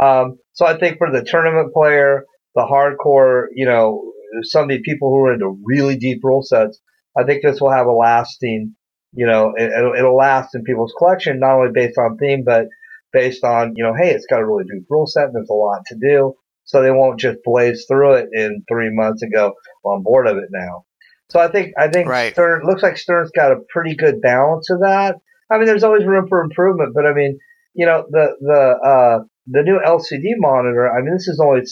um, 0.00 0.38
so 0.52 0.66
I 0.66 0.78
think 0.78 0.98
for 0.98 1.10
the 1.10 1.22
tournament 1.22 1.72
player, 1.72 2.24
the 2.54 2.62
hardcore, 2.62 3.46
you 3.54 3.66
know, 3.66 4.12
some 4.42 4.64
of 4.64 4.68
the 4.70 4.82
people 4.82 5.10
who 5.10 5.26
are 5.26 5.34
into 5.34 5.58
really 5.64 5.96
deep 5.96 6.20
rule 6.22 6.42
sets, 6.42 6.80
I 7.16 7.24
think 7.24 7.42
this 7.42 7.60
will 7.60 7.70
have 7.70 7.86
a 7.86 7.92
lasting, 7.92 8.74
you 9.12 9.26
know, 9.26 9.52
it, 9.56 9.70
will 9.82 9.94
it'll 9.96 10.16
last 10.16 10.54
in 10.54 10.62
people's 10.64 10.94
collection, 10.96 11.40
not 11.40 11.56
only 11.56 11.72
based 11.72 11.98
on 11.98 12.16
theme, 12.16 12.44
but 12.44 12.66
based 13.12 13.44
on, 13.44 13.74
you 13.76 13.84
know, 13.84 13.94
hey, 13.94 14.10
it's 14.10 14.26
got 14.26 14.40
a 14.40 14.46
really 14.46 14.64
deep 14.64 14.86
rule 14.88 15.06
set 15.06 15.24
and 15.24 15.34
there's 15.34 15.50
a 15.50 15.54
lot 15.54 15.82
to 15.86 15.96
do 16.00 16.34
so 16.64 16.80
they 16.80 16.90
won't 16.90 17.20
just 17.20 17.38
blaze 17.44 17.84
through 17.88 18.14
it 18.14 18.28
in 18.32 18.64
three 18.68 18.90
months 18.90 19.22
and 19.22 19.32
go, 19.32 19.54
well, 19.82 19.96
I'm 19.96 20.02
bored 20.02 20.26
of 20.26 20.36
it 20.36 20.48
now. 20.50 20.84
So 21.30 21.40
I 21.40 21.48
think 21.48 21.72
I 21.78 21.88
think 21.88 22.08
right. 22.08 22.32
Stern 22.32 22.62
looks 22.64 22.82
like 22.82 22.98
Stern's 22.98 23.30
got 23.30 23.52
a 23.52 23.60
pretty 23.70 23.96
good 23.96 24.20
balance 24.20 24.70
of 24.70 24.80
that. 24.80 25.16
I 25.50 25.56
mean, 25.56 25.66
there's 25.66 25.84
always 25.84 26.04
room 26.04 26.28
for 26.28 26.42
improvement, 26.42 26.94
but 26.94 27.06
I 27.06 27.14
mean, 27.14 27.38
you 27.74 27.86
know, 27.86 28.04
the 28.10 28.36
the 28.40 28.88
uh, 28.88 29.24
the 29.46 29.62
new 29.62 29.80
LCD 29.84 30.34
monitor. 30.36 30.90
I 30.90 31.00
mean, 31.02 31.14
this 31.14 31.28
is 31.28 31.40
only 31.40 31.62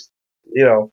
you 0.53 0.65
know 0.65 0.91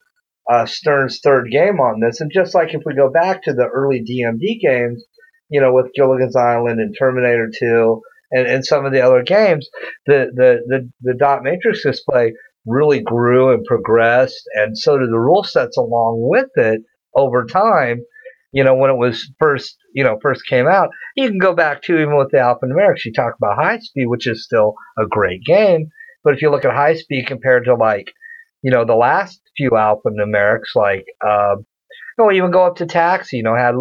uh, 0.50 0.66
Stern's 0.66 1.20
third 1.24 1.50
game 1.52 1.80
on 1.80 2.00
this, 2.00 2.22
and 2.22 2.32
just 2.32 2.56
like 2.56 2.74
if 2.74 2.82
we 2.86 2.96
go 2.96 3.10
back 3.10 3.44
to 3.44 3.54
the 3.54 3.68
early 3.68 4.00
DMD 4.02 4.60
games, 4.62 5.04
you 5.50 5.62
know, 5.62 5.74
with 5.74 5.94
Gilligan's 5.94 6.36
Island 6.36 6.80
and 6.80 6.96
Terminator 6.98 7.50
2 7.58 8.02
and, 8.32 8.48
and 8.48 8.66
some 8.66 8.86
of 8.86 8.94
the 8.94 9.02
other 9.02 9.24
games, 9.24 9.70
the 10.06 10.28
the 10.34 10.60
the, 10.68 10.90
the 11.02 11.14
dot 11.18 11.44
matrix 11.44 11.84
display 11.84 12.34
really 12.66 13.02
grew 13.02 13.54
and 13.54 13.64
progressed, 13.66 14.44
and 14.56 14.78
so 14.78 14.98
did 14.98 15.10
the 15.10 15.20
rule 15.20 15.44
sets 15.44 15.78
along 15.78 16.20
with 16.30 16.50
it 16.56 16.82
over 17.16 17.46
time. 17.46 18.02
You 18.54 18.64
know, 18.64 18.76
when 18.76 18.90
it 18.90 18.98
was 18.98 19.30
first, 19.40 19.78
you 19.94 20.04
know, 20.04 20.18
first 20.22 20.48
came 20.48 20.68
out, 20.68 20.90
you 21.16 21.28
can 21.28 21.38
go 21.38 21.54
back 21.54 21.82
to 21.84 21.98
even 21.98 22.18
with 22.18 22.32
the 22.32 22.38
alphanumerics. 22.38 23.04
You 23.06 23.12
talk 23.14 23.34
about 23.38 23.62
high 23.62 23.80
speed, 23.80 24.08
which 24.08 24.28
is 24.28 24.46
still 24.46 24.76
a 24.98 25.06
great 25.06 25.44
game, 25.44 25.90
but 26.24 26.34
if 26.34 26.42
you 26.42 26.50
look 26.50 26.66
at 26.66 26.74
high 26.74 26.96
speed 26.96 27.28
compared 27.28 27.66
to 27.66 27.76
like, 27.76 28.12
you 28.62 28.72
know, 28.72 28.86
the 28.86 28.96
last 28.96 29.42
few 29.56 29.72
alphanumerics, 29.72 30.76
like, 30.76 31.06
uh, 31.26 31.56
you 32.20 32.32
even 32.32 32.52
go 32.52 32.66
up 32.66 32.78
to 32.78 32.86
taxi, 32.86 33.38
you 33.38 33.44
know, 33.44 33.56
had 33.56 33.76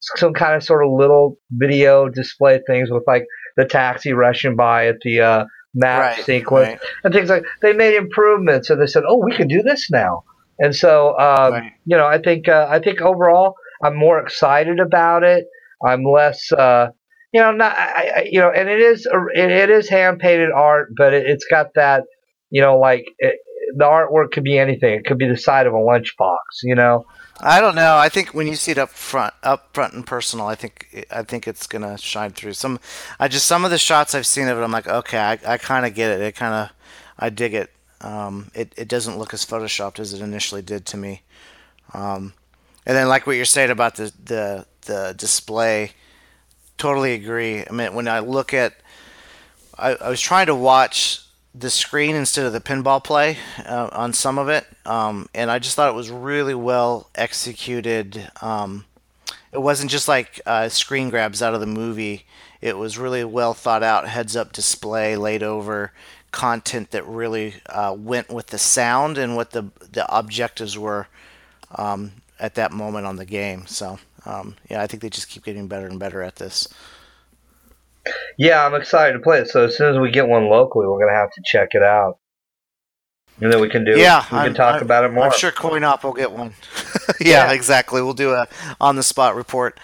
some 0.00 0.32
kind 0.32 0.54
of 0.54 0.62
sort 0.62 0.84
of 0.84 0.92
little 0.92 1.36
video 1.50 2.08
display 2.08 2.60
things 2.66 2.90
with 2.90 3.04
like 3.06 3.24
the 3.56 3.64
taxi 3.64 4.12
rushing 4.12 4.56
by 4.56 4.86
at 4.86 4.96
the 5.02 5.20
uh, 5.20 5.44
map 5.74 6.16
right, 6.16 6.24
sequence 6.24 6.68
right. 6.68 6.80
and 7.04 7.14
things 7.14 7.30
like 7.30 7.44
they 7.62 7.72
made 7.72 7.96
improvements 7.96 8.68
and 8.68 8.80
they 8.80 8.86
said 8.86 9.04
oh 9.08 9.22
we 9.24 9.34
can 9.34 9.48
do 9.48 9.62
this 9.62 9.90
now 9.90 10.22
and 10.58 10.76
so 10.76 11.18
um, 11.18 11.52
right. 11.52 11.72
you 11.86 11.96
know 11.96 12.06
i 12.06 12.18
think 12.18 12.46
uh, 12.48 12.66
i 12.68 12.78
think 12.78 13.00
overall 13.00 13.54
i'm 13.82 13.96
more 13.96 14.20
excited 14.20 14.80
about 14.80 15.22
it 15.22 15.46
i'm 15.86 16.04
less 16.04 16.52
uh, 16.52 16.88
you 17.32 17.40
know 17.40 17.52
not 17.52 17.74
I, 17.76 18.12
I, 18.16 18.28
you 18.30 18.38
know 18.38 18.50
and 18.50 18.68
it 18.68 18.80
is 18.80 19.06
it, 19.34 19.50
it 19.50 19.70
is 19.70 19.88
hand 19.88 20.18
painted 20.18 20.50
art 20.54 20.90
but 20.96 21.14
it, 21.14 21.26
has 21.26 21.44
got 21.50 21.68
that 21.74 22.02
you 22.50 22.60
know 22.60 22.78
like 22.78 23.04
it, 23.18 23.36
the 23.76 23.84
artwork 23.84 24.30
could 24.32 24.44
be 24.44 24.58
anything 24.58 24.94
it 24.94 25.04
could 25.04 25.18
be 25.18 25.28
the 25.28 25.36
side 25.36 25.66
of 25.66 25.72
a 25.72 25.76
lunchbox 25.76 26.36
you 26.62 26.74
know 26.74 27.06
I 27.44 27.60
don't 27.60 27.74
know. 27.74 27.96
I 27.96 28.08
think 28.08 28.34
when 28.34 28.46
you 28.46 28.54
see 28.54 28.70
it 28.70 28.78
up 28.78 28.90
front, 28.90 29.34
up 29.42 29.74
front 29.74 29.94
and 29.94 30.06
personal, 30.06 30.46
I 30.46 30.54
think 30.54 31.06
I 31.10 31.24
think 31.24 31.48
it's 31.48 31.66
gonna 31.66 31.98
shine 31.98 32.30
through. 32.30 32.52
Some, 32.52 32.78
I 33.18 33.26
just 33.26 33.46
some 33.46 33.64
of 33.64 33.72
the 33.72 33.78
shots 33.78 34.14
I've 34.14 34.26
seen 34.26 34.46
of 34.46 34.58
it, 34.58 34.62
I'm 34.62 34.70
like, 34.70 34.86
okay, 34.86 35.18
I, 35.18 35.38
I 35.44 35.58
kind 35.58 35.84
of 35.84 35.92
get 35.92 36.12
it. 36.12 36.20
It 36.20 36.36
kind 36.36 36.54
of, 36.54 36.70
I 37.18 37.30
dig 37.30 37.54
it. 37.54 37.70
Um, 38.00 38.52
it 38.54 38.72
it 38.76 38.86
doesn't 38.86 39.18
look 39.18 39.34
as 39.34 39.44
photoshopped 39.44 39.98
as 39.98 40.12
it 40.12 40.20
initially 40.20 40.62
did 40.62 40.86
to 40.86 40.96
me. 40.96 41.22
Um, 41.92 42.32
and 42.86 42.96
then 42.96 43.08
like 43.08 43.26
what 43.26 43.34
you're 43.34 43.44
saying 43.44 43.70
about 43.70 43.96
the 43.96 44.12
the 44.24 44.66
the 44.82 45.14
display, 45.16 45.92
totally 46.78 47.14
agree. 47.14 47.64
I 47.68 47.72
mean, 47.72 47.94
when 47.94 48.06
I 48.06 48.20
look 48.20 48.54
at, 48.54 48.74
I, 49.76 49.94
I 49.94 50.08
was 50.08 50.20
trying 50.20 50.46
to 50.46 50.54
watch 50.54 51.26
the 51.54 51.70
screen 51.70 52.16
instead 52.16 52.46
of 52.46 52.52
the 52.52 52.60
pinball 52.60 53.02
play 53.02 53.38
uh, 53.66 53.88
on 53.92 54.12
some 54.12 54.38
of 54.38 54.48
it, 54.48 54.66
um, 54.86 55.28
and 55.34 55.50
I 55.50 55.58
just 55.58 55.76
thought 55.76 55.90
it 55.90 55.94
was 55.96 56.10
really 56.10 56.54
well 56.54 57.10
executed. 57.14 58.30
Um, 58.40 58.84
it 59.52 59.60
wasn't 59.60 59.90
just 59.90 60.08
like 60.08 60.40
uh, 60.46 60.68
screen 60.68 61.10
grabs 61.10 61.42
out 61.42 61.54
of 61.54 61.60
the 61.60 61.66
movie. 61.66 62.24
It 62.60 62.78
was 62.78 62.96
really 62.96 63.24
well 63.24 63.54
thought 63.54 63.82
out, 63.82 64.08
heads 64.08 64.36
up 64.36 64.52
display 64.52 65.16
laid 65.16 65.42
over 65.42 65.92
content 66.32 66.90
that 66.90 67.06
really 67.06 67.54
uh, 67.66 67.94
went 67.96 68.30
with 68.30 68.48
the 68.48 68.58
sound 68.58 69.18
and 69.18 69.36
what 69.36 69.50
the 69.50 69.70
the 69.92 70.06
objectives 70.12 70.76
were 70.76 71.06
um, 71.76 72.12
at 72.40 72.54
that 72.56 72.72
moment 72.72 73.06
on 73.06 73.16
the 73.16 73.24
game. 73.24 73.66
So 73.66 73.98
um, 74.24 74.56
yeah, 74.68 74.82
I 74.82 74.86
think 74.86 75.02
they 75.02 75.10
just 75.10 75.28
keep 75.28 75.44
getting 75.44 75.68
better 75.68 75.86
and 75.86 76.00
better 76.00 76.22
at 76.22 76.36
this. 76.36 76.66
Yeah, 78.38 78.64
I'm 78.66 78.74
excited 78.74 79.12
to 79.14 79.18
play 79.20 79.38
it. 79.40 79.48
So 79.48 79.64
as 79.66 79.76
soon 79.76 79.94
as 79.94 80.00
we 80.00 80.10
get 80.10 80.26
one 80.28 80.48
locally, 80.48 80.86
we're 80.86 80.98
gonna 81.04 81.18
have 81.18 81.30
to 81.30 81.42
check 81.44 81.68
it 81.72 81.82
out, 81.82 82.18
and 83.40 83.52
then 83.52 83.60
we 83.60 83.68
can 83.68 83.84
do. 83.84 83.98
Yeah, 83.98 84.24
we 84.30 84.38
I'm- 84.38 84.46
can 84.48 84.54
talk 84.54 84.74
I'm- 84.74 84.82
about 84.82 85.04
it 85.04 85.12
more. 85.12 85.24
I'm 85.24 85.32
sure 85.32 85.50
Coin 85.52 85.84
Op 85.84 86.02
will 86.04 86.12
get 86.12 86.32
one. 86.32 86.54
yeah, 87.20 87.46
Yeah. 87.48 87.52
exactly. 87.52 88.02
We'll 88.02 88.12
do 88.14 88.32
a 88.32 88.48
on 88.80 88.96
the 88.96 89.02
spot 89.02 89.34
report. 89.36 89.78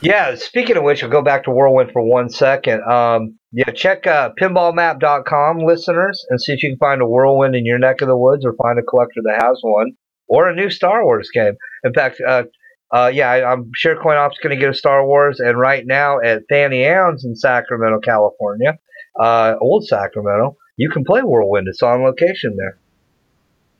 Yeah, 0.00 0.36
speaking 0.36 0.76
of 0.76 0.84
which, 0.84 1.02
I'll 1.02 1.10
go 1.10 1.22
back 1.22 1.42
to 1.44 1.50
Whirlwind 1.50 1.90
for 1.92 2.00
one 2.02 2.30
second. 2.30 2.82
Um, 2.88 3.36
yeah, 3.50 3.70
check 3.72 4.06
uh, 4.06 4.30
pinballmap.com, 4.40 5.58
listeners, 5.58 6.24
and 6.30 6.40
see 6.40 6.52
if 6.52 6.62
you 6.62 6.70
can 6.70 6.78
find 6.78 7.02
a 7.02 7.06
Whirlwind 7.06 7.56
in 7.56 7.66
your 7.66 7.78
neck 7.80 8.00
of 8.00 8.06
the 8.08 8.16
woods 8.16 8.44
or 8.46 8.54
find 8.62 8.78
a 8.78 8.82
collector 8.82 9.20
that 9.24 9.42
has 9.42 9.58
one 9.62 9.92
or 10.28 10.48
a 10.48 10.54
new 10.54 10.70
Star 10.70 11.04
Wars 11.04 11.30
game. 11.34 11.54
In 11.82 11.92
fact, 11.92 12.20
uh, 12.26 12.44
uh, 12.90 13.10
yeah, 13.12 13.30
I, 13.30 13.52
I'm 13.52 13.70
sure 13.74 13.96
CoinOp's 13.96 14.38
going 14.42 14.54
to 14.54 14.60
get 14.60 14.70
a 14.70 14.74
Star 14.74 15.06
Wars, 15.06 15.40
and 15.40 15.58
right 15.58 15.86
now 15.86 16.20
at 16.20 16.42
Fanny 16.48 16.84
Ann's 16.84 17.24
in 17.24 17.36
Sacramento, 17.36 18.00
California, 18.00 18.78
uh, 19.20 19.54
old 19.60 19.86
Sacramento, 19.86 20.56
you 20.76 20.88
can 20.90 21.04
play 21.04 21.22
Whirlwind. 21.22 21.68
It's 21.68 21.82
on 21.82 22.02
location 22.02 22.56
there. 22.56 22.78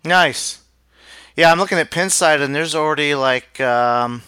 Nice. 0.05 0.63
Yeah, 1.37 1.51
I'm 1.53 1.59
looking 1.59 1.79
at 1.79 1.91
Pinside, 1.91 2.43
and 2.43 2.55
there's 2.55 2.75
already 2.75 3.15
like 3.15 3.61
um, 3.61 4.23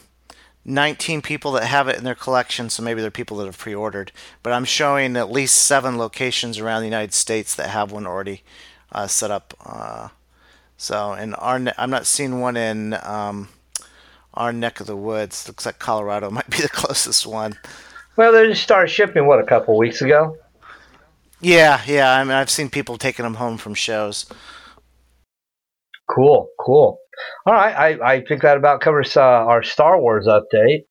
19 0.64 1.22
people 1.22 1.52
that 1.52 1.64
have 1.64 1.88
it 1.88 1.96
in 1.96 2.04
their 2.04 2.14
collection. 2.14 2.70
So 2.70 2.82
maybe 2.82 3.00
they're 3.00 3.10
people 3.10 3.36
that 3.38 3.46
have 3.46 3.58
pre-ordered. 3.58 4.12
But 4.42 4.52
I'm 4.52 4.64
showing 4.64 5.16
at 5.16 5.30
least 5.30 5.58
seven 5.58 5.98
locations 5.98 6.58
around 6.58 6.80
the 6.80 6.86
United 6.86 7.12
States 7.12 7.54
that 7.56 7.70
have 7.70 7.92
one 7.92 8.06
already 8.06 8.42
uh, 8.92 9.08
set 9.08 9.30
up. 9.30 9.54
Uh, 9.64 10.08
so, 10.76 11.12
in 11.12 11.34
our, 11.34 11.60
I'm 11.76 11.90
not 11.90 12.06
seeing 12.06 12.40
one 12.40 12.56
in 12.56 12.94
um, 13.02 13.48
our 14.34 14.52
neck 14.52 14.80
of 14.80 14.86
the 14.86 14.96
woods. 14.96 15.46
Looks 15.46 15.66
like 15.66 15.78
Colorado 15.78 16.30
might 16.30 16.48
be 16.50 16.58
the 16.62 16.68
closest 16.68 17.26
one. 17.26 17.58
Well, 18.16 18.32
they 18.32 18.48
just 18.48 18.62
started 18.62 18.88
shipping, 18.88 19.26
what, 19.26 19.40
a 19.40 19.44
couple 19.44 19.78
weeks 19.78 20.02
ago? 20.02 20.36
Yeah, 21.40 21.80
yeah. 21.86 22.12
I 22.12 22.24
mean, 22.24 22.32
I've 22.32 22.50
seen 22.50 22.68
people 22.68 22.98
taking 22.98 23.22
them 23.22 23.34
home 23.34 23.56
from 23.56 23.74
shows. 23.74 24.26
Cool, 26.08 26.48
cool. 26.58 26.98
All 27.46 27.54
right, 27.54 28.00
I, 28.00 28.14
I 28.14 28.24
think 28.24 28.42
that 28.42 28.56
about 28.56 28.80
covers 28.80 29.16
uh, 29.16 29.20
our 29.20 29.62
Star 29.62 30.00
Wars 30.00 30.26
update. 30.26 30.84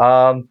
Um, 0.00 0.48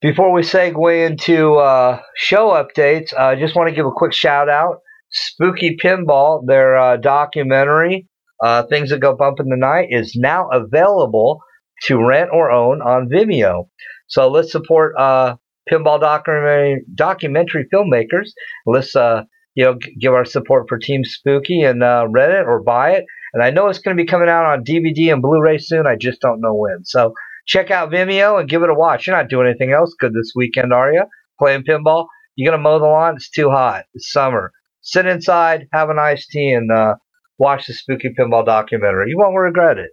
before 0.00 0.32
we 0.32 0.42
segue 0.42 1.06
into 1.06 1.56
uh, 1.56 2.00
show 2.14 2.50
updates, 2.50 3.12
I 3.12 3.34
just 3.34 3.56
want 3.56 3.68
to 3.68 3.74
give 3.74 3.86
a 3.86 3.90
quick 3.90 4.12
shout 4.12 4.48
out. 4.48 4.78
Spooky 5.10 5.76
Pinball, 5.82 6.46
their 6.46 6.76
uh, 6.76 6.96
documentary, 6.96 8.06
uh, 8.42 8.64
Things 8.64 8.90
That 8.90 9.00
Go 9.00 9.14
Bump 9.16 9.40
in 9.40 9.48
the 9.48 9.56
Night, 9.56 9.88
is 9.90 10.14
now 10.16 10.48
available 10.50 11.40
to 11.84 12.04
rent 12.04 12.30
or 12.32 12.50
own 12.50 12.80
on 12.82 13.08
Vimeo. 13.08 13.68
So 14.08 14.28
let's 14.28 14.52
support 14.52 14.94
uh, 14.98 15.36
pinball 15.70 16.00
documentary, 16.00 16.84
documentary 16.94 17.66
filmmakers. 17.72 18.30
Let's 18.66 18.96
uh, 18.96 19.22
you 19.54 19.64
know 19.64 19.74
g- 19.74 19.96
give 20.00 20.14
our 20.14 20.24
support 20.24 20.66
for 20.68 20.78
Team 20.78 21.04
Spooky 21.04 21.62
and 21.62 21.82
uh, 21.82 22.06
rent 22.08 22.32
it 22.32 22.46
or 22.46 22.62
buy 22.62 22.92
it. 22.92 23.04
And 23.34 23.42
I 23.42 23.50
know 23.50 23.68
it's 23.68 23.78
going 23.78 23.96
to 23.96 24.02
be 24.02 24.08
coming 24.08 24.28
out 24.28 24.46
on 24.46 24.64
DVD 24.64 25.12
and 25.12 25.20
Blu-ray 25.20 25.58
soon. 25.58 25.86
I 25.86 25.96
just 25.96 26.20
don't 26.20 26.40
know 26.40 26.54
when. 26.54 26.84
So 26.84 27.12
check 27.46 27.70
out 27.70 27.90
Vimeo 27.90 28.40
and 28.40 28.48
give 28.48 28.62
it 28.62 28.70
a 28.70 28.74
watch. 28.74 29.06
You're 29.06 29.16
not 29.16 29.28
doing 29.28 29.46
anything 29.46 29.72
else 29.72 29.94
good 29.98 30.12
this 30.12 30.32
weekend, 30.34 30.72
are 30.72 30.92
you? 30.92 31.04
Playing 31.38 31.64
pinball? 31.68 32.06
You're 32.36 32.50
gonna 32.52 32.62
mow 32.62 32.78
the 32.78 32.86
lawn? 32.86 33.16
It's 33.16 33.30
too 33.30 33.50
hot. 33.50 33.84
It's 33.94 34.12
summer. 34.12 34.52
Sit 34.80 35.06
inside, 35.06 35.66
have 35.72 35.90
an 35.90 35.98
iced 35.98 36.30
tea, 36.30 36.52
and 36.52 36.70
uh, 36.70 36.94
watch 37.38 37.66
the 37.66 37.72
Spooky 37.72 38.14
Pinball 38.18 38.44
documentary. 38.44 39.10
You 39.10 39.18
won't 39.18 39.36
regret 39.36 39.78
it. 39.78 39.90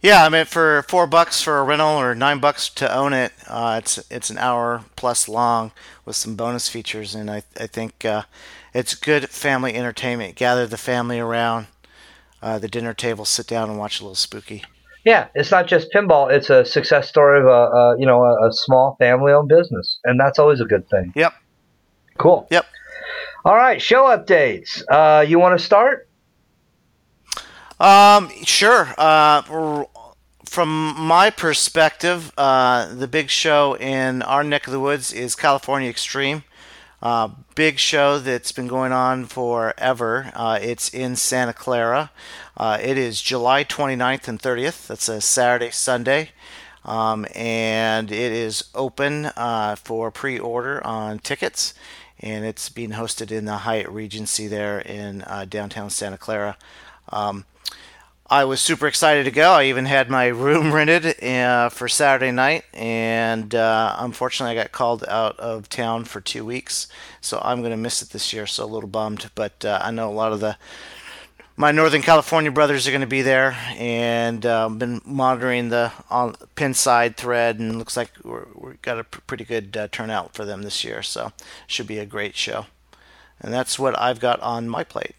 Yeah, 0.00 0.24
I 0.24 0.28
mean, 0.28 0.44
for 0.44 0.82
four 0.82 1.08
bucks 1.08 1.42
for 1.42 1.58
a 1.58 1.64
rental 1.64 1.88
or 1.88 2.14
nine 2.14 2.38
bucks 2.38 2.68
to 2.70 2.94
own 2.94 3.12
it, 3.12 3.32
uh, 3.48 3.80
it's 3.82 3.98
it's 4.10 4.30
an 4.30 4.38
hour 4.38 4.84
plus 4.94 5.28
long 5.28 5.72
with 6.04 6.14
some 6.14 6.36
bonus 6.36 6.68
features, 6.68 7.16
and 7.16 7.28
I 7.28 7.42
I 7.58 7.66
think 7.66 8.04
uh, 8.04 8.22
it's 8.72 8.94
good 8.94 9.28
family 9.28 9.74
entertainment. 9.74 10.36
Gather 10.36 10.68
the 10.68 10.76
family 10.76 11.18
around 11.18 11.66
uh, 12.40 12.60
the 12.60 12.68
dinner 12.68 12.94
table, 12.94 13.24
sit 13.24 13.48
down, 13.48 13.70
and 13.70 13.78
watch 13.78 13.98
a 13.98 14.04
little 14.04 14.14
spooky. 14.14 14.62
Yeah, 15.04 15.28
it's 15.34 15.50
not 15.50 15.66
just 15.66 15.88
pinball. 15.92 16.30
It's 16.30 16.50
a 16.50 16.64
success 16.64 17.08
story 17.08 17.40
of 17.40 17.46
a, 17.46 17.48
a 17.48 17.98
you 17.98 18.06
know 18.06 18.22
a, 18.22 18.48
a 18.48 18.52
small 18.52 18.94
family-owned 19.00 19.48
business, 19.48 19.98
and 20.04 20.20
that's 20.20 20.38
always 20.38 20.60
a 20.60 20.64
good 20.64 20.88
thing. 20.90 21.12
Yep. 21.16 21.34
Cool. 22.18 22.46
Yep. 22.50 22.66
All 23.44 23.56
right, 23.56 23.80
show 23.80 24.04
updates. 24.04 24.82
Uh, 24.88 25.22
you 25.22 25.38
want 25.40 25.58
to 25.58 25.64
start? 25.64 26.07
Um, 27.80 28.30
sure. 28.44 28.94
Uh, 28.98 29.84
from 30.44 30.94
my 30.98 31.30
perspective, 31.30 32.32
uh, 32.36 32.92
the 32.92 33.06
big 33.06 33.30
show 33.30 33.76
in 33.76 34.22
our 34.22 34.42
neck 34.42 34.66
of 34.66 34.72
the 34.72 34.80
woods 34.80 35.12
is 35.12 35.34
California 35.34 35.88
Extreme. 35.88 36.42
Uh, 37.00 37.28
big 37.54 37.78
show 37.78 38.18
that's 38.18 38.50
been 38.50 38.66
going 38.66 38.90
on 38.90 39.24
forever. 39.26 40.32
Uh, 40.34 40.58
it's 40.60 40.92
in 40.92 41.14
Santa 41.14 41.52
Clara. 41.52 42.10
Uh, 42.56 42.78
it 42.82 42.98
is 42.98 43.22
July 43.22 43.62
29th 43.62 44.26
and 44.26 44.40
30th. 44.40 44.88
That's 44.88 45.08
a 45.08 45.20
Saturday, 45.20 45.70
Sunday. 45.70 46.30
Um, 46.84 47.26
and 47.34 48.10
it 48.10 48.32
is 48.32 48.64
open 48.74 49.26
uh, 49.36 49.76
for 49.76 50.10
pre 50.10 50.38
order 50.38 50.84
on 50.84 51.20
tickets. 51.20 51.74
And 52.18 52.44
it's 52.44 52.68
being 52.68 52.90
hosted 52.90 53.30
in 53.30 53.44
the 53.44 53.58
Hyatt 53.58 53.88
Regency 53.88 54.48
there 54.48 54.80
in 54.80 55.22
uh, 55.22 55.44
downtown 55.48 55.90
Santa 55.90 56.18
Clara. 56.18 56.56
Um, 57.10 57.44
I 58.30 58.44
was 58.44 58.60
super 58.60 58.86
excited 58.86 59.24
to 59.24 59.30
go. 59.30 59.52
I 59.52 59.64
even 59.64 59.86
had 59.86 60.10
my 60.10 60.26
room 60.26 60.70
rented 60.74 61.22
uh, 61.24 61.70
for 61.70 61.88
Saturday 61.88 62.30
night, 62.30 62.64
and 62.74 63.54
uh, 63.54 63.96
unfortunately, 63.98 64.58
I 64.58 64.62
got 64.62 64.72
called 64.72 65.02
out 65.08 65.38
of 65.40 65.70
town 65.70 66.04
for 66.04 66.20
two 66.20 66.44
weeks, 66.44 66.88
so 67.22 67.40
I'm 67.42 67.60
going 67.60 67.70
to 67.70 67.78
miss 67.78 68.02
it 68.02 68.10
this 68.10 68.34
year. 68.34 68.46
So 68.46 68.64
a 68.64 68.66
little 68.66 68.88
bummed, 68.88 69.30
but 69.34 69.64
uh, 69.64 69.80
I 69.82 69.92
know 69.92 70.10
a 70.10 70.12
lot 70.12 70.32
of 70.32 70.40
the 70.40 70.58
my 71.56 71.72
Northern 71.72 72.02
California 72.02 72.52
brothers 72.52 72.86
are 72.86 72.90
going 72.90 73.00
to 73.00 73.06
be 73.06 73.22
there, 73.22 73.56
and 73.78 74.44
uh, 74.44 74.68
been 74.68 75.00
monitoring 75.06 75.70
the 75.70 75.90
on 76.10 76.34
Pinside 76.54 77.16
thread, 77.16 77.58
and 77.58 77.78
looks 77.78 77.96
like 77.96 78.10
we're, 78.24 78.46
we 78.54 78.74
got 78.82 78.98
a 78.98 79.04
pr- 79.04 79.20
pretty 79.26 79.44
good 79.44 79.74
uh, 79.74 79.88
turnout 79.90 80.34
for 80.34 80.44
them 80.44 80.62
this 80.62 80.84
year. 80.84 81.02
So 81.02 81.32
should 81.66 81.86
be 81.86 81.98
a 81.98 82.04
great 82.04 82.36
show, 82.36 82.66
and 83.40 83.54
that's 83.54 83.78
what 83.78 83.98
I've 83.98 84.20
got 84.20 84.38
on 84.40 84.68
my 84.68 84.84
plate. 84.84 85.16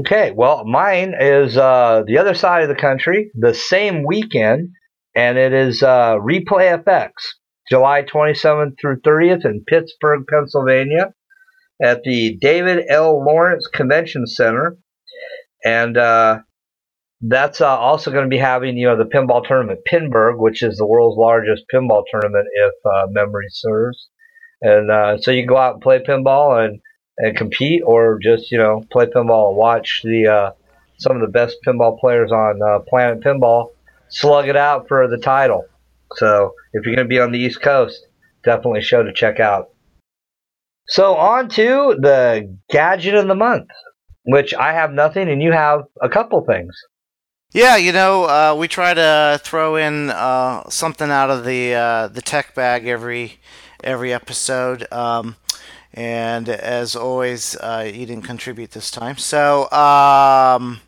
Okay, 0.00 0.32
well, 0.32 0.64
mine 0.64 1.14
is 1.18 1.56
uh, 1.56 2.02
the 2.06 2.18
other 2.18 2.34
side 2.34 2.62
of 2.62 2.68
the 2.68 2.74
country, 2.74 3.30
the 3.34 3.54
same 3.54 4.02
weekend, 4.04 4.70
and 5.14 5.38
it 5.38 5.52
is 5.52 5.84
uh, 5.84 6.16
Replay 6.16 6.82
FX, 6.82 7.10
July 7.70 8.02
27th 8.02 8.72
through 8.80 9.00
30th 9.02 9.44
in 9.44 9.62
Pittsburgh, 9.68 10.24
Pennsylvania, 10.28 11.12
at 11.80 12.02
the 12.02 12.36
David 12.40 12.86
L. 12.88 13.24
Lawrence 13.24 13.68
Convention 13.68 14.26
Center, 14.26 14.78
and 15.64 15.96
uh, 15.96 16.38
that's 17.20 17.60
uh, 17.60 17.68
also 17.68 18.10
going 18.10 18.24
to 18.24 18.30
be 18.30 18.38
having 18.38 18.76
you 18.76 18.88
know 18.88 18.96
the 18.96 19.04
pinball 19.04 19.46
tournament, 19.46 19.80
Pinburgh, 19.86 20.38
which 20.38 20.62
is 20.62 20.76
the 20.76 20.86
world's 20.86 21.18
largest 21.18 21.64
pinball 21.72 22.02
tournament, 22.10 22.46
if 22.52 22.74
uh, 22.84 23.06
memory 23.10 23.46
serves, 23.50 24.08
and 24.60 24.90
uh, 24.90 25.18
so 25.18 25.30
you 25.30 25.46
go 25.46 25.56
out 25.56 25.74
and 25.74 25.82
play 25.82 26.00
pinball 26.00 26.64
and 26.64 26.80
and 27.18 27.36
compete 27.36 27.82
or 27.84 28.18
just 28.20 28.50
you 28.50 28.58
know 28.58 28.84
play 28.90 29.06
pinball 29.06 29.48
and 29.48 29.56
watch 29.56 30.02
the 30.04 30.26
uh, 30.26 30.50
some 30.98 31.16
of 31.16 31.22
the 31.22 31.28
best 31.28 31.56
pinball 31.66 31.98
players 31.98 32.32
on 32.32 32.60
uh, 32.62 32.78
Planet 32.80 33.20
Pinball 33.20 33.70
slug 34.08 34.48
it 34.48 34.56
out 34.56 34.88
for 34.88 35.08
the 35.08 35.18
title. 35.18 35.64
So 36.16 36.54
if 36.72 36.84
you're 36.84 36.94
going 36.94 37.06
to 37.06 37.08
be 37.08 37.20
on 37.20 37.32
the 37.32 37.38
East 37.38 37.60
Coast, 37.60 38.06
definitely 38.44 38.82
show 38.82 39.02
to 39.02 39.12
check 39.12 39.40
out. 39.40 39.70
So 40.86 41.16
on 41.16 41.48
to 41.50 41.96
the 41.98 42.56
gadget 42.70 43.14
of 43.14 43.26
the 43.26 43.34
month, 43.34 43.68
which 44.24 44.54
I 44.54 44.74
have 44.74 44.92
nothing 44.92 45.28
and 45.28 45.42
you 45.42 45.52
have 45.52 45.84
a 46.00 46.08
couple 46.08 46.44
things. 46.44 46.76
Yeah, 47.52 47.76
you 47.76 47.92
know, 47.92 48.24
uh, 48.24 48.56
we 48.58 48.66
try 48.66 48.94
to 48.94 49.40
throw 49.42 49.76
in 49.76 50.10
uh, 50.10 50.68
something 50.68 51.08
out 51.08 51.30
of 51.30 51.44
the 51.44 51.74
uh, 51.74 52.08
the 52.08 52.20
tech 52.20 52.54
bag 52.54 52.86
every 52.86 53.38
every 53.82 54.12
episode, 54.12 54.92
um, 54.92 55.36
and 55.94 56.48
as 56.48 56.96
always, 56.96 57.56
uh, 57.56 57.88
you 57.92 58.04
didn't 58.04 58.24
contribute 58.24 58.72
this 58.72 58.90
time. 58.90 59.16
So, 59.16 59.70
um, 59.70 60.80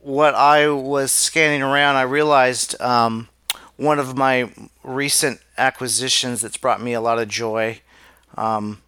what 0.00 0.34
I 0.34 0.68
was 0.68 1.10
scanning 1.10 1.62
around, 1.62 1.96
I 1.96 2.02
realized 2.02 2.80
um, 2.80 3.28
one 3.76 3.98
of 3.98 4.16
my 4.16 4.50
recent 4.84 5.40
acquisitions 5.58 6.40
that's 6.40 6.56
brought 6.56 6.80
me 6.80 6.92
a 6.92 7.00
lot 7.00 7.18
of 7.18 7.28
joy. 7.28 7.80
Um, 8.36 8.80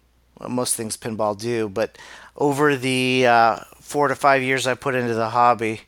most 0.47 0.75
things 0.75 0.95
pinball 0.95 1.37
do, 1.37 1.67
but 1.67 1.97
over 2.37 2.77
the 2.77 3.27
uh, 3.27 3.57
four 3.79 4.07
to 4.07 4.15
five 4.15 4.41
years 4.41 4.65
I 4.65 4.73
put 4.75 4.95
into 4.95 5.13
the 5.13 5.29
hobby. 5.29 5.81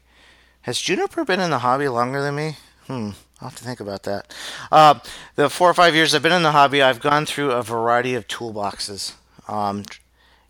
Has 0.64 0.80
Juniper 0.80 1.24
been 1.24 1.40
in 1.40 1.50
the 1.50 1.60
hobby 1.60 1.88
longer 1.88 2.22
than 2.22 2.36
me? 2.36 2.58
Hmm, 2.88 3.12
I'll 3.44 3.50
have 3.50 3.60
to 3.60 3.66
think 3.66 3.82
about 3.82 4.04
that. 4.04 4.34
Uh, 4.72 5.00
the 5.36 5.50
four 5.50 5.70
or 5.70 5.74
five 5.74 5.94
years 5.94 6.16
I've 6.16 6.24
been 6.24 6.32
in 6.32 6.44
the 6.44 6.54
hobby, 6.54 6.82
I've 6.82 7.02
gone 7.02 7.26
through 7.26 7.52
a 7.52 7.62
variety 7.62 8.16
of 8.16 8.26
toolboxes. 8.30 9.16
Um, 9.50 9.84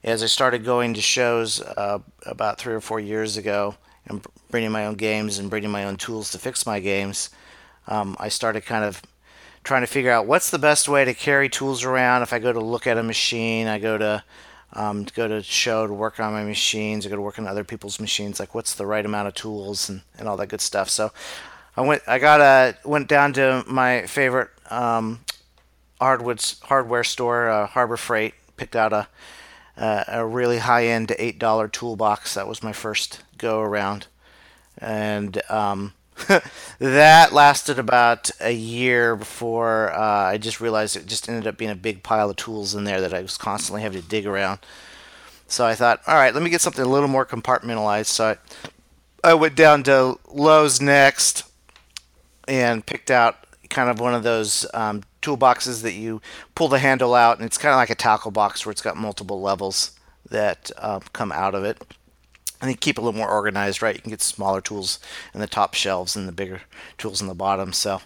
as 0.04 0.22
I 0.22 0.28
started 0.28 0.64
going 0.64 0.94
to 0.94 1.02
shows 1.02 1.60
uh, 1.60 1.98
about 2.28 2.60
three 2.60 2.76
or 2.76 2.82
four 2.82 3.00
years 3.00 3.36
ago 3.36 3.76
and 4.06 4.24
bringing 4.52 4.70
my 4.70 4.86
own 4.86 4.94
games 4.94 5.40
and 5.40 5.50
bringing 5.50 5.72
my 5.72 5.86
own 5.86 5.96
tools 5.96 6.30
to 6.32 6.38
fix 6.38 6.68
my 6.68 6.80
games, 6.80 7.32
um, 7.88 8.16
I 8.20 8.30
started 8.30 8.64
kind 8.64 8.86
of 8.86 9.02
trying 9.64 9.82
to 9.82 9.88
figure 9.88 10.12
out 10.12 10.28
what's 10.28 10.52
the 10.52 10.60
best 10.60 10.88
way 10.88 11.04
to 11.04 11.16
carry 11.16 11.50
tools 11.50 11.84
around. 11.84 12.22
If 12.22 12.32
I 12.32 12.38
go 12.38 12.54
to 12.54 12.60
look 12.60 12.86
at 12.86 13.00
a 13.00 13.04
machine, 13.04 13.66
I 13.66 13.80
go 13.80 13.98
to 13.98 14.24
um, 14.74 15.06
to 15.06 15.14
go 15.16 15.28
to 15.28 15.42
show 15.42 15.88
to 15.88 15.94
work 15.94 16.20
on 16.20 16.34
my 16.34 16.44
machines. 16.44 17.08
I 17.08 17.10
go 17.10 17.16
to 17.16 17.22
work 17.24 17.40
on 17.40 17.48
other 17.48 17.64
people's 17.64 18.00
machines. 18.00 18.40
Like 18.40 18.54
what's 18.54 18.76
the 18.76 18.86
right 18.86 19.06
amount 19.06 19.30
of 19.30 19.34
tools 19.34 19.90
and, 19.90 20.02
and 20.20 20.28
all 20.28 20.38
that 20.38 20.50
good 20.50 20.62
stuff. 20.62 20.90
So 20.90 21.12
I 21.76 21.82
went 21.82 22.04
I 22.08 22.20
got 22.20 22.42
a 22.42 22.76
went 22.88 23.08
down 23.08 23.34
to 23.34 23.64
my 23.68 24.06
favorite 24.06 24.50
um, 24.70 25.22
hardwoods 26.00 26.60
hardware 26.64 27.04
store, 27.04 27.50
uh, 27.50 27.68
Harbor 27.68 27.98
Freight. 27.98 28.34
Picked 28.58 28.76
out 28.76 28.94
a 28.94 29.08
uh, 29.76 30.04
a 30.08 30.26
really 30.26 30.60
high 30.60 30.86
end 30.86 31.16
eight 31.18 31.40
dollar 31.40 31.68
toolbox. 31.68 32.36
That 32.36 32.48
was 32.48 32.62
my 32.62 32.74
first 32.74 33.24
go 33.38 33.60
around, 33.60 34.06
and 34.78 35.42
um, 35.50 35.94
that 36.80 37.34
lasted 37.34 37.80
about 37.80 38.30
a 38.40 38.52
year 38.52 39.16
before 39.16 39.92
uh, 39.94 40.26
I 40.26 40.38
just 40.38 40.62
realized 40.62 40.96
it 40.96 41.08
just 41.08 41.28
ended 41.28 41.48
up 41.48 41.58
being 41.58 41.72
a 41.72 41.76
big 41.76 42.04
pile 42.04 42.30
of 42.30 42.36
tools 42.36 42.76
in 42.76 42.84
there 42.84 43.02
that 43.02 43.14
I 43.14 43.22
was 43.22 43.38
constantly 43.38 43.82
having 43.82 44.02
to 44.02 44.08
dig 44.08 44.28
around. 44.28 44.60
So 45.48 45.66
I 45.66 45.76
thought, 45.76 46.02
all 46.08 46.16
right, 46.16 46.34
let 46.34 46.44
me 46.44 46.50
get 46.50 46.62
something 46.62 46.86
a 46.86 46.90
little 46.90 47.10
more 47.10 47.26
compartmentalized. 47.26 48.06
So 48.08 48.38
I, 49.24 49.32
I 49.32 49.34
went 49.34 49.56
down 49.56 49.84
to 49.84 50.20
Lowe's 50.32 50.80
next 50.82 51.44
and 52.48 52.86
picked 52.86 53.12
out 53.12 53.46
kind 53.70 53.90
of 53.90 54.00
one 54.00 54.14
of 54.14 54.24
those 54.24 54.66
um, 54.74 55.04
toolboxes 55.22 55.82
that 55.82 55.94
you 55.94 56.22
pull 56.56 56.68
the 56.68 56.80
handle 56.80 57.16
out, 57.16 57.38
and 57.38 57.46
it's 57.46 57.58
kind 57.58 57.74
of 57.74 57.78
like 57.78 57.90
a 57.90 57.96
tackle 57.96 58.32
box 58.32 58.66
where 58.66 58.72
it's 58.72 58.82
got 58.82 58.98
multiple 58.98 59.42
levels 59.42 59.98
that 60.30 60.72
um, 60.78 61.02
come 61.12 61.32
out 61.32 61.56
of 61.56 61.64
it. 61.64 61.82
And 62.62 62.72
you 62.72 62.78
keep 62.78 62.98
it 62.98 63.02
a 63.02 63.04
little 63.04 63.18
more 63.18 63.30
organized, 63.30 63.82
right? 63.82 63.96
You 63.96 64.02
can 64.02 64.12
get 64.12 64.22
smaller 64.22 64.62
tools 64.62 65.00
in 65.34 65.42
the 65.42 65.48
top 65.48 65.74
shelves 65.74 66.16
and 66.16 66.28
the 66.28 66.32
bigger 66.32 66.62
tools 66.98 67.20
in 67.20 67.28
the 67.28 67.34
bottom. 67.34 67.74
So 67.74 68.02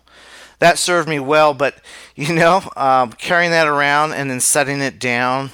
that 0.57 0.79
served 0.79 1.07
me 1.07 1.19
well, 1.19 1.53
but 1.53 1.75
you 2.15 2.33
know, 2.33 2.63
um, 2.75 3.11
carrying 3.11 3.51
that 3.51 3.67
around 3.67 4.13
and 4.13 4.31
then 4.31 4.39
setting 4.39 4.81
it 4.81 4.99
down 4.99 5.51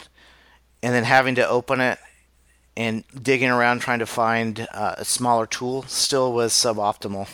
and 0.82 0.94
then 0.94 1.04
having 1.04 1.36
to 1.36 1.48
open 1.48 1.82
it 1.82 2.00
and 2.76 3.04
digging 3.22 3.50
around 3.50 3.80
trying 3.80 4.00
to 4.00 4.06
find 4.06 4.68
uh, 4.74 4.96
a 4.98 5.06
smaller 5.06 5.46
tool 5.46 5.84
still 5.84 6.34
was 6.34 6.54
suboptimal. 6.54 7.28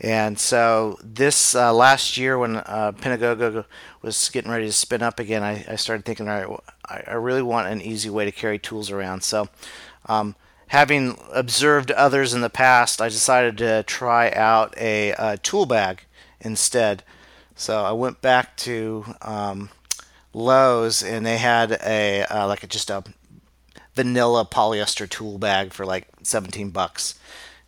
And 0.00 0.38
so 0.38 0.98
this 1.02 1.54
uh, 1.54 1.72
last 1.72 2.16
year, 2.16 2.36
when 2.36 2.56
uh, 2.56 2.92
Pin-A-Go-Go 3.00 3.64
was 4.02 4.28
getting 4.28 4.50
ready 4.50 4.66
to 4.66 4.72
spin 4.72 5.02
up 5.02 5.20
again, 5.20 5.42
I, 5.42 5.64
I 5.68 5.76
started 5.76 6.04
thinking, 6.04 6.28
all 6.28 6.60
right, 6.88 7.06
I, 7.06 7.14
really 7.14 7.42
want 7.42 7.68
an 7.68 7.80
easy 7.80 8.10
way 8.10 8.24
to 8.24 8.32
carry 8.32 8.58
tools 8.58 8.90
around. 8.90 9.22
So, 9.22 9.48
um, 10.06 10.34
having 10.68 11.16
observed 11.32 11.92
others 11.92 12.34
in 12.34 12.40
the 12.40 12.50
past, 12.50 13.00
I 13.00 13.08
decided 13.08 13.56
to 13.58 13.84
try 13.84 14.30
out 14.32 14.76
a, 14.76 15.12
a 15.12 15.36
tool 15.38 15.66
bag 15.66 16.04
instead. 16.40 17.04
So 17.54 17.84
I 17.84 17.92
went 17.92 18.20
back 18.20 18.56
to 18.58 19.04
um, 19.22 19.70
Lowe's, 20.32 21.02
and 21.04 21.24
they 21.24 21.38
had 21.38 21.78
a 21.84 22.24
uh, 22.24 22.48
like 22.48 22.64
a, 22.64 22.66
just 22.66 22.90
a 22.90 23.04
vanilla 23.94 24.44
polyester 24.44 25.08
tool 25.08 25.38
bag 25.38 25.72
for 25.72 25.86
like 25.86 26.08
17 26.22 26.70
bucks 26.70 27.14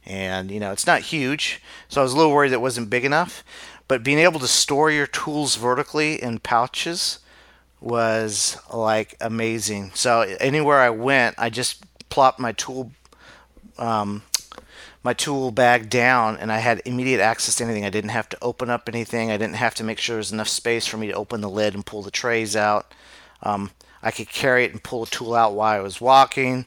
and 0.07 0.51
you 0.51 0.61
know 0.61 0.71
it's 0.71 0.87
not 0.87 1.01
huge 1.01 1.61
so 1.89 2.01
i 2.01 2.05
was 2.05 2.13
a 2.13 2.17
little 2.17 2.33
worried 2.33 2.51
that 2.51 2.57
it 2.57 2.61
wasn't 2.61 2.91
big 2.91 3.05
enough. 3.05 3.43
But 3.89 4.03
being 4.03 4.19
able 4.19 4.41
to 4.41 4.49
store 4.49 4.91
your 4.91 5.07
tools 5.07 5.57
vertically 5.57 6.21
in 6.21 6.41
pouches 6.41 7.21
was 7.81 8.59
like 8.73 9.17
amazing. 9.21 9.93
So 9.95 10.23
anywhere 10.41 10.79
i 10.81 10.91
went 10.91 11.37
i 11.39 11.51
just 11.51 11.85
plopped 12.09 12.41
my 12.41 12.53
tool 12.53 12.93
um, 13.79 14.23
my 15.03 15.13
tool 15.13 15.51
bag 15.51 15.89
down 15.91 16.37
and 16.37 16.51
i 16.51 16.59
had 16.59 16.83
immediate 16.85 17.21
access 17.21 17.57
to 17.57 17.65
anything. 17.65 17.85
I 17.85 17.91
didn't 17.91 18.11
have 18.11 18.29
to 18.31 18.39
open 18.43 18.71
up 18.71 18.89
anything. 18.89 19.31
I 19.31 19.37
didn't 19.37 19.57
have 19.57 19.75
to 19.77 19.85
make 19.85 19.99
sure 19.99 20.15
there 20.15 20.19
was 20.19 20.33
enough 20.33 20.49
space 20.49 20.87
for 20.87 20.97
me 20.97 21.09
to 21.09 21.13
open 21.13 21.41
the 21.41 21.51
lid 21.51 21.75
and 21.75 21.85
pull 21.87 22.03
the 22.03 22.11
trays 22.11 22.57
out. 22.57 22.93
Um, 23.43 23.71
i 24.03 24.11
could 24.11 24.29
carry 24.29 24.65
it 24.65 24.73
and 24.73 24.83
pull 24.83 25.03
a 25.05 25.07
tool 25.07 25.35
out 25.35 25.55
while 25.55 25.79
i 25.79 25.81
was 25.81 26.01
walking. 26.01 26.67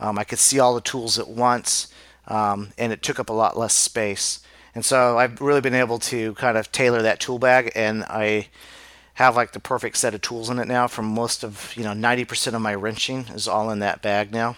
Um, 0.00 0.18
i 0.18 0.24
could 0.24 0.38
see 0.38 0.58
all 0.58 0.74
the 0.74 0.80
tools 0.80 1.18
at 1.18 1.28
once 1.28 1.88
um, 2.28 2.68
and 2.78 2.92
it 2.92 3.02
took 3.02 3.18
up 3.18 3.30
a 3.30 3.34
lot 3.34 3.58
less 3.58 3.74
space. 3.74 4.40
And 4.74 4.84
so 4.84 5.18
I've 5.18 5.40
really 5.40 5.60
been 5.60 5.74
able 5.74 5.98
to 6.00 6.34
kind 6.34 6.56
of 6.56 6.70
tailor 6.70 7.02
that 7.02 7.18
tool 7.18 7.38
bag, 7.38 7.72
and 7.74 8.04
I 8.04 8.48
have 9.14 9.34
like 9.34 9.52
the 9.52 9.60
perfect 9.60 9.96
set 9.96 10.14
of 10.14 10.20
tools 10.20 10.48
in 10.50 10.60
it 10.60 10.68
now. 10.68 10.86
From 10.86 11.06
most 11.06 11.42
of 11.42 11.74
you 11.76 11.82
know, 11.82 11.92
90% 11.92 12.54
of 12.54 12.60
my 12.60 12.74
wrenching 12.74 13.26
is 13.34 13.48
all 13.48 13.70
in 13.70 13.80
that 13.80 14.02
bag 14.02 14.30
now. 14.30 14.56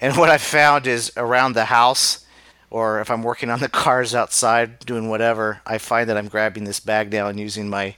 And 0.00 0.16
what 0.18 0.28
I've 0.28 0.42
found 0.42 0.86
is 0.86 1.10
around 1.16 1.54
the 1.54 1.64
house, 1.64 2.24
or 2.70 3.00
if 3.00 3.10
I'm 3.10 3.22
working 3.22 3.50
on 3.50 3.58
the 3.58 3.68
cars 3.84 4.14
outside 4.14 4.78
doing 4.80 5.08
whatever, 5.08 5.62
I 5.66 5.78
find 5.78 6.08
that 6.08 6.16
I'm 6.16 6.28
grabbing 6.28 6.64
this 6.64 6.80
bag 6.80 7.10
now 7.10 7.26
and 7.26 7.40
using 7.40 7.68
my 7.68 7.96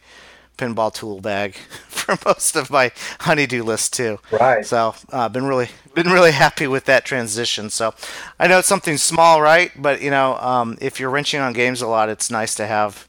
pinball 0.61 0.93
tool 0.93 1.21
bag 1.21 1.55
for 1.89 2.19
most 2.25 2.57
of 2.57 2.71
my 2.71 2.93
honeydew 3.21 3.63
list 3.63 3.95
too. 3.95 4.19
Right. 4.31 4.65
So 4.65 4.95
I've 5.13 5.15
uh, 5.15 5.29
been 5.29 5.47
really 5.47 5.69
been 5.95 6.09
really 6.09 6.33
happy 6.33 6.67
with 6.67 6.85
that 6.85 7.05
transition. 7.05 7.71
So 7.71 7.95
I 8.39 8.47
know 8.47 8.59
it's 8.59 8.69
something 8.69 8.99
small, 8.99 9.41
right? 9.41 9.71
But 9.77 10.03
you 10.03 10.11
know, 10.11 10.37
um, 10.37 10.77
if 10.81 11.01
you're 11.01 11.11
wrenching 11.11 11.41
on 11.41 11.53
games 11.53 11.81
a 11.81 11.87
lot, 11.87 12.09
it's 12.09 12.31
nice 12.31 12.55
to 12.57 12.67
have 12.67 13.09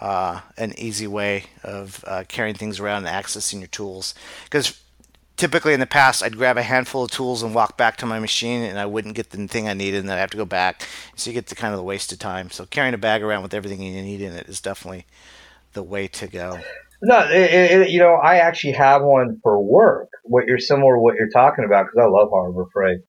uh, 0.00 0.40
an 0.56 0.72
easy 0.78 1.06
way 1.06 1.44
of 1.62 2.02
uh, 2.06 2.24
carrying 2.26 2.54
things 2.54 2.80
around 2.80 3.06
and 3.06 3.24
accessing 3.24 3.58
your 3.58 3.68
tools. 3.68 4.14
Because 4.44 4.80
typically 5.36 5.74
in 5.74 5.80
the 5.80 5.86
past, 5.86 6.22
I'd 6.22 6.36
grab 6.36 6.56
a 6.56 6.62
handful 6.62 7.04
of 7.04 7.10
tools 7.10 7.42
and 7.42 7.54
walk 7.54 7.76
back 7.76 7.96
to 7.98 8.06
my 8.06 8.18
machine, 8.18 8.62
and 8.62 8.78
I 8.78 8.86
wouldn't 8.86 9.14
get 9.14 9.30
the 9.30 9.46
thing 9.46 9.68
I 9.68 9.74
needed, 9.74 10.00
and 10.00 10.08
then 10.08 10.16
I 10.16 10.20
have 10.20 10.30
to 10.30 10.36
go 10.36 10.46
back. 10.46 10.86
So 11.16 11.30
you 11.30 11.34
get 11.34 11.46
the 11.46 11.54
kind 11.54 11.74
of 11.74 11.78
the 11.78 11.84
waste 11.84 12.12
of 12.12 12.18
time. 12.18 12.50
So 12.50 12.64
carrying 12.64 12.94
a 12.94 12.98
bag 12.98 13.22
around 13.22 13.42
with 13.42 13.54
everything 13.54 13.82
you 13.82 14.02
need 14.02 14.22
in 14.22 14.32
it 14.32 14.48
is 14.48 14.60
definitely 14.60 15.04
the 15.72 15.82
way 15.82 16.08
to 16.08 16.26
go. 16.26 16.58
No, 17.02 17.20
it, 17.30 17.72
it, 17.80 17.90
you 17.90 17.98
know, 17.98 18.14
I 18.14 18.36
actually 18.36 18.74
have 18.74 19.02
one 19.02 19.40
for 19.42 19.62
work. 19.62 20.08
What 20.24 20.46
you're 20.46 20.58
similar 20.58 20.96
to 20.96 21.00
what 21.00 21.14
you're 21.16 21.30
talking 21.30 21.64
about 21.64 21.86
because 21.86 22.06
I 22.06 22.10
love 22.10 22.28
Harbor 22.30 22.66
Freight, 22.72 23.00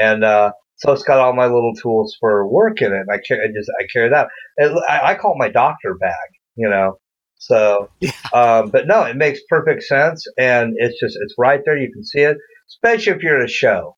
and 0.00 0.24
uh, 0.24 0.52
so 0.76 0.92
it's 0.92 1.04
got 1.04 1.20
all 1.20 1.32
my 1.32 1.46
little 1.46 1.72
tools 1.80 2.16
for 2.18 2.46
work 2.48 2.82
in 2.82 2.92
it. 2.92 3.06
I, 3.10 3.18
carry, 3.18 3.44
I 3.44 3.46
just 3.46 3.70
I 3.80 3.86
carry 3.92 4.10
that. 4.10 4.28
It, 4.56 4.72
I, 4.88 5.12
I, 5.12 5.14
call 5.14 5.32
it 5.34 5.38
my 5.38 5.48
doctor 5.48 5.94
bag. 5.94 6.28
You 6.56 6.68
know, 6.68 6.98
so 7.36 7.88
yeah. 8.00 8.10
um, 8.34 8.70
but 8.70 8.88
no, 8.88 9.04
it 9.04 9.16
makes 9.16 9.40
perfect 9.48 9.84
sense, 9.84 10.26
and 10.36 10.74
it's 10.76 10.98
just 10.98 11.16
it's 11.22 11.34
right 11.38 11.60
there. 11.64 11.78
You 11.78 11.92
can 11.92 12.04
see 12.04 12.20
it, 12.20 12.36
especially 12.68 13.12
if 13.12 13.22
you're 13.22 13.38
at 13.38 13.44
a 13.44 13.48
show. 13.48 13.96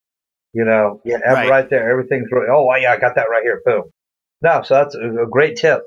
You 0.52 0.64
know, 0.64 1.00
yeah, 1.04 1.18
right. 1.18 1.48
right 1.48 1.70
there. 1.70 1.90
Everything's 1.90 2.28
really. 2.30 2.48
Oh, 2.52 2.70
yeah, 2.74 2.92
I 2.92 2.98
got 2.98 3.14
that 3.14 3.30
right 3.30 3.42
here. 3.42 3.62
Boom. 3.64 3.84
No, 4.42 4.62
so 4.62 4.74
that's 4.74 4.94
a 4.94 5.26
great 5.30 5.56
tip. 5.56 5.82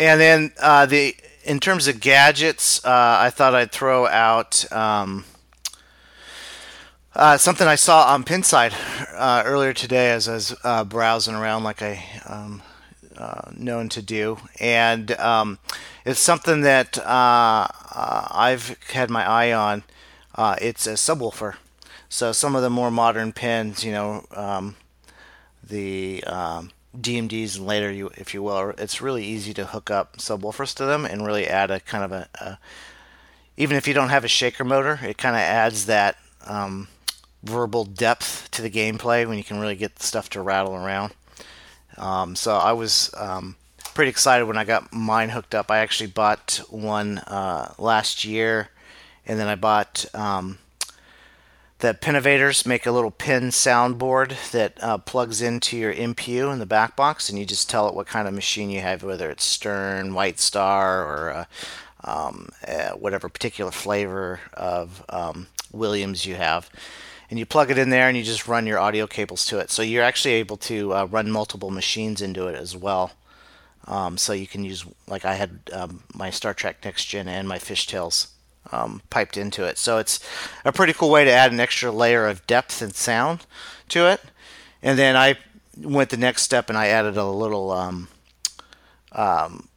And 0.00 0.18
then 0.18 0.52
uh, 0.58 0.86
the 0.86 1.14
in 1.44 1.60
terms 1.60 1.86
of 1.86 2.00
gadgets, 2.00 2.82
uh, 2.86 3.18
I 3.20 3.28
thought 3.28 3.54
I'd 3.54 3.70
throw 3.70 4.06
out 4.06 4.64
um, 4.72 5.26
uh, 7.14 7.36
something 7.36 7.68
I 7.68 7.74
saw 7.74 8.06
on 8.14 8.24
Pinside 8.24 8.72
uh, 9.14 9.42
earlier 9.44 9.74
today 9.74 10.10
as 10.12 10.26
I 10.26 10.32
was 10.32 10.56
uh, 10.64 10.84
browsing 10.84 11.34
around, 11.34 11.64
like 11.64 11.82
I 11.82 12.02
um, 12.26 12.62
uh, 13.14 13.50
known 13.54 13.90
to 13.90 14.00
do, 14.00 14.38
and 14.58 15.12
um, 15.18 15.58
it's 16.06 16.18
something 16.18 16.62
that 16.62 16.98
I've 17.04 18.78
had 18.94 19.10
my 19.10 19.28
eye 19.28 19.52
on. 19.52 19.82
it's 20.62 20.86
a 20.86 20.94
subwoofer. 20.94 21.56
So 22.08 22.32
some 22.32 22.56
of 22.56 22.62
the 22.62 22.70
more 22.70 22.90
modern 22.90 23.34
pins, 23.34 23.84
you 23.84 23.92
know, 23.92 24.24
um, 24.30 24.76
the 25.62 26.24
um, 26.24 26.70
DMDs 26.96 27.56
and 27.56 27.66
later, 27.66 27.90
you 27.90 28.10
if 28.16 28.34
you 28.34 28.42
will, 28.42 28.70
it's 28.78 29.00
really 29.00 29.24
easy 29.24 29.54
to 29.54 29.66
hook 29.66 29.90
up 29.90 30.16
subwoofers 30.16 30.74
to 30.76 30.84
them 30.84 31.04
and 31.04 31.24
really 31.24 31.46
add 31.46 31.70
a 31.70 31.80
kind 31.80 32.04
of 32.04 32.12
a, 32.12 32.28
a 32.40 32.58
even 33.56 33.76
if 33.76 33.86
you 33.86 33.94
don't 33.94 34.08
have 34.08 34.24
a 34.24 34.28
shaker 34.28 34.64
motor, 34.64 34.98
it 35.02 35.18
kind 35.18 35.36
of 35.36 35.42
adds 35.42 35.86
that 35.86 36.16
um, 36.46 36.88
verbal 37.42 37.84
depth 37.84 38.50
to 38.52 38.62
the 38.62 38.70
gameplay 38.70 39.26
when 39.26 39.38
you 39.38 39.44
can 39.44 39.60
really 39.60 39.76
get 39.76 40.02
stuff 40.02 40.30
to 40.30 40.40
rattle 40.40 40.74
around. 40.74 41.12
Um, 41.96 42.34
so 42.36 42.56
I 42.56 42.72
was 42.72 43.12
um, 43.16 43.56
pretty 43.94 44.10
excited 44.10 44.46
when 44.46 44.56
I 44.56 44.64
got 44.64 44.92
mine 44.92 45.28
hooked 45.28 45.54
up. 45.54 45.70
I 45.70 45.78
actually 45.78 46.08
bought 46.08 46.60
one 46.70 47.18
uh, 47.18 47.74
last 47.78 48.24
year, 48.24 48.70
and 49.26 49.38
then 49.38 49.46
I 49.46 49.56
bought 49.56 50.06
um, 50.14 50.58
the 51.80 51.94
Pinovators 51.94 52.66
make 52.66 52.84
a 52.84 52.92
little 52.92 53.10
pin 53.10 53.44
soundboard 53.44 54.50
that 54.50 54.82
uh, 54.82 54.98
plugs 54.98 55.40
into 55.40 55.78
your 55.78 55.94
MPU 55.94 56.52
in 56.52 56.58
the 56.58 56.66
back 56.66 56.94
box, 56.94 57.28
and 57.28 57.38
you 57.38 57.46
just 57.46 57.70
tell 57.70 57.88
it 57.88 57.94
what 57.94 58.06
kind 58.06 58.28
of 58.28 58.34
machine 58.34 58.68
you 58.70 58.80
have, 58.80 59.02
whether 59.02 59.30
it's 59.30 59.44
Stern, 59.44 60.12
White 60.12 60.38
Star, 60.38 61.02
or 61.02 61.30
uh, 61.32 61.44
um, 62.04 62.50
uh, 62.68 62.90
whatever 62.90 63.28
particular 63.30 63.70
flavor 63.70 64.40
of 64.52 65.02
um, 65.08 65.46
Williams 65.72 66.26
you 66.26 66.34
have. 66.34 66.68
And 67.30 67.38
you 67.38 67.46
plug 67.46 67.70
it 67.70 67.78
in 67.78 67.88
there, 67.88 68.08
and 68.08 68.16
you 68.16 68.24
just 68.24 68.46
run 68.46 68.66
your 68.66 68.78
audio 68.78 69.06
cables 69.06 69.46
to 69.46 69.58
it. 69.58 69.70
So 69.70 69.80
you're 69.80 70.04
actually 70.04 70.34
able 70.34 70.58
to 70.58 70.94
uh, 70.94 71.04
run 71.06 71.30
multiple 71.30 71.70
machines 71.70 72.20
into 72.20 72.46
it 72.46 72.56
as 72.56 72.76
well. 72.76 73.12
Um, 73.86 74.18
so 74.18 74.34
you 74.34 74.46
can 74.46 74.64
use, 74.64 74.84
like 75.08 75.24
I 75.24 75.34
had 75.34 75.60
um, 75.72 76.02
my 76.14 76.28
Star 76.28 76.52
Trek 76.52 76.84
Next 76.84 77.06
Gen 77.06 77.26
and 77.26 77.48
my 77.48 77.58
Fish 77.58 77.86
Tales 77.86 78.28
um, 78.72 79.02
piped 79.10 79.36
into 79.36 79.64
it. 79.64 79.78
So 79.78 79.98
it's 79.98 80.20
a 80.64 80.72
pretty 80.72 80.92
cool 80.92 81.10
way 81.10 81.24
to 81.24 81.32
add 81.32 81.52
an 81.52 81.60
extra 81.60 81.90
layer 81.90 82.26
of 82.26 82.46
depth 82.46 82.82
and 82.82 82.94
sound 82.94 83.46
to 83.88 84.06
it. 84.06 84.20
And 84.82 84.98
then 84.98 85.16
I 85.16 85.36
went 85.76 86.10
the 86.10 86.16
next 86.16 86.42
step 86.42 86.68
and 86.68 86.78
I 86.78 86.88
added 86.88 87.16
a 87.16 87.26
little 87.26 87.70
um, 87.70 88.08
um, 89.12 89.68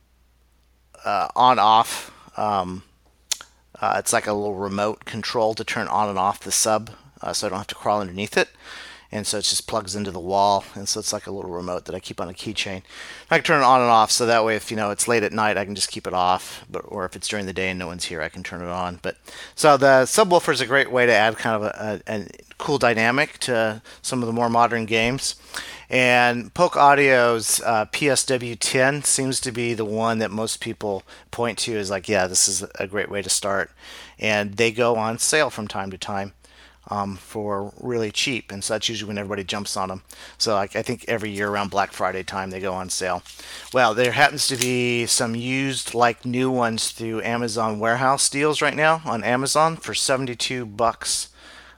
uh, 1.04 1.28
on 1.36 1.60
off. 1.60 2.12
Um, 2.38 2.84
uh, 3.80 3.96
it's 3.98 4.14
like 4.14 4.28
a 4.28 4.34
little 4.34 4.56
remote 4.56 5.06
control 5.06 5.54
to 5.56 5.64
turn 5.64 5.88
on 5.88 6.10
and 6.10 6.18
off 6.18 6.40
the 6.40 6.52
sub, 6.52 6.92
uh, 7.22 7.34
so 7.34 7.48
I 7.48 7.50
don't 7.50 7.60
have 7.60 7.68
to 7.68 7.76
crawl 7.76 8.02
underneath 8.02 8.38
it. 8.38 8.50
And 9.14 9.28
so 9.28 9.38
it 9.38 9.44
just 9.44 9.68
plugs 9.68 9.96
into 9.96 10.10
the 10.10 10.20
wall, 10.20 10.66
and 10.74 10.90
so 10.90 11.00
it's 11.00 11.14
like 11.14 11.28
a 11.28 11.32
little 11.32 11.52
remote 11.52 11.86
that 11.86 11.94
I 11.94 12.00
keep 12.00 12.20
on 12.20 12.30
a 12.30 12.34
keychain. 12.34 12.82
I 13.30 13.38
can 13.38 13.44
turn 13.44 13.62
it 13.62 13.66
on 13.66 13.80
and 13.80 13.92
off, 13.92 14.10
so 14.10 14.26
that 14.26 14.44
way, 14.44 14.56
if 14.56 14.72
you 14.72 14.76
know 14.76 14.90
it's 14.90 15.08
late 15.08 15.22
at 15.22 15.32
night, 15.32 15.56
I 15.56 15.66
can 15.66 15.76
just 15.76 15.92
keep 15.92 16.08
it 16.08 16.16
off. 16.16 16.66
But 16.68 16.80
or 16.88 17.06
if 17.06 17.16
it's 17.16 17.28
during 17.28 17.46
the 17.46 17.54
day 17.54 17.70
and 17.70 17.78
no 17.78 17.86
one's 17.86 18.06
here, 18.06 18.24
I 18.24 18.30
can 18.30 18.42
turn 18.42 18.64
it 18.64 18.70
on. 18.70 18.98
But 19.04 19.18
so 19.54 19.78
the 19.78 20.06
subwoofer 20.06 20.52
is 20.52 20.62
a 20.62 20.66
great 20.66 20.92
way 20.92 21.06
to 21.06 21.14
add 21.14 21.38
kind 21.38 21.56
of 21.56 21.62
a, 21.62 22.02
a, 22.08 22.22
a 22.22 22.28
cool 22.58 22.80
dynamic 22.80 23.38
to 23.42 23.84
some 24.02 24.24
of 24.24 24.26
the 24.26 24.34
more 24.34 24.50
modern 24.50 24.86
games. 24.86 25.36
And 25.92 26.52
Polk 26.56 26.76
Audio's 26.76 27.62
uh, 27.62 27.86
PSW10 27.86 29.06
seems 29.06 29.40
to 29.42 29.52
be 29.52 29.76
the 29.76 29.86
one 29.86 30.18
that 30.18 30.32
most 30.32 30.60
people 30.60 31.04
point 31.30 31.60
to 31.60 31.78
as 31.78 31.92
like, 31.92 32.10
yeah, 32.10 32.26
this 32.26 32.48
is 32.48 32.64
a 32.80 32.88
great 32.88 33.12
way 33.12 33.22
to 33.22 33.30
start. 33.30 33.70
And 34.18 34.56
they 34.56 34.72
go 34.72 34.96
on 34.96 35.20
sale 35.20 35.52
from 35.52 35.68
time 35.68 35.92
to 35.92 36.00
time 36.00 36.34
um, 36.90 37.18
for 37.18 37.74
really 37.80 38.12
cheap, 38.12 38.52
and 38.52 38.64
so 38.64 38.74
that's 38.74 38.90
usually 38.90 39.08
when 39.08 39.18
everybody 39.18 39.44
jumps 39.44 39.78
on 39.78 39.90
them. 39.90 40.04
So 40.38 40.54
like, 40.56 40.76
I 40.76 40.82
think 40.82 41.06
every 41.08 41.32
year 41.32 41.50
around 41.50 41.72
Black 41.72 41.94
Friday 41.94 42.24
time 42.24 42.50
they 42.50 42.60
go 42.60 42.74
on 42.74 42.90
sale. 42.90 43.24
Well, 43.74 43.94
there 43.94 44.12
happens 44.12 44.48
to 44.48 44.58
be 44.58 45.06
some 45.06 45.36
used 45.36 45.94
like 45.94 46.26
new 46.26 46.52
ones 46.52 46.92
through 46.92 47.22
Amazon 47.22 47.80
warehouse 47.80 48.30
deals 48.30 48.62
right 48.62 48.76
now 48.76 49.02
on 49.06 49.24
Amazon 49.24 49.78
for 49.78 49.94
72 49.94 50.66
bucks 50.66 51.30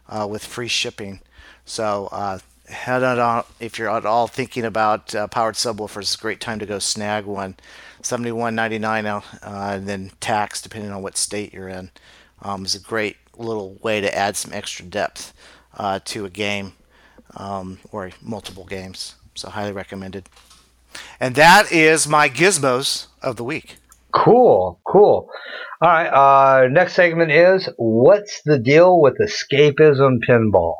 uh, 0.09 0.27
with 0.29 0.43
free 0.43 0.67
shipping. 0.67 1.19
So 1.65 2.09
uh, 2.11 2.39
head 2.67 3.03
on 3.03 3.43
if 3.59 3.77
you're 3.77 3.89
at 3.89 4.05
all 4.05 4.27
thinking 4.27 4.65
about 4.65 5.13
uh, 5.13 5.27
powered 5.27 5.55
subwoofers. 5.55 6.01
It's 6.01 6.15
a 6.15 6.19
great 6.19 6.39
time 6.39 6.59
to 6.59 6.65
go 6.65 6.79
snag 6.79 7.25
one. 7.25 7.55
Seventy-one 8.01 8.53
ninety-nine 8.53 9.03
now, 9.03 9.23
uh, 9.41 9.71
and 9.73 9.87
then 9.87 10.11
tax 10.19 10.61
depending 10.61 10.91
on 10.91 11.01
what 11.01 11.17
state 11.17 11.53
you're 11.53 11.69
in. 11.69 11.89
Um, 12.41 12.65
is 12.65 12.75
a 12.75 12.79
great 12.79 13.17
little 13.41 13.77
way 13.81 14.01
to 14.01 14.15
add 14.15 14.35
some 14.35 14.53
extra 14.53 14.85
depth 14.85 15.33
uh, 15.77 15.99
to 16.05 16.25
a 16.25 16.29
game 16.29 16.73
um, 17.35 17.79
or 17.91 18.11
multiple 18.21 18.65
games. 18.65 19.15
So 19.35 19.49
highly 19.49 19.73
recommended. 19.73 20.29
And 21.19 21.35
that 21.35 21.71
is 21.71 22.07
my 22.07 22.29
gizmos 22.29 23.07
of 23.21 23.35
the 23.35 23.43
week. 23.43 23.77
Cool, 24.13 24.79
cool. 24.87 25.29
All 25.81 25.89
right, 25.89 26.07
uh, 26.07 26.67
next 26.69 26.93
segment 26.93 27.31
is 27.31 27.69
what's 27.77 28.41
the 28.45 28.57
deal 28.57 29.01
with 29.01 29.17
escapism 29.19 30.19
pinball? 30.27 30.75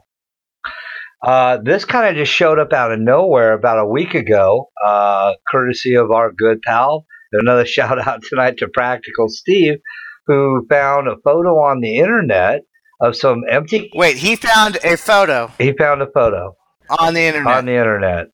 Uh, 1.21 1.57
this 1.61 1.85
kind 1.85 2.07
of 2.07 2.15
just 2.15 2.31
showed 2.31 2.59
up 2.59 2.71
out 2.71 2.91
of 2.91 2.99
nowhere 2.99 3.53
about 3.53 3.79
a 3.79 3.85
week 3.85 4.13
ago, 4.13 4.69
uh, 4.85 5.33
courtesy 5.51 5.95
of 5.95 6.11
our 6.11 6.31
good 6.31 6.61
pal. 6.61 7.05
Another 7.33 7.65
shout 7.65 7.99
out 8.07 8.21
tonight 8.23 8.57
to 8.57 8.67
Practical 8.67 9.27
Steve, 9.27 9.79
who 10.27 10.65
found 10.69 11.07
a 11.07 11.15
photo 11.23 11.59
on 11.61 11.81
the 11.81 11.97
internet 11.97 12.61
of 13.01 13.15
some 13.15 13.43
empty. 13.49 13.91
Wait, 13.93 14.17
he 14.17 14.35
found 14.35 14.77
a 14.83 14.97
photo. 14.97 15.51
He 15.57 15.73
found 15.73 16.01
a 16.01 16.07
photo 16.07 16.55
on 16.89 17.13
the 17.13 17.21
internet. 17.21 17.57
On 17.57 17.65
the 17.65 17.73
internet. 17.75 18.27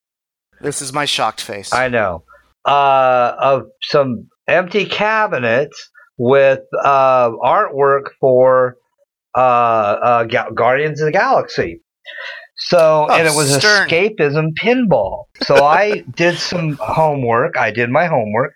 This 0.59 0.81
is 0.81 0.93
my 0.93 1.05
shocked 1.05 1.41
face. 1.41 1.73
I 1.73 1.87
know. 1.87 2.23
Uh, 2.65 3.33
of 3.39 3.63
some 3.81 4.27
empty 4.47 4.85
cabinets 4.85 5.89
with 6.17 6.61
uh, 6.83 7.31
artwork 7.31 8.11
for 8.19 8.75
uh, 9.35 9.39
uh 9.39 10.23
Guardians 10.53 11.01
of 11.01 11.05
the 11.05 11.11
Galaxy. 11.11 11.81
So, 12.57 13.07
oh, 13.09 13.13
and 13.13 13.27
it 13.27 13.33
was 13.33 13.55
Stern. 13.55 13.89
escapism 13.89 14.53
pinball. 14.53 15.25
So 15.43 15.65
I 15.65 16.03
did 16.15 16.37
some 16.37 16.77
homework. 16.79 17.57
I 17.57 17.71
did 17.71 17.89
my 17.89 18.05
homework, 18.05 18.53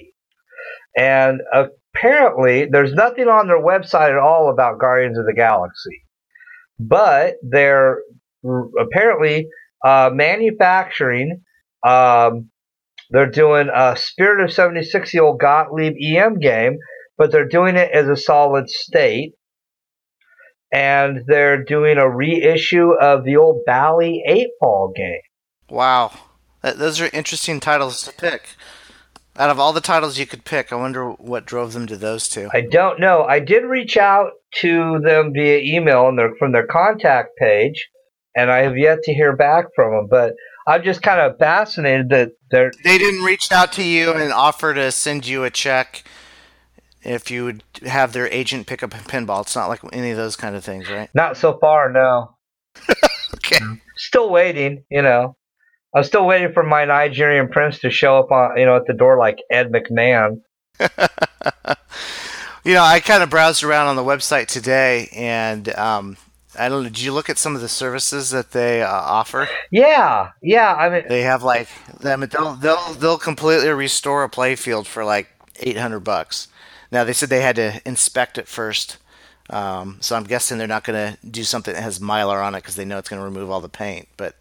And 0.98 1.42
apparently, 1.54 2.66
there's 2.66 2.94
nothing 2.94 3.28
on 3.28 3.48
their 3.48 3.62
website 3.62 4.12
at 4.12 4.18
all 4.18 4.50
about 4.50 4.80
Guardians 4.80 5.18
of 5.18 5.26
the 5.26 5.34
Galaxy. 5.34 6.04
But 6.80 7.36
they're 7.44 8.00
apparently 8.80 9.50
uh, 9.86 10.10
manufacturing, 10.14 11.42
um, 11.86 12.50
they're 13.10 13.30
doing 13.30 13.70
a 13.74 13.96
Spirit 13.96 14.44
of 14.44 14.52
76 14.52 15.14
year 15.14 15.24
old 15.24 15.40
Gottlieb 15.40 15.94
EM 16.02 16.40
game, 16.40 16.78
but 17.18 17.32
they're 17.32 17.48
doing 17.48 17.76
it 17.76 17.92
as 17.92 18.08
a 18.08 18.18
solid 18.18 18.70
state 18.70 19.34
and 20.72 21.22
they're 21.28 21.64
doing 21.64 21.98
a 21.98 22.10
reissue 22.10 22.92
of 22.92 23.24
the 23.24 23.38
old 23.38 23.64
Bally 23.66 24.24
8 24.28 24.48
Ball 24.60 24.94
game. 24.96 25.22
Wow. 25.70 26.12
Those 26.62 27.00
are 27.00 27.10
interesting 27.14 27.60
titles 27.60 28.04
to 28.04 28.14
pick. 28.14 28.50
Out 29.38 29.52
of 29.52 29.60
all 29.60 29.72
the 29.72 29.82
titles 29.82 30.18
you 30.18 30.26
could 30.26 30.46
pick, 30.46 30.74
I 30.74 30.76
wonder 30.76 31.12
what 31.12 31.46
drove 31.46 31.74
them 31.74 31.86
to 31.88 31.96
those 31.96 32.28
two. 32.28 32.50
I 32.54 32.62
don't 32.62 33.00
know. 33.00 33.24
I 33.24 33.40
did 33.40 33.64
reach 33.64 33.96
out 33.96 34.32
to 34.62 35.00
them 35.00 35.32
via 35.32 35.60
email 35.60 36.08
and 36.08 36.18
their, 36.18 36.34
from 36.40 36.52
their 36.54 36.66
contact 36.66 37.38
page, 37.38 37.88
and 38.36 38.50
I 38.50 38.60
have 38.60 38.78
yet 38.78 39.04
to 39.04 39.14
hear 39.14 39.36
back 39.36 39.66
from 39.76 39.94
them. 39.94 40.08
But 40.10 40.34
I'm 40.68 40.84
just 40.84 41.04
kind 41.04 41.22
of 41.22 41.38
fascinated 41.38 42.10
that 42.10 42.32
they're. 42.50 42.72
They 42.84 42.98
didn't 42.98 43.24
reach 43.24 43.52
out 43.52 43.72
to 43.74 43.84
you 43.84 44.12
and 44.12 44.34
offer 44.34 44.74
to 44.74 44.92
send 44.92 45.28
you 45.28 45.44
a 45.44 45.52
check 45.52 46.04
if 47.04 47.30
you 47.30 47.46
would 47.46 47.64
have 47.86 48.14
their 48.14 48.28
agent 48.30 48.66
pick 48.66 48.82
up 48.82 48.94
a 48.94 48.98
pinball. 48.98 49.42
It's 49.42 49.56
not 49.56 49.70
like 49.70 49.82
any 49.94 50.10
of 50.10 50.18
those 50.18 50.36
kind 50.36 50.56
of 50.56 50.64
things, 50.64 50.90
right? 50.90 51.10
Not 51.14 51.38
so 51.38 51.60
far, 51.60 51.92
no. 51.92 52.36
okay. 53.36 53.60
Still 53.96 54.32
waiting, 54.32 54.84
you 54.90 55.04
know. 55.04 55.36
I'm 55.98 56.04
still 56.04 56.28
waiting 56.28 56.54
for 56.54 56.62
my 56.62 56.86
Nigerian 56.86 57.48
prince 57.48 57.80
to 57.80 57.90
show 57.90 58.20
up 58.20 58.32
on, 58.32 58.56
you 58.56 58.66
know, 58.66 58.76
at 58.76 58.86
the 58.86 58.94
door 58.94 59.18
like 59.18 59.40
Ed 59.50 59.72
McMahon. 59.72 60.42
you 62.64 62.76
know, 62.76 62.84
I 62.84 63.00
kind 63.00 63.24
of 63.24 63.32
browsed 63.32 63.64
around 63.64 63.88
on 63.88 63.96
the 63.96 64.04
website 64.04 64.46
today, 64.46 65.10
and 65.12 65.68
um, 65.70 66.18
I 66.58 66.70
don't 66.70 66.84
know. 66.84 66.90
Did 66.90 67.02
you 67.02 67.14
look 67.14 67.32
at 67.32 67.40
some 67.40 67.56
of 67.56 67.62
the 67.62 67.68
services 67.68 68.30
that 68.30 68.52
they 68.52 68.84
uh, 68.84 68.92
offer? 68.92 69.50
Yeah, 69.72 70.30
yeah. 70.44 70.76
I 70.76 70.88
mean, 70.88 71.06
they 71.10 71.22
have 71.22 71.42
like 71.42 71.68
them. 72.00 72.20
They'll 72.30 72.54
they'll 72.54 72.94
they'll 72.94 73.18
completely 73.18 73.70
restore 73.70 74.24
a 74.24 74.30
playfield 74.30 74.86
for 74.86 75.04
like 75.04 75.30
eight 75.62 75.78
hundred 75.78 76.02
bucks. 76.02 76.48
Now 76.92 77.06
they 77.06 77.14
said 77.14 77.30
they 77.30 77.42
had 77.42 77.56
to 77.56 77.82
inspect 77.86 78.38
it 78.38 78.48
first, 78.48 78.98
um, 79.50 79.98
so 80.00 80.16
I'm 80.16 80.26
guessing 80.26 80.60
they're 80.60 80.68
not 80.68 80.84
going 80.84 81.14
to 81.14 81.28
do 81.28 81.44
something 81.44 81.74
that 81.74 81.82
has 81.82 81.98
mylar 81.98 82.46
on 82.46 82.54
it 82.54 82.60
because 82.60 82.76
they 82.76 82.86
know 82.86 83.00
it's 83.00 83.10
going 83.10 83.20
to 83.20 83.26
remove 83.26 83.50
all 83.50 83.62
the 83.62 83.68
paint. 83.68 84.08
But 84.16 84.36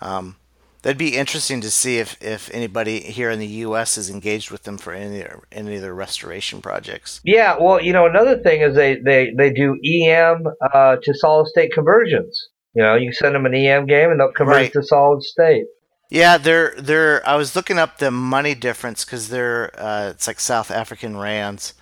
um, 0.00 0.34
that'd 0.82 0.98
be 0.98 1.16
interesting 1.16 1.60
to 1.60 1.70
see 1.70 1.98
if, 1.98 2.20
if 2.22 2.50
anybody 2.52 3.00
here 3.00 3.30
in 3.30 3.38
the 3.38 3.46
U.S. 3.46 3.98
is 3.98 4.10
engaged 4.10 4.50
with 4.50 4.62
them 4.64 4.78
for 4.78 4.92
any 4.92 5.24
any 5.52 5.76
of 5.76 5.82
their 5.82 5.94
restoration 5.94 6.60
projects. 6.60 7.20
Yeah, 7.24 7.56
well, 7.60 7.82
you 7.82 7.92
know, 7.92 8.06
another 8.06 8.38
thing 8.38 8.62
is 8.62 8.74
they 8.74 8.96
they 8.96 9.32
they 9.36 9.50
do 9.50 9.78
EM 9.84 10.46
uh, 10.72 10.96
to 11.02 11.14
solid 11.14 11.48
state 11.48 11.72
conversions. 11.72 12.48
You 12.74 12.82
know, 12.82 12.94
you 12.94 13.12
send 13.12 13.34
them 13.34 13.46
an 13.46 13.54
EM 13.54 13.86
game 13.86 14.10
and 14.10 14.20
they'll 14.20 14.32
convert 14.32 14.56
right. 14.56 14.72
to 14.72 14.82
solid 14.82 15.22
state. 15.22 15.66
Yeah, 16.10 16.38
they're 16.38 16.74
they're. 16.78 17.26
I 17.28 17.36
was 17.36 17.54
looking 17.54 17.78
up 17.78 17.98
the 17.98 18.10
money 18.10 18.54
difference 18.54 19.04
because 19.04 19.28
they're 19.28 19.70
uh, 19.78 20.10
it's 20.10 20.26
like 20.26 20.40
South 20.40 20.70
African 20.70 21.16
rands, 21.16 21.74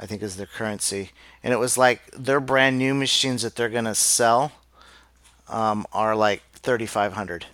I 0.00 0.06
think 0.06 0.22
is 0.22 0.36
their 0.36 0.46
currency, 0.46 1.10
and 1.44 1.52
it 1.52 1.58
was 1.58 1.78
like 1.78 2.10
their 2.10 2.40
brand 2.40 2.78
new 2.78 2.92
machines 2.92 3.42
that 3.42 3.54
they're 3.54 3.68
gonna 3.68 3.94
sell 3.94 4.52
um, 5.48 5.86
are 5.92 6.16
like 6.16 6.42
thirty 6.54 6.86
five 6.86 7.12
hundred. 7.12 7.46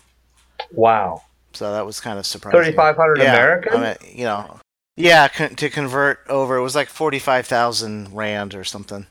Wow. 0.72 1.22
So 1.52 1.72
that 1.72 1.86
was 1.86 2.00
kind 2.00 2.18
of 2.18 2.26
surprising. 2.26 2.60
Thirty 2.60 2.76
five 2.76 2.96
hundred 2.96 3.18
yeah, 3.18 3.34
American. 3.34 3.74
I 3.74 3.80
mean, 3.80 4.16
you 4.16 4.24
know, 4.24 4.60
yeah, 4.96 5.28
con- 5.28 5.54
to 5.54 5.70
convert 5.70 6.20
over, 6.28 6.56
it 6.56 6.62
was 6.62 6.74
like 6.74 6.88
forty 6.88 7.18
five 7.18 7.46
thousand 7.46 8.14
rand 8.14 8.54
or 8.54 8.64
something. 8.64 9.06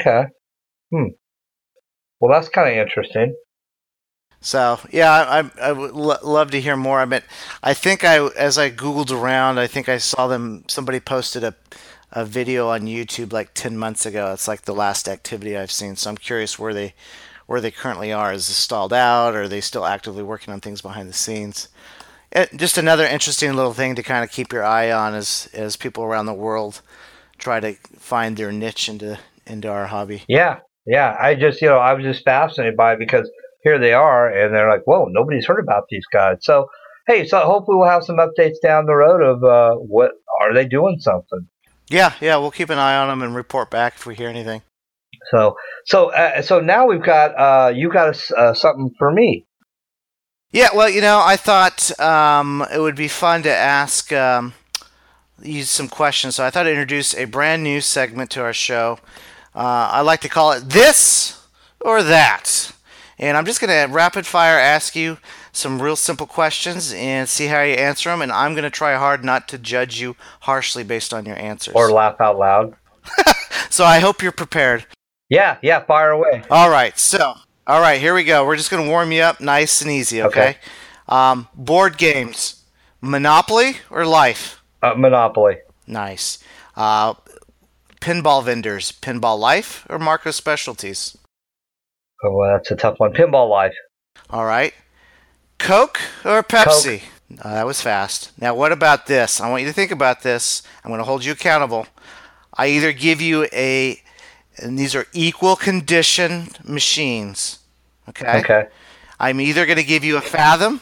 Okay. 0.00 0.24
Hmm. 0.92 1.08
Well, 2.20 2.32
that's 2.32 2.48
kind 2.48 2.68
of 2.68 2.76
interesting. 2.76 3.34
So 4.40 4.78
yeah, 4.90 5.10
I, 5.10 5.50
I 5.60 5.72
would 5.72 5.92
lo- 5.92 6.16
love 6.22 6.52
to 6.52 6.60
hear 6.60 6.76
more. 6.76 7.00
I 7.00 7.04
mean, 7.06 7.22
I 7.62 7.74
think 7.74 8.04
I 8.04 8.24
as 8.28 8.56
I 8.56 8.70
googled 8.70 9.10
around, 9.10 9.58
I 9.58 9.66
think 9.66 9.88
I 9.88 9.98
saw 9.98 10.28
them. 10.28 10.64
Somebody 10.68 11.00
posted 11.00 11.42
a 11.42 11.54
a 12.12 12.24
video 12.24 12.68
on 12.68 12.82
YouTube 12.82 13.32
like 13.32 13.50
ten 13.54 13.76
months 13.76 14.06
ago. 14.06 14.32
It's 14.32 14.48
like 14.48 14.62
the 14.62 14.74
last 14.74 15.08
activity 15.08 15.56
I've 15.56 15.72
seen. 15.72 15.96
So 15.96 16.08
I'm 16.08 16.16
curious 16.16 16.58
where 16.58 16.72
they 16.72 16.94
where 17.48 17.62
they 17.62 17.70
currently 17.70 18.12
are. 18.12 18.30
Is 18.32 18.48
it 18.48 18.52
stalled 18.52 18.92
out? 18.92 19.34
Or 19.34 19.42
are 19.42 19.48
they 19.48 19.62
still 19.62 19.86
actively 19.86 20.22
working 20.22 20.52
on 20.52 20.60
things 20.60 20.82
behind 20.82 21.08
the 21.08 21.14
scenes? 21.14 21.68
Eh, 22.32 22.44
Just 22.54 22.76
another 22.76 23.06
interesting 23.06 23.54
little 23.56 23.72
thing 23.72 23.94
to 23.94 24.02
kind 24.02 24.22
of 24.22 24.30
keep 24.30 24.52
your 24.52 24.62
eye 24.64 24.92
on 24.92 25.14
as 25.14 25.48
as 25.54 25.76
people 25.76 26.04
around 26.04 26.26
the 26.26 26.34
world 26.34 26.82
try 27.38 27.58
to 27.58 27.74
find 27.98 28.36
their 28.36 28.52
niche 28.52 28.88
into 28.90 29.18
into 29.46 29.66
our 29.68 29.86
hobby. 29.86 30.24
Yeah, 30.28 30.58
yeah. 30.86 31.16
I 31.18 31.34
just, 31.34 31.62
you 31.62 31.68
know, 31.68 31.78
I 31.78 31.94
was 31.94 32.04
just 32.04 32.22
fascinated 32.22 32.76
by 32.76 32.92
it 32.92 32.98
because 32.98 33.30
here 33.64 33.78
they 33.78 33.94
are, 33.94 34.28
and 34.28 34.54
they're 34.54 34.68
like, 34.68 34.82
"Whoa, 34.84 35.06
nobody's 35.06 35.46
heard 35.46 35.58
about 35.58 35.84
these 35.88 36.04
guys." 36.12 36.36
So, 36.42 36.68
hey, 37.06 37.26
so 37.26 37.40
hopefully 37.40 37.78
we'll 37.78 37.88
have 37.88 38.04
some 38.04 38.18
updates 38.18 38.60
down 38.62 38.84
the 38.84 38.94
road 38.94 39.22
of 39.22 39.42
uh, 39.42 39.76
what 39.76 40.12
are 40.42 40.52
they 40.52 40.66
doing 40.66 40.98
something. 41.00 41.48
Yeah, 41.88 42.12
yeah, 42.20 42.36
we'll 42.36 42.50
keep 42.50 42.68
an 42.68 42.78
eye 42.78 42.98
on 42.98 43.08
them 43.08 43.22
and 43.22 43.34
report 43.34 43.70
back 43.70 43.94
if 43.96 44.04
we 44.04 44.14
hear 44.14 44.28
anything. 44.28 44.60
So, 45.30 45.56
so, 45.84 46.10
uh, 46.10 46.42
so 46.42 46.60
now 46.60 46.86
we've 46.86 47.02
got 47.02 47.38
uh, 47.38 47.72
you 47.74 47.90
got 47.90 48.16
a 48.16 48.36
uh, 48.36 48.54
something 48.54 48.90
for 48.98 49.10
me. 49.10 49.46
Yeah, 50.50 50.68
well, 50.74 50.88
you 50.88 51.02
know, 51.02 51.20
I 51.22 51.36
thought 51.36 51.98
um, 52.00 52.64
it 52.72 52.78
would 52.78 52.96
be 52.96 53.08
fun 53.08 53.42
to 53.42 53.52
ask 53.52 54.10
um, 54.12 54.54
you 55.42 55.64
some 55.64 55.88
questions, 55.88 56.36
so 56.36 56.44
I 56.44 56.50
thought 56.50 56.66
I'd 56.66 56.70
introduce 56.70 57.14
a 57.14 57.26
brand 57.26 57.62
new 57.62 57.82
segment 57.82 58.30
to 58.30 58.42
our 58.42 58.54
show. 58.54 58.98
Uh, 59.54 59.90
I 59.92 60.00
like 60.00 60.20
to 60.20 60.28
call 60.28 60.52
it 60.52 60.70
This 60.70 61.46
or 61.80 62.02
That. 62.02 62.72
And 63.18 63.36
I'm 63.36 63.44
just 63.44 63.60
going 63.60 63.88
to 63.88 63.92
rapid 63.92 64.26
fire 64.26 64.58
ask 64.58 64.94
you 64.94 65.18
some 65.52 65.82
real 65.82 65.96
simple 65.96 66.26
questions 66.26 66.92
and 66.92 67.28
see 67.28 67.46
how 67.46 67.62
you 67.62 67.74
answer 67.74 68.10
them. 68.10 68.22
And 68.22 68.30
I'm 68.30 68.52
going 68.52 68.62
to 68.62 68.70
try 68.70 68.94
hard 68.94 69.24
not 69.24 69.48
to 69.48 69.58
judge 69.58 70.00
you 70.00 70.16
harshly 70.42 70.84
based 70.84 71.12
on 71.12 71.26
your 71.26 71.36
answers. 71.36 71.74
Or 71.74 71.90
laugh 71.90 72.20
out 72.20 72.38
loud. 72.38 72.76
so 73.70 73.84
I 73.84 73.98
hope 73.98 74.22
you're 74.22 74.32
prepared. 74.32 74.86
Yeah, 75.28 75.58
yeah. 75.62 75.84
Fire 75.84 76.10
away. 76.10 76.42
All 76.50 76.70
right, 76.70 76.98
so 76.98 77.34
all 77.66 77.80
right, 77.80 78.00
here 78.00 78.14
we 78.14 78.24
go. 78.24 78.46
We're 78.46 78.56
just 78.56 78.70
going 78.70 78.84
to 78.84 78.90
warm 78.90 79.12
you 79.12 79.22
up 79.22 79.40
nice 79.40 79.82
and 79.82 79.90
easy, 79.90 80.22
okay? 80.22 80.40
Okay. 80.40 80.58
Um, 81.06 81.48
board 81.54 81.98
games, 81.98 82.64
Monopoly 83.00 83.76
or 83.90 84.06
Life? 84.06 84.62
Uh, 84.82 84.94
Monopoly. 84.94 85.58
Nice. 85.86 86.38
Uh, 86.76 87.14
pinball 88.00 88.42
vendors, 88.44 88.92
Pinball 88.92 89.38
Life 89.38 89.86
or 89.90 89.98
Marco 89.98 90.30
Specialties? 90.30 91.16
Oh, 92.24 92.34
well, 92.34 92.52
that's 92.52 92.70
a 92.70 92.76
tough 92.76 92.98
one. 92.98 93.12
Pinball 93.12 93.48
life. 93.48 93.74
All 94.30 94.44
right. 94.44 94.74
Coke 95.58 96.00
or 96.24 96.42
Pepsi? 96.42 97.02
Uh, 97.40 97.54
that 97.54 97.66
was 97.66 97.80
fast. 97.80 98.32
Now, 98.40 98.54
what 98.54 98.72
about 98.72 99.06
this? 99.06 99.40
I 99.40 99.50
want 99.50 99.62
you 99.62 99.68
to 99.68 99.74
think 99.74 99.90
about 99.90 100.22
this. 100.22 100.62
I'm 100.82 100.90
going 100.90 100.98
to 100.98 101.04
hold 101.04 101.24
you 101.24 101.32
accountable. 101.32 101.86
I 102.54 102.68
either 102.68 102.92
give 102.92 103.20
you 103.20 103.46
a, 103.52 104.00
and 104.62 104.78
these 104.78 104.94
are 104.94 105.06
equal 105.12 105.56
condition 105.56 106.48
machines. 106.64 107.58
Okay. 108.08 108.38
Okay. 108.40 108.68
I'm 109.20 109.40
either 109.40 109.66
going 109.66 109.78
to 109.78 109.84
give 109.84 110.04
you 110.04 110.16
a 110.16 110.20
Fathom, 110.20 110.80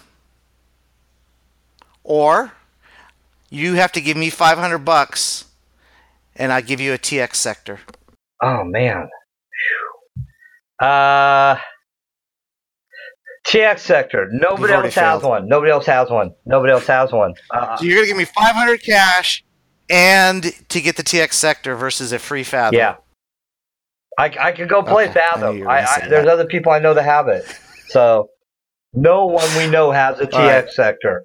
or 2.04 2.52
you 3.50 3.74
have 3.74 3.92
to 3.92 4.00
give 4.00 4.16
me 4.16 4.30
500 4.30 4.78
bucks, 4.78 5.44
and 6.34 6.52
I 6.52 6.60
give 6.60 6.80
you 6.80 6.92
a 6.92 6.98
TX 6.98 7.34
sector. 7.36 7.80
Oh 8.42 8.64
man. 8.64 9.08
Phew. 10.78 10.86
Uh. 10.86 11.58
TX 13.48 13.78
sector. 13.78 14.28
Nobody 14.32 14.72
else 14.72 14.94
has 14.96 15.22
one. 15.22 15.48
Nobody 15.48 15.70
else 15.70 15.86
has 15.86 16.10
one. 16.10 16.34
Nobody 16.46 16.72
else 16.72 16.86
has 16.88 17.12
one. 17.12 17.32
Uh, 17.52 17.76
So 17.76 17.84
you're 17.84 17.94
going 17.94 18.06
to 18.06 18.08
give 18.08 18.16
me 18.16 18.24
500 18.24 18.82
cash 18.82 19.44
and 19.88 20.52
to 20.68 20.80
get 20.80 20.96
the 20.96 21.04
TX 21.04 21.32
sector 21.34 21.76
versus 21.76 22.10
a 22.12 22.18
free 22.18 22.42
Fathom. 22.42 22.76
yeah. 22.76 22.96
I, 24.18 24.32
I 24.40 24.52
could 24.52 24.68
go 24.68 24.82
play 24.82 25.04
Okay, 25.04 25.12
Fathom. 25.14 25.58
you 25.58 25.68
I, 25.68 25.84
I, 25.84 26.08
there's 26.08 26.26
other 26.26 26.46
people 26.46 26.72
I 26.72 26.78
know 26.78 26.94
that 26.94 27.02
have 27.02 27.28
it. 27.28 27.44
So 27.88 28.28
no 28.94 29.26
one 29.26 29.48
we 29.56 29.68
know 29.68 29.90
has 29.90 30.18
a 30.20 30.26
TX 30.26 30.34
All 30.34 30.46
right. 30.48 30.70
sector. 30.70 31.24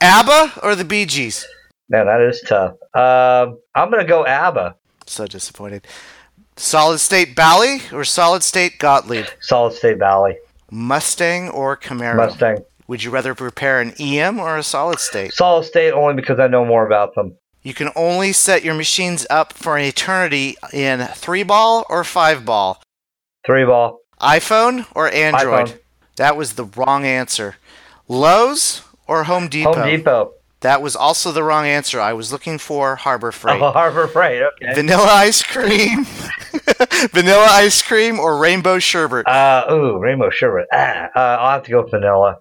ABBA 0.00 0.60
or 0.62 0.74
the 0.74 0.84
Bee 0.84 1.04
Gees? 1.06 1.46
Man, 1.88 2.06
that 2.06 2.20
is 2.20 2.40
tough. 2.46 2.72
Um, 2.94 3.58
I'm 3.74 3.90
gonna 3.90 4.04
go 4.04 4.24
ABBA. 4.24 4.76
So 5.06 5.26
disappointed. 5.26 5.86
Solid 6.56 6.98
State 6.98 7.34
Bally 7.34 7.80
or 7.92 8.04
Solid 8.04 8.42
State 8.42 8.78
Gottlieb? 8.78 9.26
Solid 9.40 9.74
State 9.74 9.98
Bally. 9.98 10.36
Mustang 10.70 11.48
or 11.48 11.76
Camaro? 11.76 12.16
Mustang. 12.16 12.58
Would 12.86 13.02
you 13.02 13.10
rather 13.10 13.34
prepare 13.34 13.80
an 13.80 13.92
EM 14.00 14.38
or 14.38 14.56
a 14.56 14.62
solid 14.62 14.98
state? 15.00 15.32
Solid 15.32 15.64
State 15.64 15.92
only 15.92 16.14
because 16.14 16.38
I 16.38 16.46
know 16.48 16.64
more 16.64 16.86
about 16.86 17.14
them. 17.14 17.36
You 17.62 17.74
can 17.74 17.90
only 17.94 18.32
set 18.32 18.64
your 18.64 18.74
machines 18.74 19.26
up 19.28 19.52
for 19.52 19.76
an 19.76 19.84
eternity 19.84 20.56
in 20.72 21.00
three 21.14 21.42
ball 21.42 21.84
or 21.90 22.04
five 22.04 22.44
ball. 22.44 22.82
Three 23.44 23.64
ball. 23.64 24.00
iPhone 24.20 24.86
or 24.94 25.12
Android? 25.12 25.68
iPhone. 25.68 25.78
That 26.16 26.36
was 26.36 26.54
the 26.54 26.64
wrong 26.64 27.04
answer. 27.04 27.56
Lowe's 28.08 28.82
or 29.06 29.24
Home 29.24 29.48
Depot? 29.48 29.74
Home 29.74 29.86
Depot. 29.86 30.32
That 30.60 30.82
was 30.82 30.94
also 30.94 31.32
the 31.32 31.42
wrong 31.42 31.64
answer. 31.66 32.00
I 32.00 32.12
was 32.12 32.32
looking 32.32 32.58
for 32.58 32.96
Harbor 32.96 33.32
Freight. 33.32 33.62
Oh, 33.62 33.70
Harbor 33.72 34.06
Freight. 34.06 34.42
Okay. 34.42 34.74
Vanilla 34.74 35.06
ice 35.06 35.42
cream, 35.42 36.04
vanilla 37.12 37.46
ice 37.50 37.80
cream, 37.80 38.18
or 38.18 38.36
rainbow 38.38 38.78
sherbet. 38.78 39.26
Uh, 39.26 39.66
ooh, 39.70 39.98
Rainbow 39.98 40.28
Sherbet. 40.28 40.66
Ah, 40.70 41.08
uh, 41.16 41.18
I'll 41.40 41.50
have 41.52 41.62
to 41.62 41.70
go 41.70 41.82
vanilla. 41.82 42.36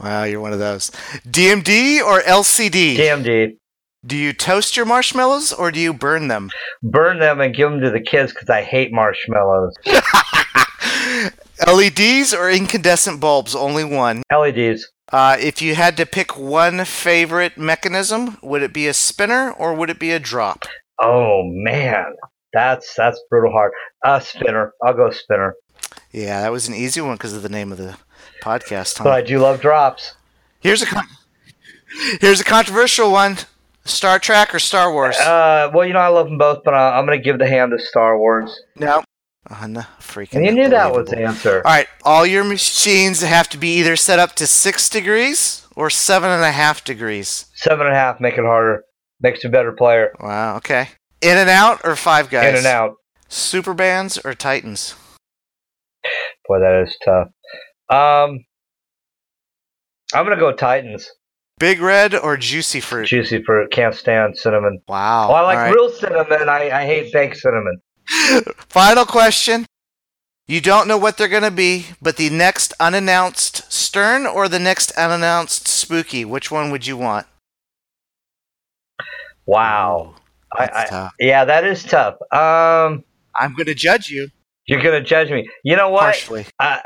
Wow, 0.00 0.24
you're 0.24 0.40
one 0.40 0.52
of 0.52 0.58
those. 0.58 0.90
DMD 1.28 2.00
or 2.02 2.20
LCD? 2.22 2.96
DMD. 2.96 3.56
Do 4.06 4.16
you 4.16 4.32
toast 4.32 4.76
your 4.76 4.86
marshmallows 4.86 5.52
or 5.52 5.70
do 5.70 5.78
you 5.78 5.92
burn 5.92 6.28
them? 6.28 6.50
Burn 6.82 7.18
them 7.18 7.40
and 7.40 7.54
give 7.54 7.70
them 7.70 7.80
to 7.82 7.90
the 7.90 8.00
kids 8.00 8.32
because 8.32 8.48
I 8.48 8.62
hate 8.62 8.92
marshmallows. 8.92 9.74
LEDs 11.66 12.32
or 12.32 12.50
incandescent 12.50 13.20
bulbs? 13.20 13.54
Only 13.54 13.84
one. 13.84 14.22
LEDs. 14.32 14.88
Uh, 15.12 15.36
if 15.38 15.60
you 15.60 15.74
had 15.74 15.96
to 15.98 16.06
pick 16.06 16.38
one 16.38 16.84
favorite 16.84 17.58
mechanism, 17.58 18.38
would 18.42 18.62
it 18.62 18.72
be 18.72 18.86
a 18.86 18.94
spinner 18.94 19.50
or 19.50 19.74
would 19.74 19.90
it 19.90 19.98
be 19.98 20.12
a 20.12 20.18
drop? 20.18 20.64
Oh 21.02 21.42
man, 21.44 22.14
that's 22.52 22.94
that's 22.94 23.20
brutal 23.28 23.50
hard. 23.52 23.72
Uh, 24.04 24.20
spinner. 24.20 24.72
I'll 24.82 24.94
go 24.94 25.10
spinner. 25.10 25.54
Yeah, 26.12 26.42
that 26.42 26.52
was 26.52 26.68
an 26.68 26.74
easy 26.74 27.00
one 27.00 27.14
because 27.16 27.32
of 27.34 27.42
the 27.42 27.48
name 27.48 27.72
of 27.72 27.78
the 27.78 27.96
podcast. 28.42 28.98
huh? 28.98 29.04
But 29.04 29.12
I 29.14 29.22
do 29.22 29.38
love 29.40 29.60
drops. 29.60 30.14
Here's 30.60 30.82
a 30.82 30.86
con- 30.86 31.08
here's 32.20 32.40
a 32.40 32.44
controversial 32.44 33.10
one: 33.10 33.38
Star 33.84 34.18
Trek 34.18 34.54
or 34.54 34.58
Star 34.58 34.92
Wars? 34.92 35.16
Uh, 35.16 35.70
well, 35.72 35.86
you 35.86 35.92
know 35.92 36.00
I 36.00 36.08
love 36.08 36.26
them 36.26 36.38
both, 36.38 36.62
but 36.64 36.74
I, 36.74 36.98
I'm 36.98 37.06
going 37.06 37.18
to 37.18 37.24
give 37.24 37.38
the 37.38 37.48
hand 37.48 37.72
to 37.72 37.78
Star 37.78 38.18
Wars. 38.18 38.60
no, 38.76 39.02
oh, 39.50 39.54
freaking. 40.00 40.36
And 40.36 40.46
you 40.46 40.52
knew 40.52 40.68
that 40.68 40.92
was 40.92 41.08
the 41.08 41.22
answer. 41.22 41.56
All 41.64 41.72
right, 41.72 41.88
all 42.04 42.26
your 42.26 42.44
machines 42.44 43.22
have 43.22 43.48
to 43.50 43.58
be 43.58 43.78
either 43.78 43.96
set 43.96 44.18
up 44.18 44.34
to 44.36 44.46
six 44.46 44.88
degrees 44.88 45.66
or 45.76 45.90
seven 45.90 46.30
and 46.30 46.42
a 46.42 46.52
half 46.52 46.84
degrees. 46.84 47.46
Seven 47.54 47.86
and 47.86 47.94
a 47.94 47.98
half, 47.98 48.20
make 48.20 48.34
it 48.34 48.44
harder. 48.44 48.84
Makes 49.20 49.44
you 49.44 49.48
a 49.48 49.52
better 49.52 49.72
player. 49.72 50.14
Wow. 50.20 50.56
Okay. 50.56 50.88
In 51.20 51.36
and 51.36 51.50
out 51.50 51.80
or 51.84 51.96
five 51.96 52.30
guys? 52.30 52.48
In 52.48 52.56
and 52.56 52.66
out. 52.66 52.94
Superbands 53.28 54.22
or 54.24 54.34
Titans? 54.34 54.94
Boy, 56.48 56.58
that 56.60 56.82
is 56.86 56.96
tough. 57.04 57.28
Um, 57.90 58.44
I'm 60.14 60.24
going 60.24 60.36
to 60.36 60.40
go 60.40 60.52
Titans. 60.52 61.08
Big 61.60 61.80
red 61.80 62.14
or 62.14 62.36
juicy 62.36 62.80
fruit? 62.80 63.06
Juicy 63.06 63.42
fruit. 63.42 63.70
Can't 63.70 63.94
stand 63.94 64.36
cinnamon. 64.36 64.80
wow. 64.88 65.28
Oh, 65.30 65.34
I 65.34 65.42
like 65.42 65.58
right. 65.58 65.74
real 65.74 65.90
cinnamon. 65.90 66.48
I, 66.48 66.70
I 66.70 66.86
hate 66.86 67.12
baked 67.12 67.36
cinnamon. 67.36 67.80
Final 68.68 69.04
question. 69.04 69.66
You 70.48 70.60
don't 70.60 70.88
know 70.88 70.98
what 70.98 71.16
they're 71.16 71.28
going 71.28 71.44
to 71.44 71.50
be, 71.52 71.86
but 72.02 72.16
the 72.16 72.30
next 72.30 72.72
unannounced 72.80 73.70
Stern 73.72 74.26
or 74.26 74.48
the 74.48 74.58
next 74.58 74.90
unannounced 74.92 75.68
Spooky, 75.68 76.24
which 76.24 76.50
one 76.50 76.70
would 76.72 76.86
you 76.86 76.96
want? 76.96 77.26
Wow. 79.46 80.16
I, 80.52 80.64
I, 80.90 81.10
yeah, 81.20 81.44
that 81.44 81.64
is 81.64 81.84
tough. 81.84 82.14
Um, 82.32 83.04
I'm 83.38 83.54
going 83.54 83.66
to 83.66 83.74
judge 83.74 84.08
you 84.08 84.28
you're 84.70 84.80
gonna 84.80 85.02
judge 85.02 85.30
me. 85.30 85.50
You 85.64 85.74
know 85.74 85.88
what? 85.88 86.02
harshly. 86.02 86.46
Uh, 86.60 86.78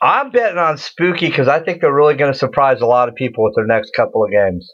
I'm 0.00 0.30
betting 0.30 0.58
on 0.58 0.78
Spooky 0.78 1.28
because 1.28 1.48
I 1.48 1.60
think 1.60 1.80
they're 1.80 1.92
really 1.94 2.14
going 2.14 2.32
to 2.32 2.38
surprise 2.38 2.80
a 2.80 2.86
lot 2.86 3.08
of 3.08 3.14
people 3.14 3.44
with 3.44 3.54
their 3.56 3.66
next 3.66 3.90
couple 3.94 4.24
of 4.24 4.30
games. 4.30 4.70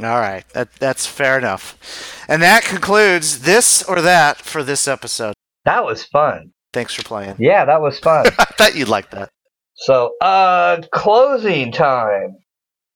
All 0.00 0.20
right, 0.20 0.46
that 0.50 0.72
that's 0.74 1.06
fair 1.06 1.38
enough. 1.38 1.78
And 2.28 2.42
that 2.42 2.64
concludes 2.64 3.42
this 3.42 3.82
or 3.84 4.02
that 4.02 4.38
for 4.38 4.62
this 4.62 4.86
episode. 4.86 5.34
That 5.64 5.84
was 5.84 6.04
fun. 6.04 6.52
Thanks 6.72 6.92
for 6.92 7.02
playing. 7.02 7.36
Yeah, 7.38 7.64
that 7.64 7.80
was 7.80 7.98
fun. 7.98 8.26
I 8.38 8.44
thought 8.44 8.76
you'd 8.76 8.88
like 8.88 9.10
that. 9.12 9.30
so, 9.74 10.12
uh, 10.20 10.82
closing 10.92 11.72
time. 11.72 12.36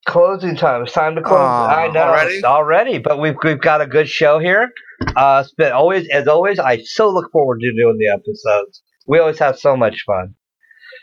Closing 0.06 0.56
time. 0.56 0.82
It's 0.82 0.92
time 0.92 1.14
to 1.14 1.22
close. 1.22 1.38
Aw, 1.38 1.68
I 1.68 1.88
know 1.88 2.00
already? 2.02 2.44
already, 2.44 2.98
but 2.98 3.18
we've 3.18 3.36
we've 3.42 3.60
got 3.60 3.80
a 3.80 3.86
good 3.86 4.08
show 4.08 4.38
here. 4.38 4.70
Uh, 5.16 5.42
it's 5.44 5.54
been 5.54 5.72
always 5.72 6.06
as 6.10 6.26
always. 6.26 6.58
I 6.58 6.82
so 6.82 7.08
look 7.08 7.30
forward 7.32 7.60
to 7.60 7.72
doing 7.72 7.96
the 7.98 8.08
episodes. 8.08 8.82
We 9.06 9.18
always 9.18 9.38
have 9.38 9.58
so 9.58 9.76
much 9.76 10.02
fun. 10.06 10.34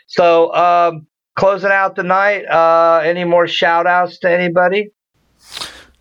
So, 0.08 0.52
um, 0.54 1.06
closing 1.36 1.70
out 1.70 1.94
the 1.94 2.02
night. 2.02 2.44
Uh, 2.46 3.00
any 3.04 3.24
more 3.24 3.46
shout 3.46 3.86
outs 3.86 4.18
to 4.18 4.30
anybody? 4.30 4.90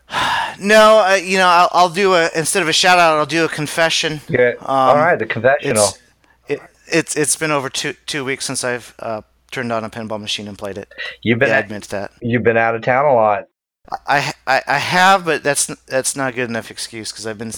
No, 0.60 1.06
uh, 1.08 1.14
you 1.14 1.38
know, 1.38 1.46
I'll, 1.46 1.70
I'll 1.72 1.90
do 1.90 2.16
a 2.16 2.32
instead 2.36 2.64
of 2.64 2.68
a 2.68 2.74
shout 2.74 2.98
out, 2.98 3.20
I'll 3.20 3.28
do 3.28 3.46
a 3.46 3.48
confession. 3.48 4.22
Yeah. 4.28 4.54
Um, 4.62 4.66
All 4.68 4.96
right, 4.96 5.20
the 5.20 5.28
confessional. 5.28 5.84
It's 5.84 6.00
it, 6.48 6.60
it's 6.88 7.16
it's 7.16 7.36
been 7.36 7.52
over 7.52 7.70
two 7.70 7.94
two 8.08 8.26
weeks 8.26 8.46
since 8.46 8.64
I've 8.64 8.96
uh, 8.98 9.22
turned 9.52 9.72
on 9.72 9.84
a 9.84 9.90
pinball 9.92 10.20
machine 10.20 10.48
and 10.48 10.58
played 10.58 10.80
it. 10.80 10.92
You've 11.22 11.38
been 11.38 11.50
yeah, 11.50 11.58
I 11.58 11.60
admit 11.60 11.84
that. 11.90 12.12
you've 12.24 12.42
been 12.42 12.58
out 12.58 12.74
of 12.74 12.82
town 12.82 13.06
a 13.06 13.14
lot. 13.14 13.44
I, 14.08 14.34
I, 14.48 14.64
I 14.68 14.78
have, 14.80 15.26
but 15.26 15.44
that's 15.44 15.68
that's 15.86 16.16
not 16.16 16.34
a 16.34 16.36
good 16.36 16.50
enough 16.50 16.72
excuse 16.72 17.12
because 17.12 17.28
I've 17.28 17.38
been 17.38 17.52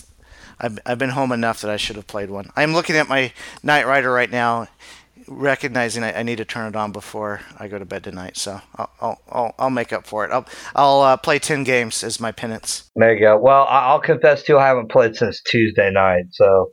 I've, 0.59 0.79
I've 0.85 0.99
been 0.99 1.11
home 1.11 1.31
enough 1.31 1.61
that 1.61 1.71
I 1.71 1.77
should 1.77 1.95
have 1.95 2.07
played 2.07 2.29
one. 2.29 2.51
I'm 2.55 2.73
looking 2.73 2.97
at 2.97 3.07
my 3.07 3.31
Knight 3.63 3.87
Rider 3.87 4.11
right 4.11 4.29
now, 4.29 4.67
recognizing 5.29 6.03
I, 6.03 6.19
I 6.19 6.23
need 6.23 6.37
to 6.37 6.45
turn 6.45 6.67
it 6.67 6.75
on 6.75 6.91
before 6.91 7.41
I 7.57 7.67
go 7.67 7.79
to 7.79 7.85
bed 7.85 8.03
tonight. 8.03 8.35
So 8.37 8.59
I'll 8.75 8.89
I'll, 9.01 9.21
I'll, 9.29 9.55
I'll 9.59 9.69
make 9.69 9.93
up 9.93 10.05
for 10.05 10.25
it. 10.25 10.31
I'll 10.31 10.45
I'll 10.75 11.01
uh, 11.01 11.17
play 11.17 11.39
ten 11.39 11.63
games 11.63 12.03
as 12.03 12.19
my 12.19 12.31
penance. 12.31 12.89
There 12.95 13.13
you 13.13 13.19
go. 13.21 13.37
Well, 13.37 13.63
I- 13.65 13.87
I'll 13.87 14.01
confess 14.01 14.43
too, 14.43 14.57
I 14.57 14.67
haven't 14.67 14.91
played 14.91 15.15
since 15.15 15.41
Tuesday 15.41 15.91
night, 15.91 16.25
so 16.31 16.71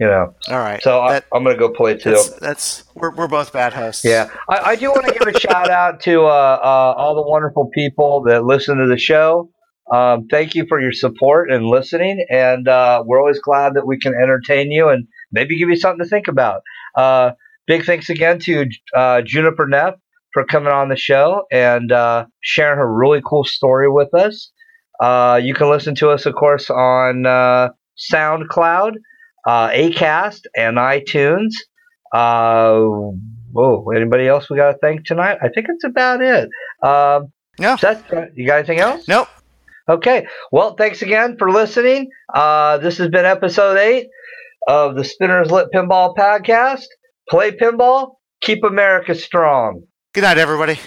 you 0.00 0.06
know. 0.06 0.34
All 0.48 0.58
right. 0.58 0.82
So 0.82 1.00
I, 1.00 1.12
That- 1.14 1.24
I'm 1.32 1.44
gonna 1.44 1.56
go 1.56 1.70
play 1.70 1.96
too. 1.96 2.10
that's, 2.10 2.28
that's 2.40 2.84
we're, 2.94 3.14
we're 3.14 3.28
both 3.28 3.52
bad 3.52 3.72
hosts. 3.72 4.04
Yeah, 4.04 4.30
I, 4.48 4.58
I 4.70 4.76
do 4.76 4.90
want 4.90 5.06
to 5.06 5.12
give 5.12 5.28
a 5.34 5.38
shout 5.38 5.70
out 5.70 6.00
to 6.02 6.22
uh, 6.24 6.28
uh, 6.62 6.94
all 6.96 7.14
the 7.14 7.22
wonderful 7.30 7.70
people 7.72 8.22
that 8.26 8.44
listen 8.44 8.78
to 8.78 8.86
the 8.88 8.98
show. 8.98 9.50
Um, 9.92 10.26
thank 10.30 10.54
you 10.54 10.64
for 10.68 10.80
your 10.80 10.92
support 10.92 11.50
and 11.52 11.66
listening, 11.66 12.24
and 12.30 12.66
uh, 12.66 13.02
we're 13.04 13.18
always 13.20 13.40
glad 13.40 13.74
that 13.74 13.86
we 13.86 13.98
can 13.98 14.14
entertain 14.14 14.70
you 14.70 14.88
and 14.88 15.06
maybe 15.32 15.58
give 15.58 15.68
you 15.68 15.76
something 15.76 16.02
to 16.02 16.08
think 16.08 16.28
about. 16.28 16.62
Uh, 17.62 17.72
big 17.76 17.84
thanks 17.84 18.08
again 18.10 18.38
to 18.40 18.66
uh, 18.94 19.22
Juniper 19.22 19.66
Neff 19.66 19.94
for 20.32 20.44
coming 20.44 20.72
on 20.72 20.88
the 20.88 20.96
show 20.96 21.44
and 21.52 21.92
uh, 21.92 22.26
sharing 22.42 22.78
her 22.78 22.92
really 22.92 23.20
cool 23.24 23.44
story 23.44 23.90
with 23.90 24.12
us. 24.14 24.50
Uh, 25.00 25.40
you 25.42 25.54
can 25.54 25.68
listen 25.70 25.94
to 25.96 26.10
us, 26.10 26.26
of 26.26 26.34
course, 26.34 26.70
on 26.70 27.26
uh, 27.26 27.70
SoundCloud, 28.12 28.92
uh, 29.46 29.68
Acast, 29.70 30.42
and 30.56 30.76
iTunes. 30.76 31.50
Uh, 32.12 32.80
whoa, 33.52 33.84
anybody 33.94 34.28
else 34.28 34.48
we 34.50 34.56
got 34.56 34.72
to 34.72 34.78
thank 34.78 35.04
tonight? 35.04 35.38
I 35.42 35.48
think 35.48 35.66
that's 35.66 35.84
about 35.84 36.22
it. 36.22 36.48
Um, 36.82 37.32
No. 37.58 37.76
Seth, 37.76 38.04
you 38.34 38.46
got 38.46 38.58
anything 38.58 38.80
else? 38.80 39.08
Nope. 39.08 39.28
Okay. 39.88 40.26
Well, 40.52 40.74
thanks 40.76 41.02
again 41.02 41.36
for 41.38 41.50
listening. 41.50 42.10
Uh, 42.32 42.78
this 42.78 42.98
has 42.98 43.08
been 43.08 43.24
episode 43.24 43.76
eight 43.78 44.08
of 44.68 44.94
the 44.94 45.04
Spinners 45.04 45.50
Lit 45.50 45.68
Pinball 45.74 46.14
Podcast. 46.16 46.84
Play 47.28 47.52
pinball, 47.52 48.16
keep 48.40 48.64
America 48.64 49.14
strong. 49.14 49.82
Good 50.12 50.22
night, 50.22 50.38
everybody. 50.38 50.78